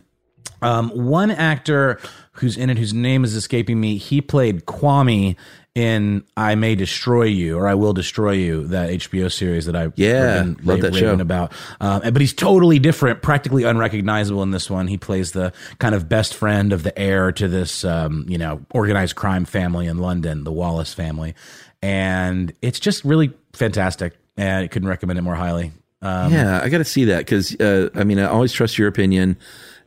um, 0.61 0.89
one 0.89 1.31
actor 1.31 1.99
who's 2.33 2.57
in 2.57 2.69
it, 2.69 2.77
whose 2.77 2.93
name 2.93 3.23
is 3.23 3.33
escaping 3.35 3.79
me, 3.79 3.95
he 3.97 4.19
played 4.19 4.65
Kwame 4.65 5.37
in 5.73 6.23
"I 6.35 6.55
May 6.55 6.75
Destroy 6.75 7.23
You" 7.23 7.57
or 7.57 7.65
"I 7.69 7.75
Will 7.75 7.93
Destroy 7.93 8.31
You," 8.31 8.67
that 8.67 8.89
HBO 8.89 9.29
series 9.31 9.65
that 9.67 9.75
I 9.77 9.91
Yeah, 9.95 10.53
love 10.63 10.81
that 10.81 10.95
show. 10.95 11.13
about. 11.13 11.53
Um, 11.79 12.01
but 12.01 12.19
he's 12.19 12.33
totally 12.33 12.77
different, 12.79 13.21
practically 13.21 13.63
unrecognizable 13.63 14.43
in 14.43 14.51
this 14.51 14.69
one. 14.69 14.87
He 14.87 14.97
plays 14.97 15.31
the 15.31 15.53
kind 15.77 15.95
of 15.95 16.09
best 16.09 16.33
friend 16.33 16.73
of 16.73 16.83
the 16.83 16.97
heir 16.99 17.31
to 17.31 17.47
this, 17.47 17.85
um, 17.85 18.25
you 18.27 18.37
know, 18.37 18.59
organized 18.73 19.15
crime 19.15 19.45
family 19.45 19.87
in 19.87 19.99
London, 19.99 20.43
the 20.43 20.51
Wallace 20.51 20.93
family, 20.93 21.35
and 21.81 22.51
it's 22.61 22.79
just 22.81 23.05
really 23.05 23.31
fantastic. 23.53 24.13
And 24.35 24.63
I 24.65 24.67
couldn't 24.67 24.89
recommend 24.89 25.19
it 25.19 25.21
more 25.21 25.35
highly. 25.35 25.71
Um, 26.01 26.31
yeah, 26.31 26.61
I 26.63 26.69
got 26.69 26.77
to 26.77 26.85
see 26.85 27.05
that 27.05 27.19
because 27.19 27.59
uh, 27.59 27.89
I 27.93 28.03
mean, 28.03 28.19
I 28.19 28.25
always 28.25 28.53
trust 28.53 28.77
your 28.77 28.87
opinion, 28.87 29.37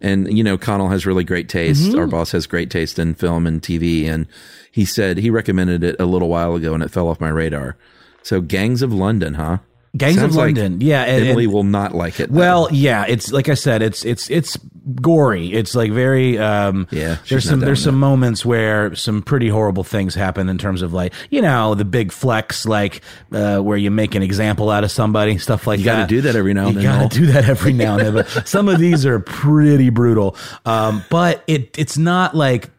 and 0.00 0.36
you 0.36 0.44
know, 0.44 0.58
Conal 0.58 0.88
has 0.88 1.06
really 1.06 1.24
great 1.24 1.48
taste. 1.48 1.84
Mm-hmm. 1.84 1.98
Our 1.98 2.06
boss 2.06 2.32
has 2.32 2.46
great 2.46 2.70
taste 2.70 2.98
in 2.98 3.14
film 3.14 3.46
and 3.46 3.62
TV, 3.62 4.06
and 4.06 4.26
he 4.70 4.84
said 4.84 5.16
he 5.18 5.30
recommended 5.30 5.82
it 5.82 5.96
a 5.98 6.04
little 6.04 6.28
while 6.28 6.54
ago, 6.54 6.74
and 6.74 6.82
it 6.82 6.90
fell 6.90 7.08
off 7.08 7.20
my 7.20 7.30
radar. 7.30 7.76
So, 8.22 8.40
Gangs 8.40 8.82
of 8.82 8.92
London, 8.92 9.34
huh? 9.34 9.58
Gangs 9.94 10.16
of 10.16 10.20
Sounds 10.22 10.36
like 10.36 10.56
London, 10.56 10.80
yeah, 10.80 11.02
and- 11.02 11.26
Emily 11.26 11.44
and- 11.44 11.52
will 11.52 11.64
not 11.64 11.94
like 11.94 12.18
it. 12.18 12.32
though. 12.32 12.38
Well, 12.38 12.68
yeah, 12.72 13.04
it's 13.06 13.30
like 13.30 13.50
I 13.50 13.54
said, 13.54 13.82
it's 13.82 14.04
it's 14.06 14.30
it's 14.30 14.56
gory. 15.00 15.52
It's 15.52 15.74
like 15.74 15.92
very 15.92 16.38
um 16.38 16.86
Yeah, 16.90 17.18
there's 17.28 17.44
some 17.44 17.60
there's 17.60 17.80
with 17.80 17.84
some 17.84 17.98
moments 18.00 18.44
where 18.44 18.94
some 18.94 19.20
pretty 19.22 19.48
horrible 19.48 19.84
things 19.84 20.14
happen 20.14 20.48
in 20.48 20.56
terms 20.56 20.80
of 20.80 20.94
like, 20.94 21.12
you 21.30 21.42
know, 21.42 21.74
the 21.74 21.84
big 21.84 22.10
flex 22.10 22.64
like 22.64 23.02
uh 23.32 23.58
where 23.58 23.76
you 23.76 23.90
make 23.90 24.14
an 24.14 24.22
example 24.22 24.70
out 24.70 24.82
of 24.82 24.90
somebody, 24.90 25.36
stuff 25.36 25.66
like 25.66 25.78
You 25.80 25.84
that. 25.84 25.90
You 25.92 25.98
gotta 25.98 26.08
do 26.08 26.20
that 26.22 26.36
every 26.36 26.54
now 26.54 26.68
and 26.68 26.76
You 26.76 26.82
then, 26.82 26.90
Noel. 26.90 27.08
gotta 27.08 27.18
do 27.20 27.26
that 27.26 27.48
every 27.50 27.72
now 27.74 27.98
and 27.98 28.06
then. 28.06 28.14
But 28.14 28.28
some 28.48 28.68
of 28.70 28.78
these 28.78 29.04
are 29.04 29.20
pretty 29.20 29.90
brutal. 29.90 30.36
Um 30.64 31.04
but 31.10 31.44
it 31.46 31.76
it's 31.78 31.98
not 31.98 32.34
like 32.34 32.70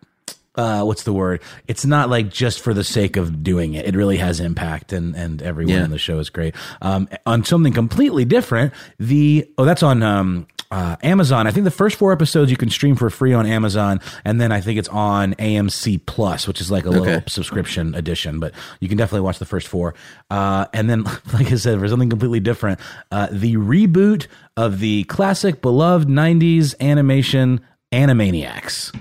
uh, 0.56 0.84
what's 0.84 1.04
the 1.04 1.14
word? 1.14 1.42
It's 1.68 1.86
not 1.86 2.10
like 2.10 2.30
just 2.30 2.62
for 2.62 2.74
the 2.74 2.84
sake 2.84 3.18
of 3.18 3.44
doing 3.44 3.74
it. 3.74 3.86
It 3.86 3.96
really 3.96 4.18
has 4.18 4.40
impact, 4.40 4.94
and 4.94 5.16
and 5.16 5.42
everyone 5.42 5.74
Yeah. 5.76 5.84
in 5.86 5.92
the 5.92 5.98
show 5.98 6.20
is 6.20 6.30
great. 6.30 6.56
Um, 6.82 7.08
on 7.26 7.44
something 7.44 7.74
completely 7.74 8.26
different, 8.26 8.74
the 9.00 9.48
oh, 9.58 9.66
that's 9.66 9.82
on 9.84 10.04
um, 10.04 10.48
uh, 10.72 10.96
Amazon. 11.04 11.46
I 11.48 11.52
think 11.52 11.64
the 11.66 11.72
first 11.72 11.96
four 11.98 12.12
episodes 12.12 12.50
you 12.52 12.58
can 12.58 12.70
stream 12.70 12.96
for 12.96 13.10
free 13.10 13.34
on 13.34 13.46
Amazon, 13.46 14.00
and 14.26 14.40
then 14.42 14.52
I 14.52 14.62
think 14.62 14.78
it's 14.80 14.90
on 14.90 15.34
AMC 15.36 16.06
Plus, 16.06 16.48
which 16.48 16.62
is 16.62 16.70
like 16.72 16.86
a 16.86 16.90
little 16.90 17.22
subscription 17.28 17.94
edition. 17.96 18.40
But 18.40 18.54
you 18.80 18.88
can 18.88 18.98
definitely 18.98 19.22
watch 19.22 19.40
the 19.40 19.46
first 19.46 19.68
four. 19.68 19.94
Uh, 20.30 20.66
and 20.74 20.90
then, 20.90 21.04
like 21.34 21.52
I 21.52 21.56
said, 21.56 21.80
for 21.80 21.88
something 21.88 22.10
completely 22.10 22.40
different, 22.40 22.80
uh, 23.12 23.28
the 23.32 23.56
reboot 23.56 24.28
of 24.58 24.80
the 24.80 25.04
classic 25.06 25.62
beloved 25.62 26.08
'90s 26.08 26.76
animation 26.80 27.62
Animaniacs. 27.92 28.92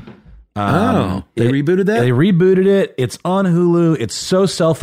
Um, 0.55 0.65
oh, 0.97 1.25
they 1.35 1.47
it- 1.47 1.53
rebooted 1.53 1.87
that. 1.87 2.01
They 2.01 2.11
rebooted 2.11 2.67
it. 2.67 2.95
It's 2.99 3.19
on 3.25 3.47
Hulu. 3.47 3.97
It's 3.99 4.15
so 4.15 4.47
self 4.47 4.83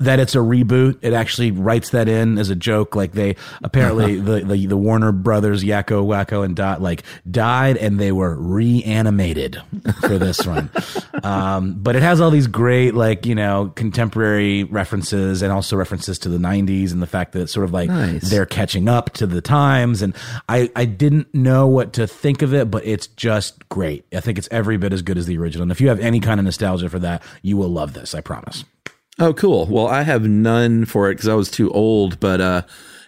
that 0.00 0.20
it's 0.20 0.34
a 0.34 0.38
reboot. 0.38 0.98
It 1.02 1.12
actually 1.12 1.50
writes 1.50 1.90
that 1.90 2.08
in 2.08 2.38
as 2.38 2.50
a 2.50 2.54
joke. 2.56 2.94
Like 2.94 3.12
they 3.12 3.36
apparently 3.62 4.20
the, 4.20 4.40
the 4.40 4.66
the 4.66 4.76
Warner 4.76 5.12
Brothers 5.12 5.64
Yakko 5.64 6.06
Wakko 6.06 6.44
and 6.44 6.54
Dot 6.54 6.80
like 6.80 7.02
died 7.30 7.76
and 7.76 7.98
they 7.98 8.12
were 8.12 8.36
reanimated 8.36 9.60
for 10.00 10.18
this 10.18 10.46
one. 10.46 10.70
Um, 11.22 11.74
but 11.74 11.96
it 11.96 12.02
has 12.02 12.20
all 12.20 12.30
these 12.30 12.46
great 12.46 12.94
like 12.94 13.26
you 13.26 13.34
know 13.34 13.72
contemporary 13.74 14.64
references 14.64 15.42
and 15.42 15.52
also 15.52 15.76
references 15.76 16.18
to 16.20 16.28
the 16.28 16.38
'90s 16.38 16.92
and 16.92 17.02
the 17.02 17.06
fact 17.06 17.32
that 17.32 17.42
it's 17.42 17.52
sort 17.52 17.64
of 17.64 17.72
like 17.72 17.88
Nice. 17.88 18.30
they're 18.30 18.46
catching 18.46 18.88
up 18.88 19.10
to 19.14 19.26
the 19.26 19.40
times. 19.40 20.02
And 20.02 20.14
I 20.48 20.70
I 20.76 20.84
didn't 20.84 21.34
know 21.34 21.66
what 21.66 21.92
to 21.94 22.06
think 22.06 22.42
of 22.42 22.54
it, 22.54 22.70
but 22.70 22.84
it's 22.86 23.06
just 23.08 23.68
great. 23.68 24.04
I 24.12 24.20
think 24.20 24.38
it's 24.38 24.48
every 24.50 24.76
bit 24.76 24.92
as 24.92 25.02
good 25.02 25.18
as 25.18 25.26
the 25.26 25.38
original. 25.38 25.62
And 25.62 25.72
if 25.72 25.80
you 25.80 25.88
have 25.88 26.00
any 26.00 26.20
kind 26.20 26.38
of 26.40 26.44
nostalgia 26.44 26.88
for 26.88 26.98
that, 27.00 27.22
you 27.42 27.56
will 27.56 27.68
love 27.70 27.94
this. 27.94 28.14
I 28.14 28.20
promise. 28.20 28.64
Oh, 29.18 29.32
cool. 29.34 29.66
Well, 29.66 29.86
I 29.86 30.02
have 30.02 30.24
none 30.24 30.84
for 30.84 31.10
it 31.10 31.14
because 31.14 31.28
I 31.28 31.34
was 31.34 31.50
too 31.50 31.70
old, 31.70 32.18
but 32.18 32.40
uh, 32.40 32.62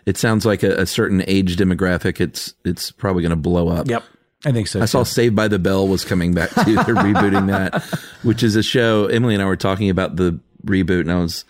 it 0.07 0.17
sounds 0.17 0.45
like 0.45 0.63
a, 0.63 0.83
a 0.83 0.87
certain 0.87 1.25
age 1.27 1.57
demographic. 1.57 2.21
It's 2.21 2.55
it's 2.65 2.91
probably 2.91 3.23
going 3.23 3.31
to 3.31 3.37
blow 3.37 3.69
up. 3.69 3.89
Yep. 3.89 4.05
I 4.45 4.53
think 4.53 4.69
so. 4.69 4.83
I 4.83 4.85
saw 4.85 5.01
too. 5.01 5.11
Saved 5.11 5.35
by 5.35 5.49
the 5.49 5.59
Bell 5.59 5.89
was 5.89 6.05
coming 6.05 6.35
back 6.35 6.51
too. 6.51 6.75
They're 6.75 6.85
rebooting 6.95 7.47
that, 7.47 7.83
which 8.23 8.43
is 8.43 8.57
a 8.57 8.63
show. 8.63 9.07
Emily 9.07 9.35
and 9.35 9.43
I 9.43 9.47
were 9.47 9.57
talking 9.57 9.89
about 9.89 10.17
the 10.17 10.39
reboot, 10.67 11.01
and 11.01 11.13
I 11.13 11.21
was, 11.21 11.45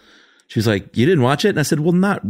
she 0.47 0.61
was 0.61 0.67
like, 0.69 0.97
"You 0.97 1.05
didn't 1.05 1.23
watch 1.23 1.45
it?" 1.45 1.51
And 1.51 1.59
I 1.59 1.63
said, 1.63 1.81
"Well, 1.81 1.93
not 1.93 2.23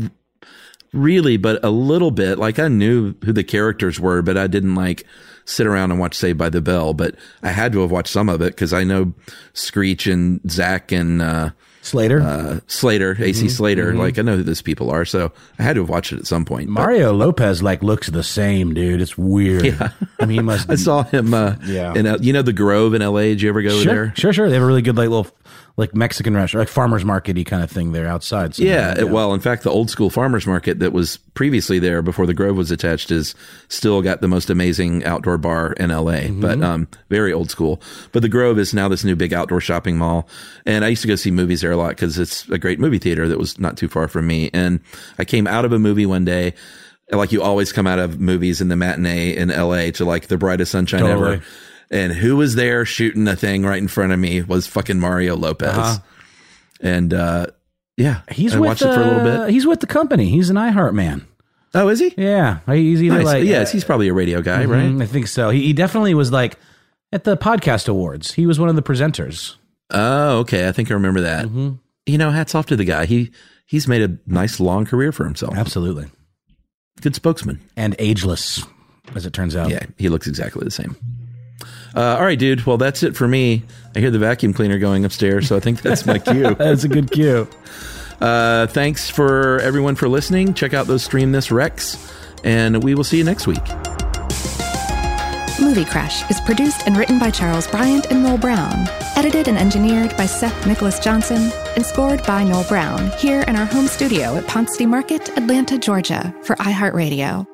really, 0.94 1.36
but 1.36 1.62
a 1.62 1.70
little 1.70 2.10
bit. 2.10 2.38
Like 2.38 2.58
I 2.58 2.68
knew 2.68 3.14
who 3.24 3.32
the 3.32 3.44
characters 3.44 4.00
were, 4.00 4.22
but 4.22 4.38
I 4.38 4.46
didn't 4.46 4.74
like 4.74 5.04
sit 5.44 5.66
around 5.66 5.90
and 5.90 6.00
watch 6.00 6.14
Saved 6.14 6.38
by 6.38 6.48
the 6.48 6.62
Bell. 6.62 6.94
But 6.94 7.16
I 7.42 7.50
had 7.50 7.72
to 7.72 7.80
have 7.80 7.90
watched 7.90 8.12
some 8.12 8.30
of 8.30 8.40
it 8.40 8.54
because 8.54 8.72
I 8.72 8.84
know 8.84 9.12
Screech 9.52 10.06
and 10.06 10.40
Zach 10.50 10.90
and 10.92 11.20
uh, 11.20 11.50
Slater. 11.84 12.20
uh, 12.22 12.60
Slater, 12.66 13.16
AC 13.18 13.48
Slater. 13.48 13.94
Like 13.94 14.18
I 14.18 14.22
know 14.22 14.36
who 14.38 14.42
those 14.42 14.62
people 14.62 14.90
are, 14.90 15.04
so 15.04 15.32
I 15.58 15.62
had 15.62 15.74
to 15.74 15.82
have 15.82 15.88
watched 15.90 16.12
it 16.12 16.18
at 16.18 16.26
some 16.26 16.44
point. 16.44 16.66
But 16.68 16.72
Mario 16.80 17.12
Lopez 17.12 17.62
like 17.62 17.82
looks 17.82 18.08
the 18.08 18.22
same, 18.22 18.72
dude. 18.74 19.00
It's 19.00 19.16
weird. 19.18 19.64
Yeah. 19.66 19.90
I 20.18 20.26
mean, 20.26 20.38
he 20.38 20.42
must. 20.42 20.70
I 20.70 20.76
saw 20.76 21.02
him. 21.04 21.34
Uh, 21.34 21.56
Yeah. 21.64 21.94
in 21.94 22.06
uh, 22.06 22.18
you 22.20 22.32
know 22.32 22.42
the 22.42 22.52
Grove 22.52 22.94
in 22.94 23.02
L.A. 23.02 23.28
Did 23.30 23.42
you 23.42 23.48
ever 23.50 23.62
go 23.62 23.80
sure, 23.80 23.94
there? 23.94 24.12
sure, 24.16 24.32
sure. 24.32 24.48
They 24.48 24.54
have 24.54 24.62
a 24.62 24.66
really 24.66 24.82
good 24.82 24.96
like 24.96 25.08
little 25.08 25.28
like 25.76 25.92
Mexican 25.92 26.34
restaurant, 26.36 26.68
like 26.68 26.72
farmers 26.72 27.02
markety 27.02 27.44
kind 27.44 27.62
of 27.62 27.68
thing 27.70 27.90
there 27.90 28.06
outside. 28.06 28.54
somewhere. 28.54 28.74
Yeah, 28.76 28.94
it- 29.00 29.10
well, 29.10 29.34
in 29.34 29.40
fact, 29.40 29.64
the 29.64 29.70
old 29.70 29.90
school 29.90 30.08
farmers 30.08 30.46
market 30.46 30.78
that 30.78 30.92
was 30.92 31.16
previously 31.34 31.80
there 31.80 32.00
before 32.00 32.26
the 32.26 32.34
Grove 32.34 32.56
was 32.56 32.70
attached 32.70 33.10
is 33.10 33.34
still 33.68 34.00
got 34.00 34.20
the 34.20 34.28
most 34.28 34.50
amazing 34.50 35.04
outdoor 35.04 35.36
bar 35.36 35.72
in 35.72 35.90
LA, 35.90 36.28
but 36.28 36.62
um, 36.62 36.86
very 37.10 37.32
old 37.32 37.50
school. 37.50 37.82
But 38.12 38.22
the 38.22 38.28
Grove 38.28 38.56
is 38.58 38.72
now 38.72 38.86
this 38.88 39.02
new 39.02 39.16
big 39.16 39.32
outdoor 39.32 39.60
shopping 39.60 39.98
mall, 39.98 40.28
and 40.64 40.84
I 40.84 40.88
used 40.88 41.02
to 41.02 41.08
go 41.08 41.16
see 41.16 41.32
movies 41.32 41.62
there 41.62 41.72
a 41.72 41.76
lot 41.76 41.88
because 41.90 42.18
it's 42.20 42.48
a 42.50 42.58
great 42.58 42.78
movie 42.78 42.98
theater 42.98 43.26
that 43.26 43.38
was 43.38 43.58
not 43.58 43.76
too 43.76 43.88
far 43.88 44.06
from 44.06 44.28
me. 44.28 44.50
And 44.54 44.78
I 45.18 45.24
came 45.24 45.48
out 45.48 45.64
of 45.64 45.72
a 45.72 45.78
movie 45.80 46.06
one 46.06 46.24
day. 46.24 46.54
Like 47.10 47.32
you 47.32 47.42
always 47.42 47.70
come 47.72 47.86
out 47.86 47.98
of 47.98 48.18
movies 48.18 48.60
in 48.62 48.68
the 48.68 48.76
matinee 48.76 49.36
in 49.36 49.48
LA 49.50 49.90
to 49.90 50.04
like 50.06 50.28
the 50.28 50.38
brightest 50.38 50.72
sunshine 50.72 51.00
Totally. 51.00 51.34
ever. 51.34 51.44
And 51.90 52.12
who 52.12 52.36
was 52.36 52.54
there 52.54 52.84
shooting 52.84 53.28
a 53.28 53.36
thing 53.36 53.64
right 53.64 53.78
in 53.78 53.88
front 53.88 54.12
of 54.12 54.18
me 54.18 54.42
was 54.42 54.66
fucking 54.66 54.98
Mario 54.98 55.36
Lopez. 55.36 55.68
Uh-huh. 55.76 55.98
And 56.80 57.14
uh, 57.14 57.46
yeah, 57.96 58.22
He's 58.30 58.54
I 58.54 58.58
with 58.58 58.68
watched 58.68 58.82
it 58.82 58.94
for 58.94 59.00
a 59.00 59.04
little 59.04 59.20
uh, 59.20 59.46
bit. 59.46 59.50
He's 59.52 59.66
with 59.66 59.80
the 59.80 59.86
company. 59.86 60.28
He's 60.28 60.50
an 60.50 60.56
iHeart 60.56 60.94
man. 60.94 61.26
Oh, 61.74 61.88
is 61.88 61.98
he? 62.00 62.14
Yeah, 62.16 62.60
he's 62.66 63.02
either 63.02 63.16
Nice. 63.16 63.24
like 63.26 63.44
yes, 63.44 63.72
he's 63.72 63.84
probably 63.84 64.08
a 64.08 64.14
radio 64.14 64.40
guy, 64.42 64.64
right? 64.64 64.84
Mhm, 64.84 65.02
I 65.02 65.06
think 65.06 65.26
so. 65.26 65.50
He, 65.50 65.62
he 65.64 65.72
definitely 65.72 66.14
was 66.14 66.30
like 66.30 66.56
at 67.12 67.24
the 67.24 67.36
podcast 67.36 67.88
awards. 67.88 68.32
He 68.32 68.46
was 68.46 68.60
one 68.60 68.68
of 68.68 68.76
the 68.76 68.82
presenters. 68.82 69.56
Oh, 69.90 70.38
okay. 70.38 70.68
I 70.68 70.72
think 70.72 70.90
I 70.90 70.94
remember 70.94 71.20
that. 71.22 71.46
Mm-hmm. 71.46 71.70
You 72.06 72.18
know, 72.18 72.30
hats 72.30 72.54
off 72.54 72.66
to 72.66 72.76
the 72.76 72.84
guy. 72.84 73.06
He 73.06 73.32
he's 73.66 73.88
made 73.88 74.02
a 74.02 74.16
nice 74.26 74.60
long 74.60 74.84
career 74.84 75.10
for 75.10 75.24
himself. 75.24 75.54
Absolutely, 75.56 76.06
Good 77.00 77.14
spokesman. 77.16 77.60
and 77.76 77.96
ageless, 77.98 78.62
as 79.16 79.26
it 79.26 79.32
turns 79.32 79.56
out. 79.56 79.70
Yeah, 79.70 79.84
he 79.98 80.08
looks 80.08 80.26
exactly 80.28 80.64
the 80.64 80.70
same. 80.70 80.96
Uh, 81.94 82.16
all 82.18 82.24
right, 82.24 82.38
dude. 82.38 82.66
Well, 82.66 82.76
that's 82.76 83.02
it 83.02 83.16
for 83.16 83.28
me. 83.28 83.62
I 83.94 84.00
hear 84.00 84.10
the 84.10 84.18
vacuum 84.18 84.52
cleaner 84.52 84.78
going 84.78 85.04
upstairs, 85.04 85.48
so 85.48 85.56
I 85.56 85.60
think 85.60 85.82
that's 85.82 86.04
my 86.06 86.18
cue. 86.18 86.54
that's 86.58 86.84
a 86.84 86.88
good 86.88 87.10
cue. 87.10 87.48
Uh, 88.20 88.66
thanks 88.66 89.10
for 89.10 89.60
everyone 89.60 89.94
for 89.94 90.08
listening. 90.08 90.54
Check 90.54 90.74
out 90.74 90.86
those 90.86 91.04
Stream 91.04 91.32
This 91.32 91.50
Rex, 91.50 92.12
and 92.42 92.82
we 92.82 92.94
will 92.94 93.04
see 93.04 93.18
you 93.18 93.24
next 93.24 93.46
week. 93.46 93.62
Movie 95.60 95.84
Crush 95.84 96.28
is 96.30 96.40
produced 96.40 96.82
and 96.86 96.96
written 96.96 97.18
by 97.18 97.30
Charles 97.30 97.68
Bryant 97.68 98.06
and 98.10 98.24
Noel 98.24 98.38
Brown, 98.38 98.88
edited 99.16 99.46
and 99.46 99.56
engineered 99.56 100.16
by 100.16 100.26
Seth 100.26 100.66
Nicholas 100.66 100.98
Johnson, 100.98 101.52
and 101.76 101.86
scored 101.86 102.24
by 102.26 102.42
Noel 102.42 102.64
Brown 102.64 103.10
here 103.18 103.42
in 103.42 103.54
our 103.54 103.66
home 103.66 103.86
studio 103.86 104.36
at 104.36 104.46
Ponce 104.48 104.80
Market, 104.80 105.28
Atlanta, 105.38 105.78
Georgia, 105.78 106.34
for 106.42 106.56
iHeartRadio. 106.56 107.53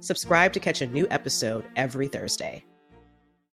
Subscribe 0.00 0.52
to 0.54 0.60
catch 0.60 0.80
a 0.80 0.86
new 0.86 1.06
episode 1.10 1.64
every 1.76 2.08
Thursday. 2.08 2.64